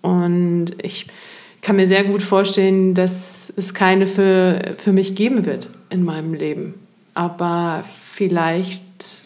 [0.00, 1.06] Und ich
[1.64, 6.34] kann mir sehr gut vorstellen, dass es keine für, für mich geben wird in meinem
[6.34, 6.74] Leben.
[7.14, 8.82] Aber vielleicht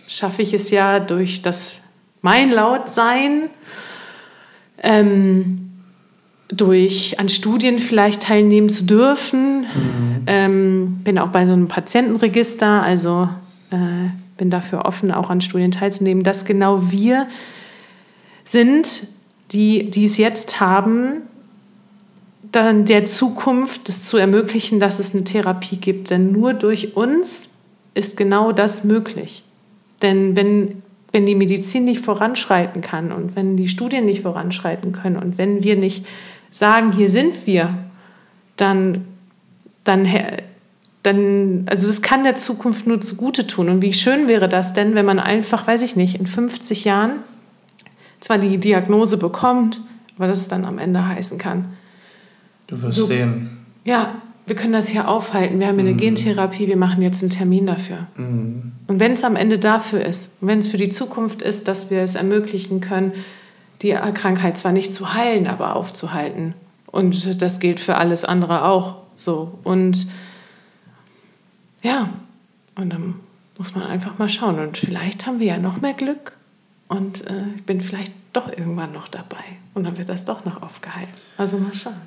[0.06, 1.82] schaffe ich es ja durch das
[2.22, 3.50] mein Lautsein,
[4.82, 5.70] ähm,
[6.48, 9.60] durch an Studien vielleicht teilnehmen zu dürfen.
[9.60, 9.66] Mhm.
[10.26, 13.28] Ähm, bin auch bei so einem Patientenregister, also
[13.70, 17.26] äh, bin dafür offen, auch an Studien teilzunehmen, dass genau wir
[18.44, 19.08] sind,
[19.52, 21.22] die, die es jetzt haben,
[22.52, 26.10] dann der Zukunft das zu ermöglichen, dass es eine Therapie gibt.
[26.10, 27.50] Denn nur durch uns
[27.94, 29.44] ist genau das möglich.
[30.02, 35.16] Denn wenn, wenn die Medizin nicht voranschreiten kann und wenn die Studien nicht voranschreiten können
[35.16, 36.06] und wenn wir nicht
[36.50, 37.74] sagen, hier sind wir,
[38.56, 39.04] dann,
[39.84, 40.08] dann,
[41.02, 43.68] dann, also das kann der Zukunft nur zugute tun.
[43.68, 47.12] Und wie schön wäre das denn, wenn man einfach, weiß ich nicht, in 50 Jahren
[48.20, 49.80] zwar die Diagnose bekommt,
[50.16, 51.76] aber das es dann am Ende heißen kann.
[52.68, 53.58] Du wirst so, sehen.
[53.84, 54.14] Ja,
[54.46, 55.58] wir können das hier aufhalten.
[55.58, 55.98] Wir haben eine mhm.
[55.98, 58.06] Gentherapie, wir machen jetzt einen Termin dafür.
[58.16, 58.72] Mhm.
[58.86, 62.00] Und wenn es am Ende dafür ist, wenn es für die Zukunft ist, dass wir
[62.00, 63.12] es ermöglichen können,
[63.82, 66.54] die Krankheit zwar nicht zu heilen, aber aufzuhalten.
[66.86, 69.58] Und das gilt für alles andere auch so.
[69.64, 70.06] Und
[71.82, 72.10] ja,
[72.74, 73.14] und dann
[73.56, 74.58] muss man einfach mal schauen.
[74.58, 76.32] Und vielleicht haben wir ja noch mehr Glück
[76.88, 79.44] und äh, ich bin vielleicht doch irgendwann noch dabei.
[79.74, 81.12] Und dann wird das doch noch aufgehalten.
[81.36, 82.00] Also mal schauen.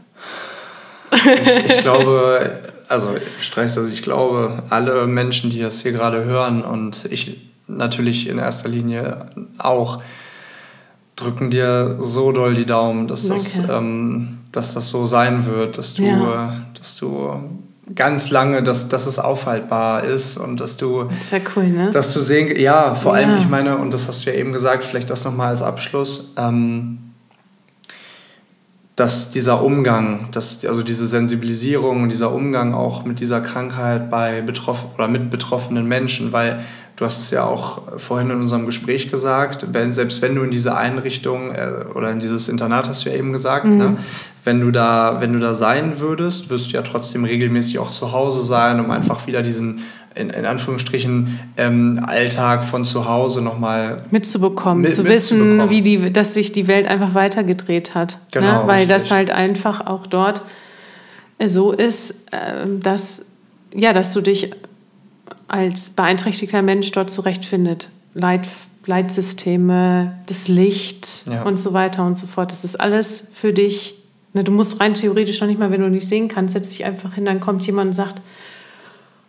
[1.13, 6.25] Ich, ich glaube, also ich streiche das, ich glaube, alle Menschen, die das hier gerade
[6.25, 9.25] hören und ich natürlich in erster Linie
[9.57, 10.01] auch,
[11.15, 15.93] drücken dir so doll die Daumen, dass, das, ähm, dass das so sein wird, dass
[15.93, 16.65] du, ja.
[16.77, 17.60] dass du
[17.95, 21.05] ganz lange, dass, dass es aufhaltbar ist und dass du.
[21.05, 21.89] Das wäre cool, ne?
[21.91, 23.25] Dass du sehen, ja, vor ja.
[23.25, 26.33] allem, ich meine, und das hast du ja eben gesagt, vielleicht das nochmal als Abschluss,
[26.37, 27.11] ähm,
[28.95, 34.41] dass dieser Umgang, dass, also diese Sensibilisierung und dieser Umgang auch mit dieser Krankheit bei
[34.41, 36.61] betroffen oder mit betroffenen Menschen, weil
[37.01, 40.51] du hast es ja auch vorhin in unserem Gespräch gesagt, wenn, selbst wenn du in
[40.51, 43.77] diese Einrichtung äh, oder in dieses Internat hast du ja eben gesagt, mhm.
[43.77, 43.95] ne,
[44.43, 48.11] wenn du da, wenn du da sein würdest, wirst du ja trotzdem regelmäßig auch zu
[48.11, 49.81] Hause sein, um einfach wieder diesen
[50.13, 56.13] in, in Anführungsstrichen ähm, Alltag von zu Hause nochmal mitzubekommen, mit, zu wissen, wie die,
[56.13, 58.19] dass sich die Welt einfach weitergedreht hat.
[58.35, 58.41] Ne?
[58.41, 58.67] Genau, ne?
[58.67, 58.95] Weil richtig.
[58.95, 60.43] das halt einfach auch dort
[61.43, 63.25] so ist, äh, dass,
[63.73, 64.51] ja, dass du dich
[65.47, 67.89] als beeinträchtigter Mensch dort zurechtfindet.
[68.13, 68.47] Leit,
[68.85, 71.43] Leitsysteme, das Licht ja.
[71.43, 72.51] und so weiter und so fort.
[72.51, 73.95] Das ist alles für dich.
[74.33, 74.43] Ne?
[74.43, 77.13] Du musst rein theoretisch noch nicht mal, wenn du nicht sehen kannst, setz dich einfach
[77.13, 78.21] hin, dann kommt jemand und sagt,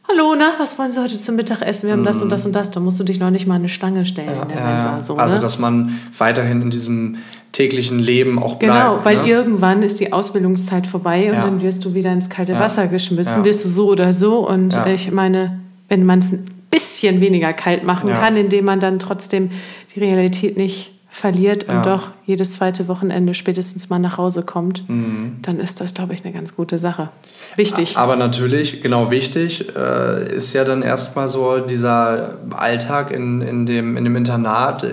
[0.09, 1.87] Hallo, na, was wollen Sie heute zum Mittag essen?
[1.87, 2.71] Wir haben das und das und das.
[2.71, 5.17] Da musst du dich noch nicht mal eine Stange stellen ja, in der ja, So,
[5.17, 5.43] also, ne?
[5.43, 7.17] dass man weiterhin in diesem
[7.53, 8.91] täglichen Leben auch genau, bleibt.
[8.91, 9.29] Genau, weil ne?
[9.31, 11.45] irgendwann ist die Ausbildungszeit vorbei und ja.
[11.45, 14.47] dann wirst du wieder ins kalte Wasser geschmissen, wirst du so oder so.
[14.47, 15.61] Und ich meine,
[15.93, 19.51] wenn man es ein bisschen weniger kalt machen kann, indem man dann trotzdem
[19.95, 21.83] die Realität nicht verliert und ja.
[21.83, 25.37] doch jedes zweite Wochenende spätestens mal nach Hause kommt, mhm.
[25.43, 27.11] dann ist das, glaube ich, eine ganz gute Sache.
[27.57, 27.99] Wichtig.
[27.99, 33.99] Aber natürlich, genau wichtig, äh, ist ja dann erstmal so dieser Alltag in, in, dem,
[33.99, 34.89] in dem Internat, äh,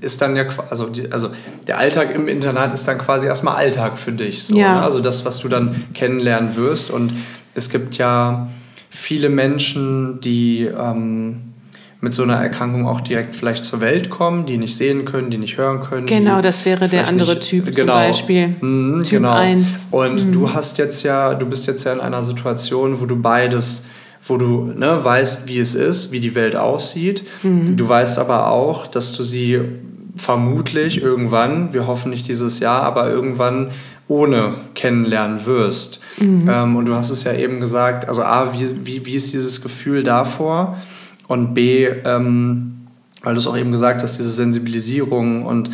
[0.00, 1.28] ist dann ja, also, die, also
[1.66, 4.42] der Alltag im Internat ist dann quasi erstmal Alltag für dich.
[4.44, 4.76] So, ja.
[4.76, 4.82] ne?
[4.82, 6.90] Also das, was du dann kennenlernen wirst.
[6.90, 7.12] Und
[7.54, 8.48] es gibt ja
[8.90, 10.64] viele Menschen, die...
[10.64, 11.44] Ähm,
[12.02, 15.36] mit so einer Erkrankung auch direkt vielleicht zur Welt kommen, die nicht sehen können, die
[15.36, 16.06] nicht hören können.
[16.06, 18.56] Genau, das wäre der andere nicht, Typ genau, zum Beispiel.
[18.60, 19.32] Mh, typ genau.
[19.32, 19.88] 1.
[19.90, 20.32] Und mhm.
[20.32, 23.84] du hast jetzt ja, du bist jetzt ja in einer Situation, wo du beides
[24.26, 27.24] wo du ne, weißt, wie es ist, wie die Welt aussieht.
[27.42, 27.76] Mhm.
[27.76, 29.60] Du weißt aber auch, dass du sie
[30.16, 33.70] vermutlich irgendwann, wir hoffen nicht dieses Jahr, aber irgendwann
[34.08, 36.00] ohne kennenlernen wirst.
[36.20, 36.48] Mhm.
[36.48, 39.62] Ähm, und du hast es ja eben gesagt, also A, wie, wie, wie ist dieses
[39.62, 40.78] Gefühl davor?
[41.28, 42.86] Und B, ähm,
[43.22, 45.70] weil du es auch eben gesagt hast, diese Sensibilisierung und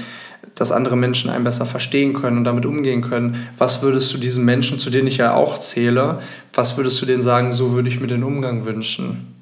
[0.54, 3.46] dass andere Menschen einen besser verstehen können und damit umgehen können.
[3.58, 6.20] Was würdest du diesen Menschen, zu denen ich ja auch zähle,
[6.54, 9.34] was würdest du denen sagen, so würde ich mir den Umgang wünschen?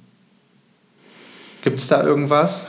[1.63, 2.67] Gibt es da irgendwas?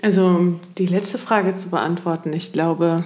[0.00, 3.04] Also, um die letzte Frage zu beantworten, ich glaube.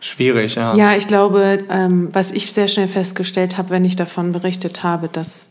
[0.00, 0.74] Schwierig, ja.
[0.74, 5.08] Ja, ich glaube, ähm, was ich sehr schnell festgestellt habe, wenn ich davon berichtet habe,
[5.08, 5.50] dass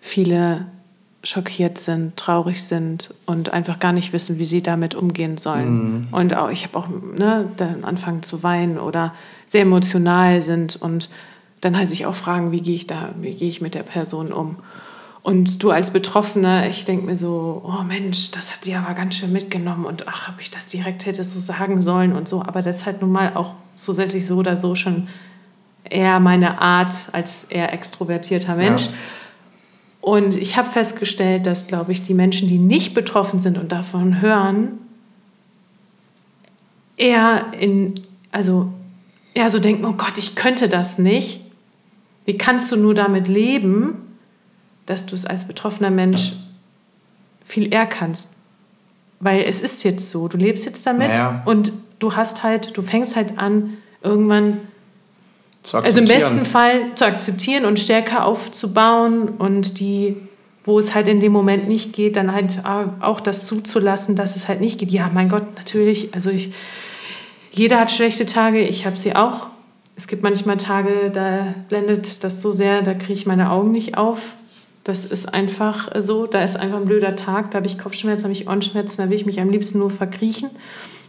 [0.00, 0.66] viele
[1.26, 5.72] schockiert sind, traurig sind und einfach gar nicht wissen, wie sie damit umgehen sollen.
[5.72, 6.08] Mhm.
[6.12, 9.12] Und auch, ich habe auch ne, dann anfangen zu weinen oder
[9.44, 11.10] sehr emotional sind und
[11.60, 14.32] dann halt sich auch fragen, wie gehe ich da, wie gehe ich mit der Person
[14.32, 14.56] um.
[15.26, 19.16] Und du als Betroffene, ich denke mir so, oh Mensch, das hat die aber ganz
[19.16, 22.42] schön mitgenommen und ach, ob ich das direkt hätte so sagen sollen und so.
[22.42, 25.08] Aber das ist halt nun mal auch zusätzlich so oder so schon
[25.82, 28.86] eher meine Art als eher extrovertierter Mensch.
[28.86, 28.92] Ja.
[30.00, 34.20] Und ich habe festgestellt, dass, glaube ich, die Menschen, die nicht betroffen sind und davon
[34.20, 34.78] hören,
[36.96, 37.94] eher in,
[38.30, 38.68] also
[39.34, 41.40] eher so denken, oh Gott, ich könnte das nicht.
[42.26, 44.05] Wie kannst du nur damit leben,
[44.86, 46.32] dass du es als betroffener Mensch
[47.44, 48.30] viel eher kannst?
[49.20, 51.42] Weil es ist jetzt so, du lebst jetzt damit naja.
[51.44, 54.60] und du hast halt, du fängst halt an, irgendwann
[55.72, 60.16] also im besten Fall zu akzeptieren und Stärke aufzubauen und die,
[60.64, 64.48] wo es halt in dem Moment nicht geht, dann halt auch das zuzulassen, dass es
[64.48, 64.90] halt nicht geht.
[64.90, 66.14] Ja, mein Gott, natürlich.
[66.14, 66.52] Also ich,
[67.50, 69.48] jeder hat schlechte Tage, ich habe sie auch.
[69.96, 73.96] Es gibt manchmal Tage, da blendet das so sehr, da kriege ich meine Augen nicht
[73.96, 74.34] auf.
[74.86, 78.28] Das ist einfach so, da ist einfach ein blöder Tag, da habe ich Kopfschmerzen, da
[78.28, 80.48] habe ich Ohrenschmerzen, da will ich mich am liebsten nur verkriechen.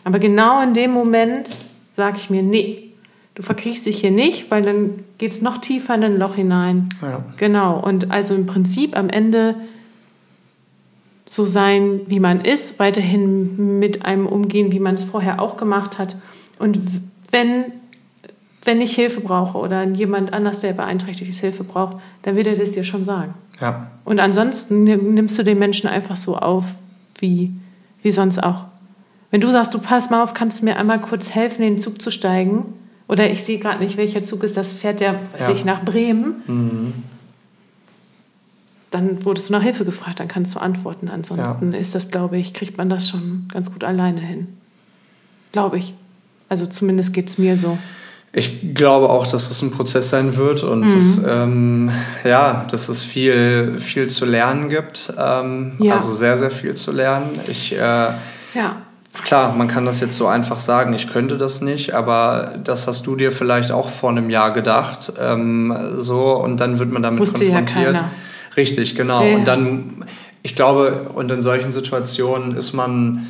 [0.03, 1.55] Aber genau in dem Moment
[1.93, 2.91] sage ich mir, nee,
[3.35, 6.89] du verkriechst dich hier nicht, weil dann geht es noch tiefer in ein Loch hinein.
[7.03, 7.23] Ja.
[7.37, 9.53] Genau, und also im Prinzip am Ende
[11.25, 15.99] so sein, wie man ist, weiterhin mit einem umgehen, wie man es vorher auch gemacht
[15.99, 16.15] hat.
[16.57, 16.79] Und
[17.29, 17.65] wenn,
[18.67, 22.55] wenn ich Hilfe brauche oder jemand anders, der beeinträchtigt ist, Hilfe braucht, dann wird er
[22.55, 23.33] das dir schon sagen.
[23.59, 23.87] Ja.
[24.05, 26.65] Und ansonsten nimmst du den Menschen einfach so auf,
[27.19, 27.51] wie,
[28.03, 28.65] wie sonst auch.
[29.31, 31.77] Wenn du sagst, du pass mal auf, kannst du mir einmal kurz helfen, in den
[31.79, 32.73] Zug zu steigen?
[33.07, 35.53] Oder ich sehe gerade nicht, welcher Zug ist, das fährt ja, weiß ja.
[35.53, 36.43] ich, nach Bremen.
[36.45, 36.93] Mhm
[38.89, 41.09] dann wurdest du nach Hilfe gefragt, dann kannst du antworten.
[41.09, 41.79] Ansonsten ja.
[41.79, 44.47] ist das, glaube ich, kriegt man das schon ganz gut alleine hin.
[45.51, 45.93] Glaube ich.
[46.49, 47.77] Also zumindest geht es mir so.
[48.33, 50.89] Ich glaube auch, dass es ein Prozess sein wird und mhm.
[50.89, 51.91] dass, ähm,
[52.23, 55.13] ja, dass es viel, viel zu lernen gibt.
[55.17, 55.93] Ähm, ja.
[55.93, 57.39] Also sehr, sehr viel zu lernen.
[57.47, 58.75] Ich, äh, ja.
[59.23, 63.07] Klar, man kann das jetzt so einfach sagen, ich könnte das nicht, aber das hast
[63.07, 65.11] du dir vielleicht auch vor einem Jahr gedacht.
[65.19, 67.95] Ähm, so, und dann wird man damit Wusste konfrontiert.
[67.95, 68.11] Ja.
[68.55, 69.23] Richtig, genau.
[69.23, 69.35] Ja.
[69.35, 70.05] Und dann,
[70.43, 73.27] ich glaube, und in solchen Situationen ist man,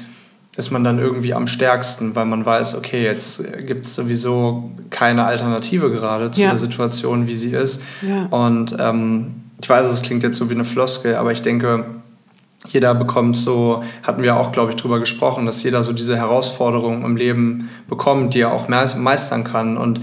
[0.58, 5.24] ist man dann irgendwie am stärksten, weil man weiß, okay, jetzt gibt es sowieso keine
[5.24, 6.50] Alternative gerade zu ja.
[6.50, 7.82] der Situation, wie sie ist.
[8.02, 8.26] Ja.
[8.26, 11.86] Und ähm, ich weiß, es klingt jetzt so wie eine Floskel, aber ich denke,
[12.68, 17.06] jeder bekommt so, hatten wir auch, glaube ich, drüber gesprochen, dass jeder so diese Herausforderungen
[17.06, 19.78] im Leben bekommt, die er auch meistern kann.
[19.78, 20.02] Und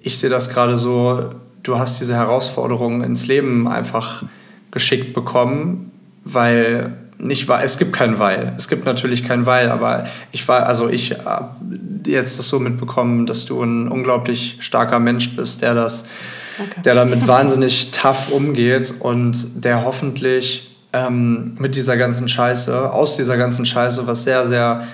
[0.00, 1.30] ich sehe das gerade so,
[1.64, 4.22] du hast diese Herausforderungen ins Leben einfach
[4.70, 5.90] geschickt bekommen,
[6.22, 8.52] weil nicht weil es gibt kein weil.
[8.56, 11.54] Es gibt natürlich kein weil, aber ich war also ich habe
[12.06, 16.06] jetzt das so mitbekommen, dass du ein unglaublich starker Mensch bist, der das
[16.58, 16.82] okay.
[16.84, 23.36] der damit wahnsinnig tough umgeht und der hoffentlich ähm, mit dieser ganzen Scheiße, aus dieser
[23.36, 24.86] ganzen Scheiße, was sehr sehr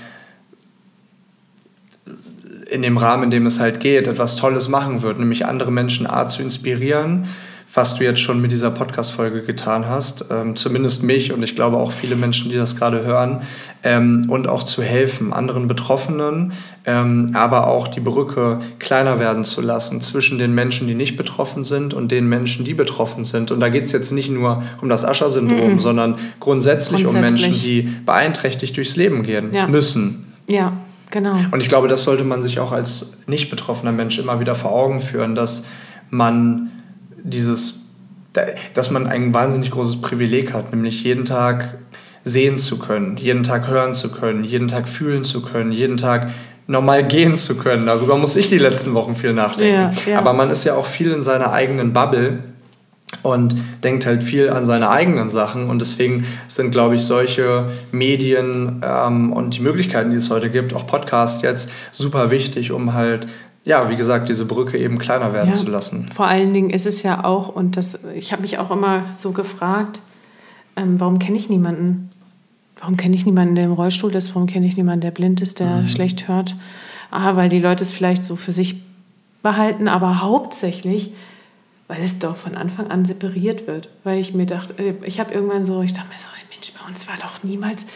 [2.70, 6.06] in dem Rahmen, in dem es halt geht, etwas Tolles machen wird, nämlich andere Menschen
[6.06, 7.26] A zu inspirieren,
[7.72, 11.76] was du jetzt schon mit dieser Podcast-Folge getan hast, ähm, zumindest mich und ich glaube
[11.76, 13.42] auch viele Menschen, die das gerade hören,
[13.84, 16.52] ähm, und auch zu helfen, anderen Betroffenen,
[16.84, 21.62] ähm, aber auch die Brücke kleiner werden zu lassen zwischen den Menschen, die nicht betroffen
[21.62, 23.52] sind und den Menschen, die betroffen sind.
[23.52, 25.80] Und da geht es jetzt nicht nur um das Ascher-Syndrom, mhm.
[25.80, 29.66] sondern grundsätzlich, grundsätzlich, um Menschen, die beeinträchtigt durchs Leben gehen ja.
[29.68, 30.32] müssen.
[30.48, 30.72] Ja.
[31.12, 31.34] Genau.
[31.50, 34.72] Und ich glaube, das sollte man sich auch als nicht betroffener Mensch immer wieder vor
[34.72, 35.64] Augen führen, dass
[36.08, 36.70] man
[37.22, 37.86] dieses,
[38.74, 41.78] dass man ein wahnsinnig großes Privileg hat, nämlich jeden Tag
[42.22, 46.30] sehen zu können, jeden Tag hören zu können, jeden Tag fühlen zu können, jeden Tag
[46.66, 47.86] normal gehen zu können.
[47.86, 49.96] Darüber muss ich die letzten Wochen viel nachdenken.
[50.06, 50.18] Ja, ja.
[50.18, 52.38] Aber man ist ja auch viel in seiner eigenen Bubble
[53.22, 55.68] und denkt halt viel an seine eigenen Sachen.
[55.68, 60.74] Und deswegen sind, glaube ich, solche Medien ähm, und die Möglichkeiten, die es heute gibt,
[60.74, 63.26] auch Podcasts jetzt, super wichtig, um halt,
[63.64, 66.08] ja, wie gesagt, diese Brücke eben kleiner werden ja, zu lassen.
[66.14, 69.32] Vor allen Dingen ist es ja auch, und das, ich habe mich auch immer so
[69.32, 70.00] gefragt,
[70.76, 72.10] ähm, warum kenne ich niemanden?
[72.78, 74.34] Warum kenne ich niemanden, der im Rollstuhl ist?
[74.34, 75.88] Warum kenne ich niemanden, der blind ist, der mhm.
[75.88, 76.56] schlecht hört?
[77.10, 78.82] Ah, weil die Leute es vielleicht so für sich
[79.42, 81.12] behalten, aber hauptsächlich
[81.90, 83.88] weil es doch von Anfang an separiert wird.
[84.04, 86.88] Weil ich mir dachte, äh, ich habe irgendwann so, ich dachte mir so, Mensch, bei
[86.88, 87.86] uns war doch niemals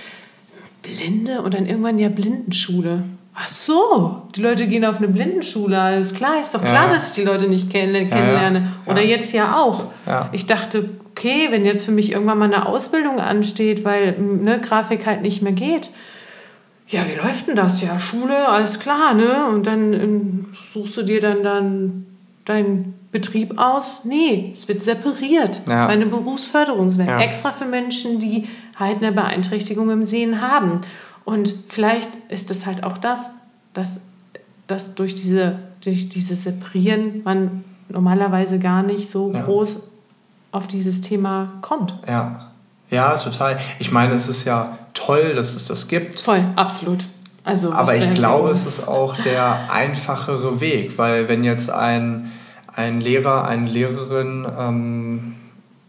[0.82, 3.04] Blinde und dann irgendwann ja Blindenschule.
[3.36, 6.92] Ach so, die Leute gehen auf eine Blindenschule, alles klar, ist doch klar, ja.
[6.92, 8.72] dass ich die Leute nicht kenn kennenlerne.
[8.86, 9.86] Ja, Oder jetzt ja auch.
[10.30, 15.06] Ich dachte, okay, wenn jetzt für mich irgendwann mal eine Ausbildung ansteht, weil ne, Grafik
[15.06, 15.90] halt nicht mehr geht,
[16.86, 17.80] ja, wie läuft denn das?
[17.80, 19.46] Ja, Schule, alles klar, ne?
[19.46, 22.06] Und dann ähm, suchst du dir dann, dann
[22.44, 24.04] deinen Betrieb aus?
[24.04, 25.62] Nee, es wird separiert.
[25.66, 25.86] Ja.
[25.86, 27.08] Meine Berufsförderungswerk.
[27.08, 27.20] Ja.
[27.20, 28.48] Extra für Menschen, die
[28.78, 30.80] halt eine Beeinträchtigung im Sehen haben.
[31.24, 33.30] Und vielleicht ist es halt auch das,
[33.72, 34.00] dass,
[34.66, 39.42] dass durch, diese, durch dieses Separieren man normalerweise gar nicht so ja.
[39.42, 39.82] groß
[40.52, 41.94] auf dieses Thema kommt.
[42.06, 42.50] Ja.
[42.90, 43.58] Ja, total.
[43.78, 46.20] Ich meine, es ist ja toll, dass es das gibt.
[46.20, 47.06] Voll, absolut.
[47.42, 52.32] Also, Aber ich glaube, es ist auch der einfachere Weg, weil wenn jetzt ein,
[52.74, 55.34] ein Lehrer, eine Lehrerin ähm,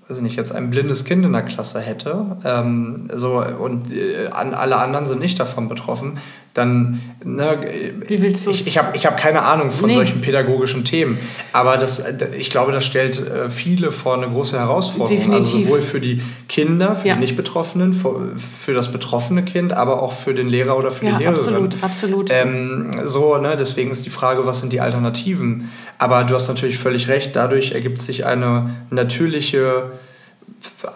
[0.07, 4.77] also nicht jetzt ein blindes Kind in der Klasse hätte ähm, so, und äh, alle
[4.77, 6.19] anderen sind nicht davon betroffen,
[6.56, 7.60] dann ne,
[8.07, 9.94] Wie willst ich, ich habe ich hab keine Ahnung von nee.
[9.94, 11.19] solchen pädagogischen Themen,
[11.52, 12.02] aber das,
[12.38, 15.53] ich glaube, das stellt äh, viele vor eine große Herausforderung, Definitiv.
[15.53, 17.15] also sowohl für die Kinder, für ja.
[17.15, 21.18] die Nicht-Betroffenen, für, für, das betroffene Kind, aber auch für den Lehrer oder für ja,
[21.18, 21.38] die Lehrerin.
[21.38, 22.30] absolut, absolut.
[22.32, 25.69] Ähm, so, ne, deswegen ist die Frage, was sind die Alternativen?
[25.98, 29.91] Aber du hast natürlich völlig recht, dadurch ergibt sich eine natürliche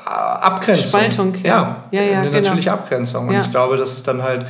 [0.05, 1.01] Abgrenzung.
[1.01, 1.83] Spaltung, ja.
[1.91, 2.41] Ja, ja, eine genau.
[2.41, 3.27] natürliche Abgrenzung.
[3.27, 3.41] Und Ja.
[3.41, 4.45] ich glaube, das ist dann halt,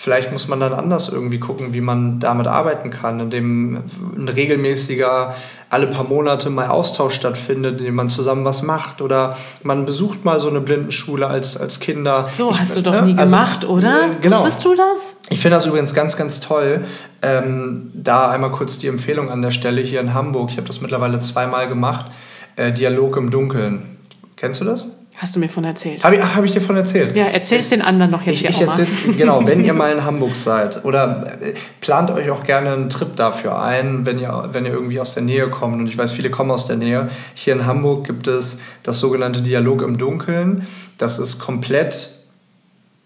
[0.00, 3.82] vielleicht muss man dann anders irgendwie gucken, wie man damit arbeiten kann, indem
[4.16, 5.34] ein regelmäßiger,
[5.70, 10.38] alle paar Monate mal Austausch stattfindet, indem man zusammen was macht oder man besucht mal
[10.38, 12.28] so eine Blindenschule als, als Kinder.
[12.32, 13.02] So, Ich- hast du doch ne?
[13.12, 13.88] nie Also, gemacht, oder?
[13.90, 14.38] äh, Genau.
[14.38, 15.16] Wusstest du das?
[15.30, 16.84] Ich finde das übrigens ganz, ganz toll.
[17.20, 20.50] Ähm, da einmal kurz die Empfehlung an der Stelle hier in Hamburg.
[20.52, 22.06] Ich habe das mittlerweile zweimal gemacht.
[22.54, 23.98] Äh, Dialog im Dunkeln.
[24.36, 24.97] Kennst du das?
[25.18, 26.04] Hast du mir von erzählt.
[26.04, 27.16] Habe ich, ach, hab ich dir von erzählt?
[27.16, 30.04] Ja, erzähl's den anderen doch jetzt Ich, hier ich erzähl's, genau, wenn ihr mal in
[30.04, 34.64] Hamburg seid oder äh, plant euch auch gerne einen Trip dafür ein, wenn ihr, wenn
[34.64, 35.80] ihr irgendwie aus der Nähe kommt.
[35.80, 37.08] Und ich weiß, viele kommen aus der Nähe.
[37.34, 40.68] Hier in Hamburg gibt es das sogenannte Dialog im Dunkeln.
[40.98, 42.10] Das ist komplett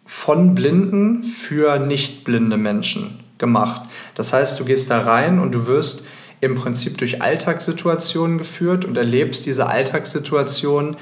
[0.05, 3.89] von Blinden für nicht blinde Menschen gemacht.
[4.15, 6.05] Das heißt, du gehst da rein und du wirst
[6.43, 10.97] im Prinzip durch Alltagssituationen geführt und erlebst diese Alltagssituationen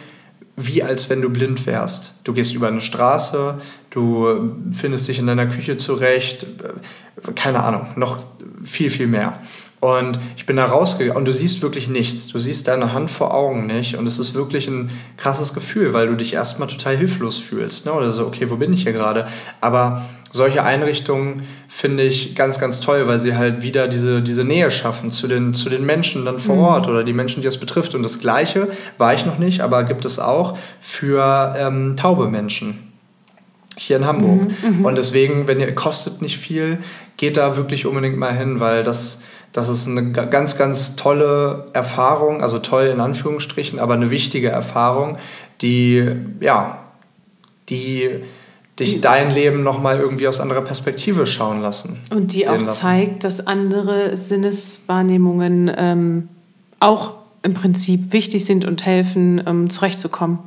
[0.67, 2.15] wie als wenn du blind wärst.
[2.25, 3.61] Du gehst über eine Straße,
[3.91, 6.47] du findest dich in deiner Küche zurecht,
[7.35, 8.21] keine Ahnung, noch
[8.65, 9.41] viel, viel mehr.
[9.81, 12.29] Und ich bin da rausgegangen und du siehst wirklich nichts.
[12.29, 13.97] Du siehst deine Hand vor Augen nicht.
[13.97, 17.87] Und es ist wirklich ein krasses Gefühl, weil du dich erstmal total hilflos fühlst.
[17.87, 17.93] Ne?
[17.95, 19.27] Oder so, okay, wo bin ich hier gerade?
[19.63, 24.71] Aber solche Einrichtungen finde ich ganz, ganz toll, weil sie halt wieder diese, diese Nähe
[24.71, 27.95] schaffen zu den, zu den Menschen dann vor Ort oder die Menschen, die es betrifft.
[27.95, 32.93] Und das Gleiche war ich noch nicht, aber gibt es auch für ähm, taube Menschen
[33.77, 34.51] hier in Hamburg.
[34.83, 36.79] Und deswegen, wenn ihr kostet nicht viel,
[37.17, 41.67] geht da wirklich unbedingt mal hin, weil das, das ist eine ga- ganz, ganz tolle
[41.73, 45.17] Erfahrung, also toll in Anführungsstrichen, aber eine wichtige Erfahrung,
[45.63, 46.09] die,
[46.41, 46.79] ja,
[47.69, 48.21] die
[48.81, 51.99] dich dein Leben nochmal irgendwie aus anderer Perspektive schauen lassen.
[52.11, 52.69] Und die auch lassen.
[52.69, 56.29] zeigt, dass andere Sinneswahrnehmungen ähm,
[56.81, 57.13] auch
[57.43, 60.39] im Prinzip wichtig sind und helfen, ähm, zurechtzukommen.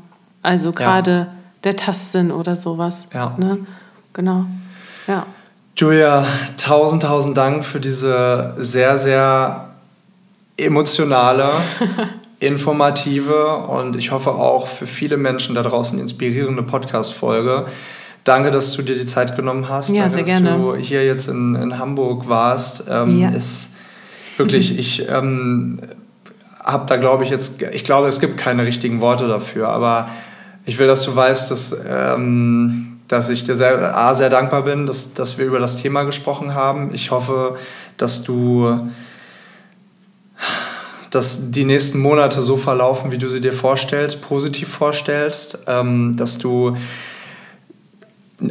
[0.41, 1.29] Also gerade
[1.63, 3.07] der Tastsinn oder sowas.
[3.13, 3.35] Ja.
[3.39, 3.59] Ne?
[4.13, 4.45] Genau.
[5.07, 5.25] Ja.
[5.75, 6.25] Julia,
[6.57, 9.69] tausend, tausend Dank für diese sehr, sehr
[10.57, 11.49] emotionale,
[12.39, 17.65] informative und ich hoffe auch für viele Menschen da draußen inspirierende Podcast-Folge.
[18.23, 19.89] Danke, dass du dir die Zeit genommen hast.
[19.89, 20.57] Ja, Danke, sehr dass gerne.
[20.57, 22.85] du hier jetzt in, in Hamburg warst.
[22.89, 23.29] Ähm, Ja.
[23.29, 23.71] Ist
[24.37, 25.79] wirklich, ich ähm,
[26.63, 30.09] habe da, glaube ich, jetzt, ich glaube, es gibt keine richtigen Worte dafür, aber
[30.65, 34.85] ich will, dass du weißt, dass, ähm, dass ich dir sehr, A, sehr dankbar bin,
[34.85, 36.91] dass, dass wir über das Thema gesprochen haben.
[36.93, 37.57] Ich hoffe,
[37.97, 38.89] dass du
[41.09, 46.39] dass die nächsten Monate so verlaufen, wie du sie dir vorstellst, positiv vorstellst, ähm, dass
[46.39, 46.75] du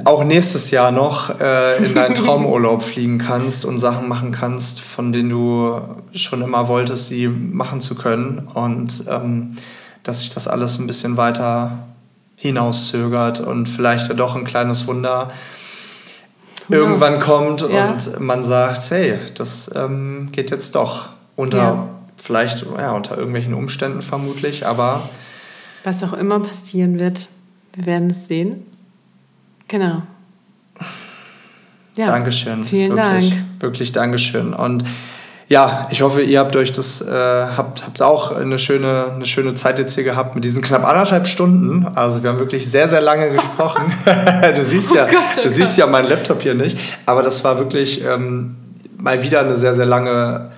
[0.05, 5.13] auch nächstes Jahr noch äh, in deinen Traumurlaub fliegen kannst und Sachen machen kannst, von
[5.13, 5.81] denen du
[6.15, 9.55] schon immer wolltest, sie machen zu können und ähm,
[10.03, 11.87] dass sich das alles ein bisschen weiter
[12.37, 15.31] hinauszögert und vielleicht ja doch ein kleines Wunder
[16.69, 17.91] irgendwann kommt Ja.
[17.91, 21.89] und man sagt, hey, das ähm, geht jetzt doch unter Ja.
[22.17, 25.09] vielleicht ja, unter irgendwelchen Umständen vermutlich, aber
[25.85, 27.29] Was auch immer passieren wird,
[27.75, 28.67] wir werden es sehen.
[29.73, 30.03] Genau.
[31.97, 32.09] Ja.
[32.09, 32.65] Dankeschön.
[32.65, 33.45] Vielen wirklich, Dank.
[33.59, 34.53] Wirklich Dankeschön.
[34.53, 34.85] Und
[35.49, 39.55] ja, ich hoffe, ihr habt euch das, äh, habt, habt auch eine schöne, eine schöne
[39.55, 41.87] Zeit jetzt hier gehabt mit diesen knapp anderthalb Stunden.
[41.95, 43.91] Also wir haben wirklich sehr, sehr lange gesprochen.
[44.55, 45.51] du siehst ja, Oh Gott, oh du Gott.
[45.51, 46.77] siehst ja meinen Laptop hier nicht.
[47.07, 48.57] Aber das war wirklich ähm,
[48.99, 50.51] mal wieder eine sehr, sehr lange,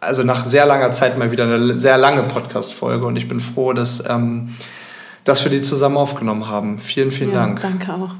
[0.00, 3.04] also nach sehr langer Zeit mal wieder eine sehr lange Podcast-Folge.
[3.04, 4.48] Und ich bin froh, dass, ähm,
[5.24, 6.78] dass wir die zusammen aufgenommen haben.
[6.78, 7.60] Vielen, vielen ja, Dank.
[7.60, 8.14] Danke auch.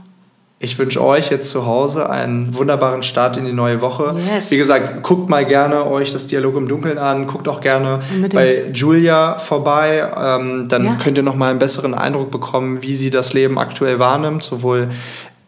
[0.60, 4.14] Ich wünsche euch jetzt zu Hause einen wunderbaren Start in die neue Woche.
[4.34, 4.50] Yes.
[4.50, 7.26] Wie gesagt, guckt mal gerne euch das Dialog im Dunkeln an.
[7.26, 8.32] Guckt auch gerne Unbedingt.
[8.34, 10.10] bei Julia vorbei.
[10.16, 10.94] Ähm, dann Ja.
[10.96, 14.88] könnt ihr noch mal einen besseren Eindruck bekommen, wie sie das Leben aktuell wahrnimmt, sowohl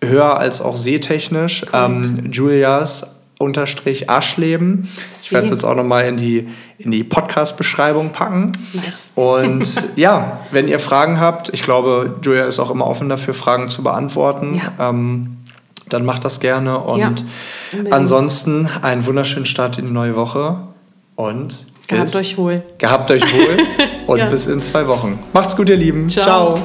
[0.04, 1.64] hör- als auch sehtechnisch.
[1.72, 4.88] Ähm, Julias unterstrich Aschleben.
[5.22, 6.48] Ich werde es jetzt auch noch mal in die,
[6.78, 8.52] in die Podcast-Beschreibung packen.
[8.72, 9.10] Nice.
[9.14, 13.68] Und ja, wenn ihr Fragen habt, ich glaube, Julia ist auch immer offen dafür, Fragen
[13.68, 14.54] zu beantworten.
[14.54, 14.90] Ja.
[14.90, 15.36] Ähm,
[15.88, 16.78] dann macht das gerne.
[16.78, 17.00] Und
[17.72, 20.62] Ja, ansonsten einen wunderschönen Start in die neue Woche.
[21.14, 22.62] Und Gehabt bis, euch wohl.
[22.78, 23.56] Gehabt euch wohl.
[24.06, 24.26] und Ja.
[24.28, 25.18] bis in zwei Wochen.
[25.32, 26.08] Macht's gut, ihr Lieben.
[26.08, 26.24] Ciao.
[26.24, 26.62] Ciao.